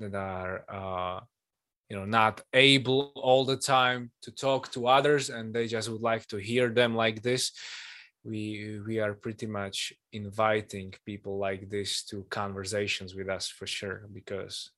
that 0.01 0.15
are 0.15 0.65
uh, 0.69 1.21
you 1.89 1.97
know 1.97 2.05
not 2.05 2.41
able 2.53 3.13
all 3.17 3.45
the 3.45 3.57
time 3.57 4.11
to 4.23 4.31
talk 4.31 4.71
to 4.73 4.87
others 4.87 5.31
and 5.31 5.55
they 5.55 5.67
just 5.67 5.89
would 5.89 6.01
like 6.01 6.27
to 6.29 6.37
hear 6.37 6.69
them 6.69 6.95
like 6.95 7.23
this 7.23 7.53
we 8.25 8.81
we 8.87 8.99
are 9.01 9.15
pretty 9.15 9.47
much 9.47 9.93
inviting 10.13 10.95
people 11.05 11.39
like 11.39 11.69
this 11.69 12.03
to 12.05 12.25
conversations 12.31 13.15
with 13.15 13.29
us 13.29 13.49
for 13.49 13.67
sure 13.67 14.09
because 14.13 14.71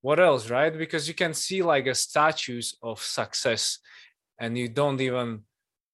what 0.00 0.20
else 0.20 0.48
right? 0.48 0.76
Because 0.76 1.08
you 1.08 1.14
can 1.14 1.34
see 1.34 1.62
like 1.62 1.86
a 1.86 1.94
statues 1.94 2.76
of 2.82 3.02
success 3.02 3.78
and 4.38 4.56
you 4.56 4.68
don't 4.68 5.00
even 5.00 5.42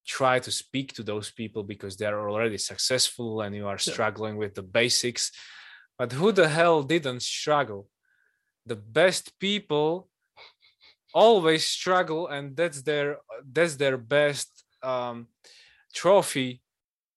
try 0.06 0.38
to 0.38 0.50
speak 0.50 0.92
to 0.92 1.02
those 1.02 1.30
people 1.30 1.62
because 1.62 1.96
they're 1.96 2.28
already 2.28 2.58
successful 2.58 3.40
and 3.40 3.56
you 3.56 3.66
are 3.66 3.80
Yeah. 3.86 3.92
struggling 3.92 4.36
with 4.36 4.54
the 4.54 4.62
basics. 4.62 5.32
But 5.98 6.12
who 6.12 6.32
the 6.32 6.48
hell 6.48 6.82
didn't 6.82 7.22
struggle? 7.22 7.88
The 8.66 8.76
best 8.76 9.38
people 9.38 10.10
always 11.14 11.64
struggle 11.64 12.26
and 12.28 12.56
that's 12.56 12.82
their 12.82 13.18
that's 13.52 13.76
their 13.76 13.96
best 13.96 14.64
um 14.82 15.28
trophy 15.94 16.60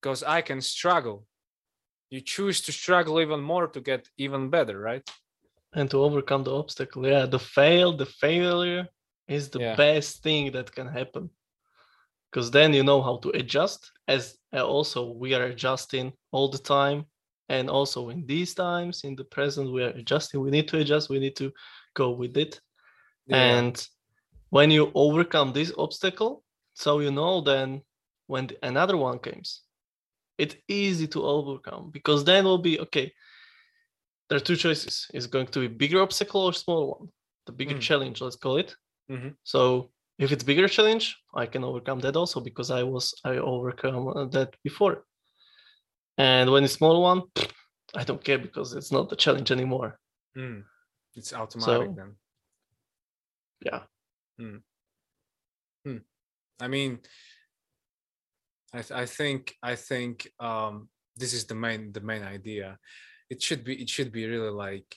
because 0.02 0.24
i 0.24 0.42
can 0.42 0.62
struggle. 0.62 1.26
You 2.10 2.22
choose 2.22 2.62
to 2.62 2.72
struggle 2.72 3.20
even 3.20 3.42
more 3.42 3.68
to 3.68 3.82
get 3.82 4.08
even 4.18 4.50
better 4.50 4.80
right? 4.80 5.06
And 5.74 5.90
to 5.92 5.98
overcome 6.04 6.44
the 6.44 6.56
obstacle. 6.56 7.06
Yeah 7.06 7.26
the 7.26 7.40
fail 7.40 7.98
the 7.98 8.06
failure 8.06 8.88
is 9.28 9.50
the 9.50 9.60
Yeah. 9.60 9.76
best 9.76 10.24
thing 10.24 10.52
that 10.54 10.72
can 10.72 10.88
happen. 10.88 11.30
Because 12.32 12.52
then 12.52 12.74
you 12.74 12.84
know 12.84 13.02
how 13.02 13.18
to 13.24 13.30
adjust 13.42 13.92
as 14.08 14.38
uh, 14.54 14.66
also 14.66 15.12
we 15.12 15.34
are 15.34 15.44
adjusting 15.46 16.14
all 16.32 16.50
the 16.50 16.64
time. 16.78 17.06
And 17.50 17.70
also 17.70 18.10
in 18.10 18.26
these 18.26 18.54
times 18.54 19.04
in 19.04 19.16
the 19.16 19.24
present 19.26 19.72
we 19.74 19.84
are 19.84 19.96
adjusting. 20.02 20.42
We 20.42 20.52
need 20.52 20.68
to 20.70 20.78
adjust. 20.80 21.10
We 21.10 21.20
need 21.20 21.36
to 21.38 21.52
go 21.94 22.12
with 22.12 22.38
it. 22.38 22.62
And 23.30 23.76
when 24.50 24.72
you 24.72 24.92
overcome 24.96 25.52
this 25.52 25.72
obstacle 25.78 26.44
so 26.74 27.00
you 27.00 27.12
know 27.12 27.42
then 27.42 27.82
when 28.28 28.50
another 28.64 28.98
one 28.98 29.20
comes 29.20 29.62
it's 30.38 30.56
easy 30.68 31.08
to 31.08 31.24
overcome 31.24 31.90
because 31.92 32.24
then 32.24 32.44
will 32.46 32.58
be 32.70 32.80
okay 32.80 33.12
there 34.30 34.38
are 34.38 34.48
two 34.50 34.56
choices 34.56 35.08
it's 35.14 35.28
going 35.28 35.48
to 35.48 35.60
be 35.62 35.68
bigger 35.68 36.02
obstacle 36.02 36.42
or 36.42 36.54
small 36.54 36.84
one 37.00 37.10
the 37.46 37.52
bigger 37.52 37.76
Mm. 37.76 37.82
challenge 37.82 38.22
let's 38.22 38.36
call 38.36 38.58
it 38.58 38.76
Mhm. 39.10 39.36
so 39.44 39.92
if 40.20 40.32
it's 40.32 40.44
bigger 40.44 40.68
challenge 40.68 41.06
i 41.34 41.46
can 41.46 41.64
overcome 41.64 42.00
that 42.02 42.16
also 42.16 42.40
because 42.42 42.70
i 42.80 42.84
was 42.84 43.14
i 43.24 43.38
overcome 43.38 44.08
uh, 44.10 44.26
that 44.36 44.50
before 44.64 44.96
and 46.18 46.52
when 46.52 46.64
it's 46.64 46.74
small 46.74 47.02
one 47.02 47.22
I 47.96 48.04
don't 48.04 48.24
care 48.24 48.38
because 48.38 48.74
it's 48.78 48.92
not 48.92 49.08
the 49.10 49.16
challenge 49.16 49.50
anymore. 49.50 49.98
Mm. 50.38 50.64
It's 51.16 51.32
automatic 51.34 51.88
So- 51.88 51.96
then. 51.96 52.12
Yeah. 53.68 53.82
I 56.60 56.68
mean, 56.68 57.00
I 58.78 58.82
th- 58.82 59.00
I 59.04 59.06
think 59.06 59.56
I 59.64 59.76
think 59.76 60.30
um, 60.40 60.90
this 61.16 61.34
is 61.34 61.46
the 61.46 61.56
main 61.56 61.92
the 61.92 62.02
main 62.02 62.24
idea. 62.24 62.78
It 63.30 63.42
should 63.42 63.64
be 63.64 63.74
it 63.82 63.90
should 63.90 64.12
be 64.12 64.28
really 64.28 64.52
like 64.52 64.96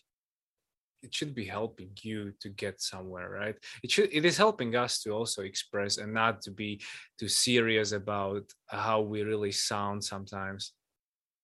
it 1.02 1.14
should 1.14 1.34
be 1.34 1.46
helping 1.46 1.92
you 2.02 2.32
to 2.40 2.50
get 2.50 2.82
somewhere, 2.82 3.30
right? 3.30 3.56
It 3.82 3.90
should 3.90 4.10
it 4.12 4.24
is 4.24 4.36
helping 4.36 4.76
us 4.76 5.00
to 5.02 5.12
also 5.12 5.42
express 5.42 5.96
and 5.98 6.12
not 6.12 6.42
to 6.42 6.50
be 6.50 6.82
too 7.18 7.28
serious 7.28 7.92
about 7.92 8.44
how 8.68 9.00
we 9.00 9.22
really 9.22 9.52
sound 9.52 10.04
sometimes. 10.04 10.72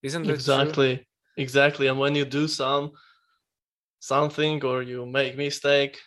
Isn't 0.03 0.27
that 0.27 0.35
true? 0.35 0.35
exactly 0.35 1.07
exactly 1.37 1.87
and 1.87 1.99
when 1.99 2.15
you 2.15 2.25
do 2.25 2.49
some 2.49 2.93
something 4.01 4.65
or 4.65 4.83
you 4.83 5.05
make 5.05 5.37
mistake 5.37 5.99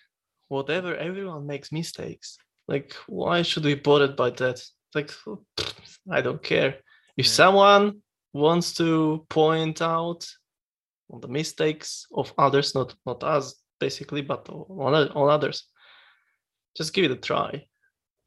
whatever 0.48 0.96
everyone 0.96 1.46
makes 1.46 1.72
mistakes 1.72 2.38
like 2.68 2.94
why 3.08 3.42
should 3.42 3.66
we 3.66 3.76
bothered 3.76 4.16
by 4.16 4.30
that 4.32 4.60
like 4.96 5.12
i 6.12 6.22
don't 6.22 6.44
care 6.44 6.76
if 7.18 7.26
Yeah. 7.26 7.32
someone 7.42 8.02
wants 8.34 8.74
to 8.76 9.26
point 9.30 9.82
out 9.82 10.28
on 11.10 11.22
the 11.22 11.28
mistakes 11.28 12.06
of 12.14 12.34
others 12.38 12.76
not 12.76 12.96
not 13.06 13.24
us 13.24 13.56
basically 13.80 14.22
but 14.22 14.48
on, 14.50 14.94
on 14.96 15.30
others 15.30 15.68
just 16.78 16.94
give 16.94 17.06
it 17.06 17.12
a 17.12 17.22
try 17.30 17.66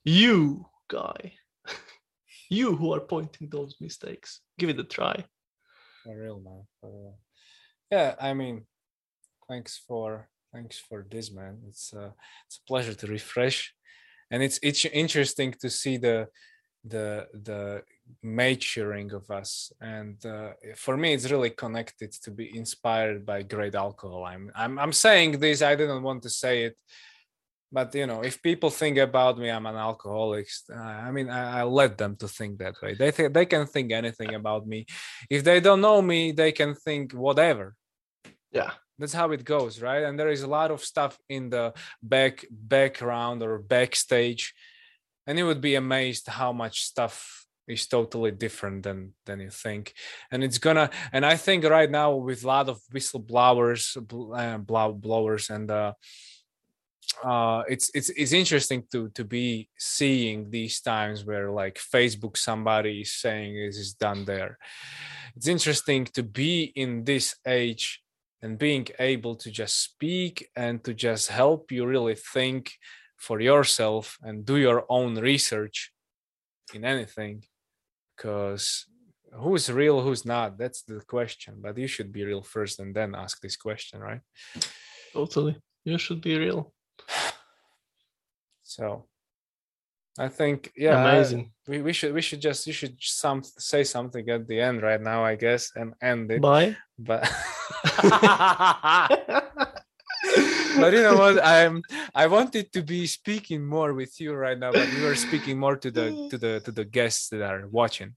you 0.05 0.67
guy 0.89 1.33
you 2.51 2.77
who 2.77 2.93
are 2.95 3.01
pointing 3.01 3.49
those 3.51 3.77
mistakes 3.81 4.41
give 4.59 4.71
it 4.71 4.79
a 4.81 4.85
try 4.85 5.25
For 6.05 6.17
real, 6.19 6.41
man. 6.41 6.67
For 6.81 6.91
real. 6.91 7.19
Yeah, 7.91 8.15
I 8.29 8.35
mean, 8.35 8.67
thanks 9.49 9.79
for 9.87 10.29
thanks 10.53 10.77
for 10.89 11.07
this, 11.13 11.31
man. 11.31 11.55
It's 11.69 11.95
uh, 11.95 12.11
it's 12.47 12.59
a 12.59 12.67
pleasure 12.67 12.95
to 12.99 13.07
refresh, 13.07 13.59
and 14.33 14.43
it's 14.43 14.59
it's 14.63 14.85
interesting 14.85 15.55
to 15.61 15.69
see 15.71 15.99
the 15.99 16.27
the 16.85 17.29
the 17.33 17.83
maturing 18.23 19.13
of 19.13 19.31
us. 19.31 19.73
And 19.81 20.25
uh, 20.27 20.53
for 20.77 20.97
me, 20.97 21.15
it's 21.15 21.31
really 21.31 21.51
connected 21.51 22.13
to 22.25 22.31
be 22.31 22.57
inspired 22.57 23.25
by 23.25 23.43
great 23.43 23.75
alcohol. 23.75 24.25
I'm 24.25 24.51
I'm 24.55 24.79
I'm 24.79 24.93
saying 24.93 25.39
this. 25.39 25.63
I 25.63 25.75
didn't 25.77 26.03
want 26.03 26.23
to 26.25 26.31
say 26.31 26.65
it. 26.65 26.77
But 27.75 27.95
you 27.95 28.07
know, 28.07 28.21
if 28.23 28.43
people 28.43 28.69
think 28.69 28.99
about 28.99 29.39
me, 29.39 29.49
I'm 29.49 29.65
an 29.65 29.77
alcoholic. 29.77 30.47
uh, 30.71 30.77
I 30.77 31.11
mean, 31.11 31.31
I, 31.31 31.61
I 31.61 31.63
let 31.63 31.97
them 31.97 32.17
to 32.17 32.29
think 32.29 32.59
that 32.59 32.75
way. 32.83 32.93
They 32.95 33.11
think 33.11 33.33
they 33.33 33.47
can 33.47 33.67
think 33.67 33.93
anything 33.93 34.35
about 34.35 34.67
me 34.67 34.85
if 35.31 35.43
they 35.43 35.61
don't 35.61 35.81
know 35.81 36.03
me 36.03 36.33
they 36.33 36.53
can 36.53 36.75
think 36.75 37.13
whatever 37.13 37.75
yeah 38.53 38.73
that's 38.99 39.13
how 39.13 39.31
it 39.33 39.45
goes 39.45 39.81
right 39.81 40.03
and 40.05 40.19
there 40.19 40.29
is 40.29 40.43
a 40.43 40.47
lot 40.47 40.71
of 40.71 40.85
stuff 40.85 41.19
in 41.29 41.51
the 41.51 41.73
back 42.03 42.45
background 42.51 43.43
or 43.43 43.59
backstage 43.59 44.55
and 45.27 45.39
you 45.39 45.47
would 45.47 45.61
be 45.61 45.75
amazed 45.75 46.29
how 46.29 46.53
much 46.53 46.83
stuff 46.83 47.47
is 47.69 47.87
totally 47.87 48.31
different 48.31 48.83
than 48.83 49.15
than 49.25 49.41
you 49.41 49.51
think. 49.51 49.95
And 50.31 50.43
it's 50.43 50.59
gonna 50.59 50.91
and 51.13 51.25
i 51.25 51.37
think 51.37 51.65
right 51.65 51.91
now 51.91 52.15
with 52.15 52.45
a 52.45 52.47
lot 52.47 52.69
of 52.69 52.81
whistleblowers 52.93 53.97
bl- 54.07 54.35
uh, 54.35 54.59
blow 54.59 54.93
blowers 54.93 55.51
and 55.51 55.71
uh 55.71 55.93
uh 57.25 57.63
it's 57.69 57.91
it's 57.95 58.11
it's 58.11 58.33
interesting 58.33 58.85
to 58.91 59.09
to 59.11 59.25
be 59.25 59.69
seeing 59.79 60.51
these 60.51 60.81
times 60.81 61.25
where 61.25 61.51
like 61.51 61.79
facebook 61.79 62.37
somebody 62.37 63.03
is 63.03 63.13
saying 63.13 63.55
this 63.55 63.77
is 63.77 63.95
done 63.95 64.25
there. 64.25 64.59
It's 65.37 65.49
interesting 65.49 66.05
to 66.17 66.23
be 66.23 66.73
in 66.77 67.05
this 67.05 67.37
age 67.47 68.03
and 68.43 68.59
being 68.59 68.87
able 68.99 69.37
to 69.37 69.51
just 69.51 69.83
speak 69.83 70.49
and 70.57 70.83
to 70.85 70.93
just 70.93 71.31
help 71.31 71.73
you 71.73 71.87
really 71.87 72.17
think 72.17 72.73
for 73.27 73.41
yourself 73.41 74.19
and 74.27 74.45
do 74.45 74.57
your 74.57 74.85
own 74.89 75.15
research 75.31 75.93
in 76.75 76.85
anything 76.85 77.45
because 78.17 78.87
who's 79.43 79.71
real 79.71 80.01
who's 80.03 80.25
not 80.27 80.59
that's 80.59 80.83
the 80.83 81.01
question 81.17 81.53
but 81.65 81.79
you 81.79 81.87
should 81.87 82.11
be 82.13 82.25
real 82.25 82.43
first 82.43 82.81
and 82.81 82.93
then 82.97 83.15
ask 83.15 83.41
this 83.41 83.57
question 83.57 84.01
right 84.01 84.21
Totally. 85.13 85.55
You 85.85 85.99
should 85.99 86.21
be 86.21 86.37
real. 86.39 86.73
so 88.63 89.07
i 90.19 90.29
think 90.39 90.73
yeah 90.77 90.97
I- 90.99 91.15
Amazing. 91.15 91.53
we, 91.69 91.81
we 91.87 91.93
should 91.93 92.13
we 92.15 92.23
should 92.23 92.41
just 92.49 92.67
you 92.67 92.73
should 92.73 92.97
some 92.99 93.43
say 93.45 93.85
something 93.85 94.29
at 94.31 94.49
the 94.49 94.59
end 94.61 94.83
right 94.83 95.01
now 95.13 95.25
i 95.25 95.35
guess 95.37 95.71
and 95.77 95.95
end 96.03 96.31
it 96.33 96.41
Bye. 96.43 96.77
but 96.99 97.23
but 100.79 100.93
you 100.93 101.03
know 101.03 101.17
what 101.17 101.45
i'm 101.45 101.83
i 102.15 102.27
wanted 102.27 102.73
to 102.73 102.83
be 102.83 103.07
speaking 103.07 103.65
more 103.65 103.93
with 103.95 104.21
you 104.21 104.33
right 104.35 104.59
now 104.59 104.73
but 104.73 104.89
we 104.95 105.03
were 105.03 105.15
speaking 105.15 105.59
more 105.59 105.77
to 105.77 105.91
the 105.91 106.29
to 106.31 106.39
the 106.39 106.61
to 106.61 106.73
the 106.73 106.85
guests 106.85 107.29
that 107.29 107.43
are 107.43 107.67
watching 107.69 108.15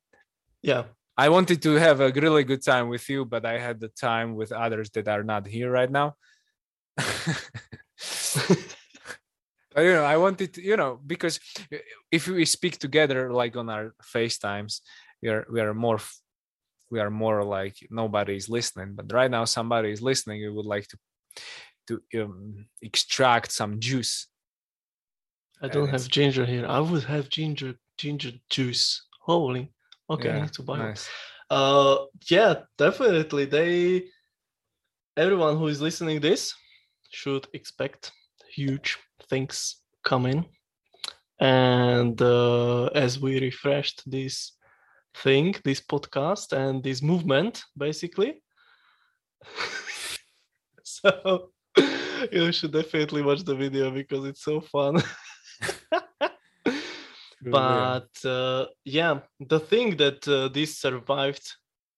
yeah. 0.62 0.84
i 1.18 1.30
wanted 1.30 1.62
to 1.62 1.74
have 1.76 2.00
a 2.02 2.12
really 2.12 2.44
good 2.44 2.64
time 2.64 2.90
with 2.90 3.08
you 3.10 3.26
but 3.26 3.46
i 3.46 3.58
had 3.58 3.80
the 3.80 3.90
time 3.90 4.36
with 4.36 4.52
others 4.52 4.90
that 4.92 5.08
are 5.08 5.24
not 5.24 5.48
here 5.48 5.72
right 5.72 5.92
now 5.92 6.16
but 9.76 9.82
you 9.82 9.94
know 9.94 10.04
i 10.04 10.18
wanted 10.18 10.54
to 10.54 10.62
you 10.64 10.78
know 10.78 11.00
because 11.06 11.40
if 12.12 12.28
we 12.28 12.46
speak 12.46 12.78
together 12.78 13.32
like 13.32 13.56
on 13.56 13.70
our 13.70 13.94
facetimes 14.02 14.82
we 15.22 15.30
are 15.30 15.46
we 15.52 15.62
are 15.62 15.74
more 15.74 16.00
we 16.92 17.00
are 17.00 17.10
more 17.10 17.44
like 17.44 17.76
nobody 17.90 18.36
is 18.36 18.50
listening 18.50 18.94
but 18.96 19.12
right 19.12 19.32
now 19.32 19.44
somebody 19.46 19.92
is 19.92 20.02
listening 20.02 20.42
we 20.42 20.50
would 20.50 20.66
like 20.66 20.88
to 20.88 20.98
to 21.88 22.02
um, 22.22 22.66
extract 22.82 23.52
some 23.52 23.80
juice 23.80 24.28
I 25.62 25.68
don't 25.70 25.88
it's- 25.88 26.02
have 26.04 26.12
ginger 26.12 26.46
here. 26.46 26.66
I 26.68 26.80
would 26.80 27.04
have 27.06 27.30
ginger 27.30 27.76
ginger 27.98 28.32
juice. 28.50 29.06
Holy. 29.22 29.72
Okay, 30.10 30.30
I 30.30 30.34
Yeah, 30.36 30.42
need 30.42 30.54
to 30.54 30.64
buy 30.64 30.78
nice 30.78 31.10
Uh 31.50 31.96
yeah, 32.30 32.54
definitely. 32.78 33.46
They 33.46 34.04
everyone 35.18 35.58
who 35.58 35.68
is 35.68 35.80
listening 35.82 36.20
this 36.22 36.54
should 37.10 37.48
expect 37.54 38.12
huge 38.56 38.98
things 39.30 39.82
coming. 40.04 40.46
And 41.40 42.22
uh, 42.22 42.86
as 43.06 43.20
we 43.20 43.40
refreshed 43.40 44.04
this 44.06 44.54
thing, 45.24 45.56
this 45.64 45.82
podcast 45.82 46.52
and 46.54 46.84
this 46.84 47.02
movement, 47.02 47.64
basically. 47.78 48.42
so 50.84 51.52
you 52.32 52.52
should 52.52 52.72
definitely 52.72 53.22
watch 53.22 53.44
the 53.44 53.56
video 53.56 53.92
because 53.92 54.26
it's 54.26 54.44
so 54.44 54.62
fun. 54.62 55.02
but 57.52 58.10
uh, 58.26 58.66
yeah 58.84 59.20
the 59.40 59.60
thing 59.60 59.96
that 59.98 60.28
uh, 60.28 60.48
this 60.50 60.80
survived 60.80 61.54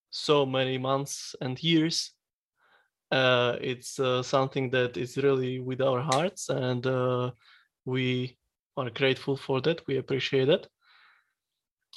so 0.10 0.46
many 0.46 0.78
months 0.78 1.36
and 1.42 1.62
years 1.64 2.14
uh, 3.12 3.56
it's 3.62 4.00
uh, 4.00 4.22
something 4.22 4.70
that 4.70 4.98
is 4.98 5.18
really 5.18 5.60
with 5.60 5.82
our 5.82 6.02
hearts 6.02 6.50
and 6.50 6.86
uh, 6.86 7.32
we 7.86 8.38
are 8.76 8.90
grateful 8.90 9.38
for 9.38 9.62
that 9.62 9.86
we 9.88 9.98
appreciate 9.98 10.50
it. 10.50 10.68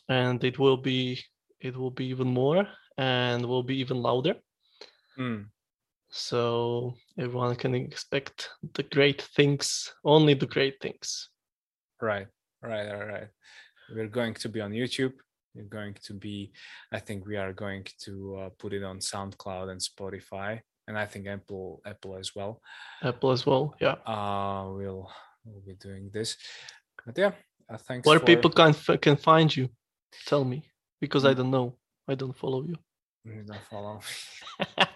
And 0.08 0.42
it 0.44 0.58
will 0.58 0.76
be 0.76 1.20
it 1.60 1.76
will 1.76 1.90
be 1.90 2.06
even 2.06 2.28
more 2.28 2.66
and 2.96 3.44
will 3.44 3.62
be 3.62 3.78
even 3.80 3.98
louder. 4.00 4.36
Mm, 5.18 5.46
so 6.10 6.94
everyone 7.18 7.54
can 7.56 7.74
expect 7.74 8.50
the 8.74 8.82
great 8.82 9.22
things 9.36 9.92
only 10.04 10.34
the 10.34 10.46
great 10.46 10.80
things. 10.80 11.28
Right 12.00 12.26
right 12.62 12.90
right 12.92 13.08
right. 13.08 13.28
We're 13.94 14.08
going 14.08 14.34
to 14.34 14.48
be 14.48 14.60
on 14.60 14.72
youtube. 14.72 15.12
We're 15.54 15.64
going 15.80 15.94
to 16.04 16.14
be 16.14 16.52
i 16.92 16.98
think 17.00 17.26
we 17.26 17.36
are 17.36 17.52
going 17.52 17.84
to 18.04 18.36
uh, 18.40 18.48
put 18.58 18.72
it 18.72 18.84
on 18.84 18.98
soundcloud 19.00 19.70
and 19.72 19.80
spotify 19.80 20.60
and 20.86 20.96
i 20.96 21.04
think 21.06 21.26
apple 21.26 21.80
apple 21.84 22.16
as 22.16 22.34
well. 22.36 22.60
Apple 23.02 23.30
as 23.32 23.44
well 23.46 23.74
yeah. 23.80 23.96
Uh 24.06 24.68
we'll 24.78 25.10
we'll 25.44 25.62
be 25.66 25.74
doing 25.74 26.10
this. 26.12 26.36
But 27.06 27.18
yeah 27.18 27.32
uh, 27.68 27.78
thanks 27.78 28.06
where 28.06 28.18
for- 28.20 28.26
people 28.26 28.50
can 28.50 28.74
can 29.06 29.16
find 29.16 29.54
you 29.56 29.68
tell 30.26 30.44
me 30.44 30.58
because 31.00 31.24
i 31.24 31.32
Mm. 31.32 31.36
don't 31.38 31.50
know. 31.50 31.76
I 32.08 32.14
don't 32.16 32.36
follow 32.36 32.62
you. 32.62 32.76
You 33.24 33.42
don't 33.46 33.64
follow 33.70 34.00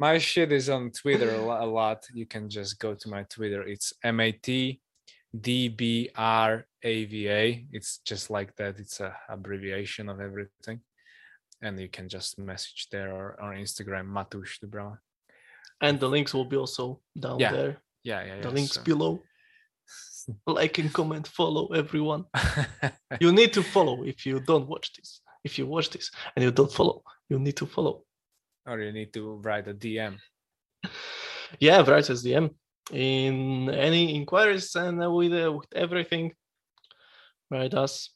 my 0.00 0.16
shit 0.18 0.50
is 0.50 0.68
on 0.70 0.90
twitter 0.90 1.30
a 1.34 1.42
lot, 1.48 1.62
a 1.62 1.66
lot. 1.66 2.00
You 2.20 2.26
can 2.26 2.48
just 2.48 2.72
go 2.84 2.94
to 2.94 3.08
my 3.08 3.22
twitter. 3.34 3.62
It's 3.74 3.92
m-a-t 4.02 4.80
d-b-r-a-v-a 5.46 7.44
it's 7.72 7.98
just 8.10 8.30
like 8.30 8.50
that. 8.56 8.78
It's 8.80 8.98
a 9.00 9.14
abbreviation 9.28 10.08
of 10.08 10.20
everything. 10.20 10.80
And 11.62 11.78
you 11.78 11.88
can 11.88 12.08
just 12.08 12.38
message 12.38 12.88
there 12.90 13.10
or, 13.14 13.36
or 13.42 13.52
instagram 13.54 14.06
matush 14.16 14.58
Dubrava. 14.60 14.96
and 15.82 16.00
the 16.00 16.08
links 16.08 16.32
will 16.34 16.46
be 16.46 16.56
also 16.56 17.00
down 17.24 17.38
Yeah, 17.38 17.52
there. 17.52 17.76
Yeah 18.02 18.20
yeah, 18.24 18.34
yeah. 18.36 18.40
the 18.42 18.50
links 18.50 18.72
so- 18.74 18.82
below. 18.82 19.12
Like 20.46 20.78
and 20.78 20.92
comment 20.92 21.26
follow 21.26 21.64
everyone. 21.82 22.24
You 23.20 23.32
need 23.32 23.52
to 23.54 23.62
follow 23.62 24.04
if 24.04 24.24
you 24.26 24.38
don't 24.50 24.68
watch 24.68 24.92
this. 24.96 25.10
If 25.42 25.58
you 25.58 25.66
watch 25.66 25.88
this 25.90 26.10
and 26.34 26.44
you 26.44 26.50
don't 26.58 26.72
follow 26.78 27.02
you 27.30 27.38
need 27.38 27.56
to 27.62 27.66
follow 27.66 27.94
or 28.66 28.78
you 28.80 28.92
need 28.92 29.12
to 29.14 29.36
write 29.42 29.68
a 29.68 29.74
DM. 29.74 30.18
Yeah, 31.58 31.80
write 31.82 32.08
us 32.10 32.22
DM 32.22 32.50
in 32.92 33.68
any 33.70 34.14
inquiries 34.14 34.74
and 34.76 34.98
with 35.14 35.32
uh, 35.32 35.52
with 35.52 35.66
everything. 35.74 36.32
Write 37.50 37.74
us 37.74 38.10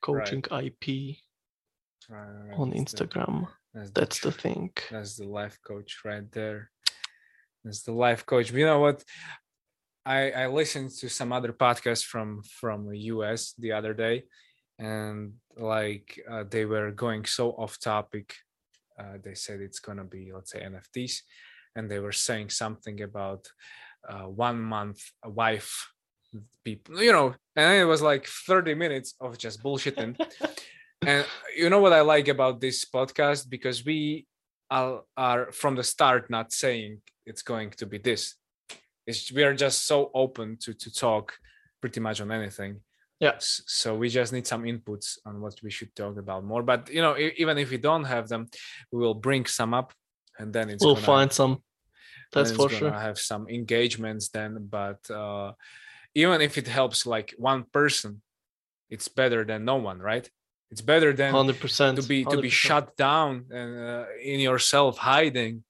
coaching 0.00 0.44
IP 0.50 1.16
Right, 2.08 2.26
right, 2.26 2.48
right, 2.50 2.58
on 2.58 2.70
that's 2.70 2.92
the- 2.92 3.06
Instagram. 3.06 3.46
that's 3.74 4.20
the 4.20 4.30
the 4.30 4.32
thing. 4.32 4.70
That's 4.90 5.16
the 5.16 5.26
life 5.26 5.58
coach 5.66 6.00
right 6.04 6.30
there. 6.32 6.70
That's 7.64 7.82
the 7.82 7.92
life 7.92 8.24
coach. 8.26 8.50
But 8.52 8.58
you 8.58 8.66
know 8.66 8.80
what? 8.80 9.02
I 10.04 10.30
I 10.32 10.46
listened 10.48 10.90
to 11.00 11.08
some 11.08 11.32
other 11.32 11.52
podcasts 11.52 12.04
from 12.04 12.42
from 12.60 12.92
US 12.92 13.54
the 13.58 13.72
other 13.72 13.94
day, 13.94 14.24
and 14.78 15.34
like 15.56 16.20
uh, 16.30 16.44
they 16.48 16.64
were 16.64 16.90
going 16.90 17.24
so 17.24 17.50
off 17.52 17.78
topic. 17.78 18.34
Uh, 19.02 19.18
they 19.22 19.34
said 19.34 19.60
it's 19.60 19.80
gonna 19.80 20.04
be 20.04 20.30
let's 20.32 20.52
say 20.52 20.60
NFTs, 20.60 21.22
and 21.74 21.90
they 21.90 21.98
were 21.98 22.12
saying 22.12 22.50
something 22.50 23.02
about 23.02 23.48
uh, 24.08 24.28
one 24.28 24.60
month 24.60 25.00
wife 25.24 25.88
people. 26.64 27.02
You 27.02 27.12
know, 27.12 27.34
and 27.56 27.82
it 27.82 27.84
was 27.84 28.02
like 28.02 28.26
thirty 28.46 28.74
minutes 28.74 29.14
of 29.20 29.38
just 29.38 29.62
bullshitting. 29.62 30.16
And 31.04 31.26
you 31.56 31.68
know 31.68 31.80
what 31.80 31.92
i 31.92 32.00
like 32.00 32.28
about 32.28 32.60
this 32.60 32.84
podcast? 32.84 33.50
Because 33.50 33.84
we 33.84 34.24
are, 34.70 35.02
are 35.16 35.50
from 35.50 35.74
the 35.74 35.82
start 35.82 36.30
not 36.30 36.52
saying 36.52 37.02
it's 37.26 37.42
going 37.42 37.70
to 37.70 37.86
be 37.86 37.98
this. 37.98 38.36
It's, 39.04 39.32
we 39.32 39.42
are 39.42 39.54
just 39.54 39.84
so 39.86 40.12
open 40.14 40.58
to 40.60 40.74
to 40.74 40.92
talk 40.94 41.34
pretty 41.80 41.98
much 41.98 42.20
on 42.20 42.30
anything 42.30 42.80
Yeah. 43.22 43.36
So 43.38 43.94
we 43.94 44.08
just 44.08 44.32
need 44.32 44.48
some 44.48 44.64
inputs 44.64 45.16
on 45.24 45.40
what 45.40 45.54
we 45.62 45.70
should 45.70 45.94
talk 45.94 46.16
about 46.18 46.42
more 46.44 46.64
but 46.64 46.90
you 46.90 47.00
know 47.00 47.16
even 47.42 47.56
if 47.56 47.70
we 47.70 47.78
don't 47.78 48.02
have 48.14 48.28
them 48.28 48.48
we 48.90 48.98
will 48.98 49.14
bring 49.14 49.46
some 49.46 49.72
up 49.74 49.92
and 50.40 50.52
then 50.52 50.68
it's 50.70 50.84
we'll 50.84 50.96
gonna, 50.96 51.06
find 51.06 51.32
some. 51.32 51.62
That's 52.32 52.50
for 52.50 52.68
sure. 52.68 52.90
have 52.90 53.18
some 53.18 53.48
engagements 53.48 54.28
then 54.30 54.66
but 54.68 55.08
uh 55.08 55.52
even 56.14 56.40
if 56.40 56.58
it 56.58 56.66
helps 56.66 57.06
like 57.06 57.32
one 57.38 57.62
person 57.72 58.22
it's 58.90 59.06
better 59.06 59.44
than 59.44 59.64
no 59.64 59.76
one 59.76 60.00
right 60.00 60.28
it's 60.72 60.80
better 60.80 61.12
than 61.12 61.30
Hundred 61.32 61.60
percent. 61.60 62.00
to 62.00 62.08
be 62.08 62.24
to 62.24 62.38
be 62.40 62.48
shut 62.48 62.96
down 62.96 63.44
and 63.52 63.70
uh, 63.78 64.04
in 64.20 64.40
yourself 64.40 64.98
hiding 64.98 65.62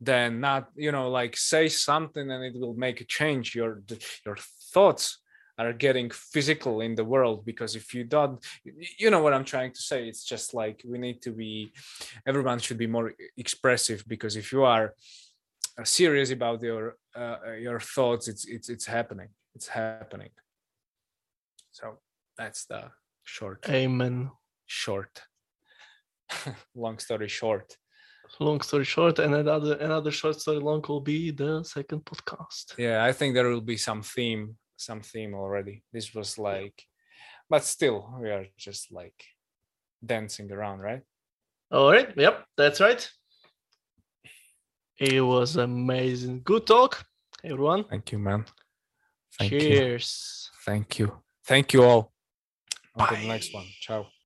then 0.00 0.40
not 0.40 0.68
you 0.76 0.92
know 0.92 1.10
like 1.10 1.36
say 1.36 1.68
something 1.68 2.30
and 2.30 2.44
it 2.44 2.54
will 2.60 2.74
make 2.74 3.00
a 3.00 3.04
change 3.04 3.56
your 3.56 3.82
your 4.24 4.36
thoughts 4.72 5.18
are 5.66 5.72
getting 5.72 6.10
physical 6.10 6.80
in 6.80 6.94
the 6.94 7.04
world 7.04 7.44
because 7.44 7.76
if 7.76 7.94
you 7.94 8.04
don't 8.04 8.44
you 8.98 9.10
know 9.10 9.22
what 9.22 9.34
i'm 9.34 9.44
trying 9.44 9.72
to 9.72 9.80
say 9.80 10.08
it's 10.08 10.24
just 10.24 10.54
like 10.54 10.82
we 10.84 10.98
need 10.98 11.20
to 11.22 11.30
be 11.30 11.72
everyone 12.26 12.58
should 12.58 12.78
be 12.78 12.86
more 12.86 13.12
expressive 13.36 14.04
because 14.06 14.36
if 14.36 14.52
you 14.52 14.62
are 14.64 14.94
uh, 15.78 15.84
serious 15.84 16.30
about 16.30 16.62
your 16.62 16.96
uh, 17.16 17.36
uh, 17.46 17.52
your 17.52 17.80
thoughts 17.80 18.28
it's 18.28 18.44
it's 18.46 18.68
it's 18.68 18.86
happening 18.86 19.28
it's 19.54 19.68
happening 19.68 20.30
so 21.70 21.98
that's 22.36 22.66
the 22.66 22.82
short 23.24 23.64
Amen. 23.68 24.30
short 24.66 25.22
long 26.74 26.98
story 26.98 27.28
short 27.28 27.76
Long 28.40 28.62
story 28.62 28.84
short, 28.84 29.18
and 29.18 29.34
another 29.34 29.74
another 29.74 30.10
short 30.10 30.40
story 30.40 30.58
long 30.58 30.82
will 30.88 31.00
be 31.00 31.30
the 31.30 31.62
second 31.64 32.04
podcast. 32.04 32.78
yeah 32.78 33.04
i 33.04 33.12
think 33.12 33.34
there 33.34 33.48
will 33.48 33.60
be 33.60 33.76
some 33.76 34.02
theme 34.02 34.56
some 34.82 35.00
theme 35.00 35.34
already 35.34 35.82
this 35.92 36.14
was 36.14 36.38
like 36.38 36.82
but 37.48 37.64
still 37.64 37.98
we 38.20 38.30
are 38.30 38.46
just 38.58 38.90
like 38.92 39.18
dancing 40.04 40.50
around 40.52 40.80
right 40.80 41.02
All 41.70 41.90
right. 41.90 42.12
Yep, 42.16 42.44
that's 42.56 42.80
right. 42.80 43.00
It 45.00 45.22
was 45.24 45.56
amazing. 45.56 46.42
Good 46.44 46.66
talk, 46.66 47.04
everyone. 47.42 47.84
thank 47.88 48.12
you 48.12 48.18
man 48.18 48.44
thank 49.38 49.52
you 49.52 49.58
Cheers. 49.58 50.50
thank 50.66 50.98
you 50.98 51.08
thank 51.48 51.72
you 51.72 51.82
all 51.82 52.12
until 52.94 53.16
the 53.16 53.28
next 53.28 53.54
one 53.54 53.66
ciao 53.80 54.12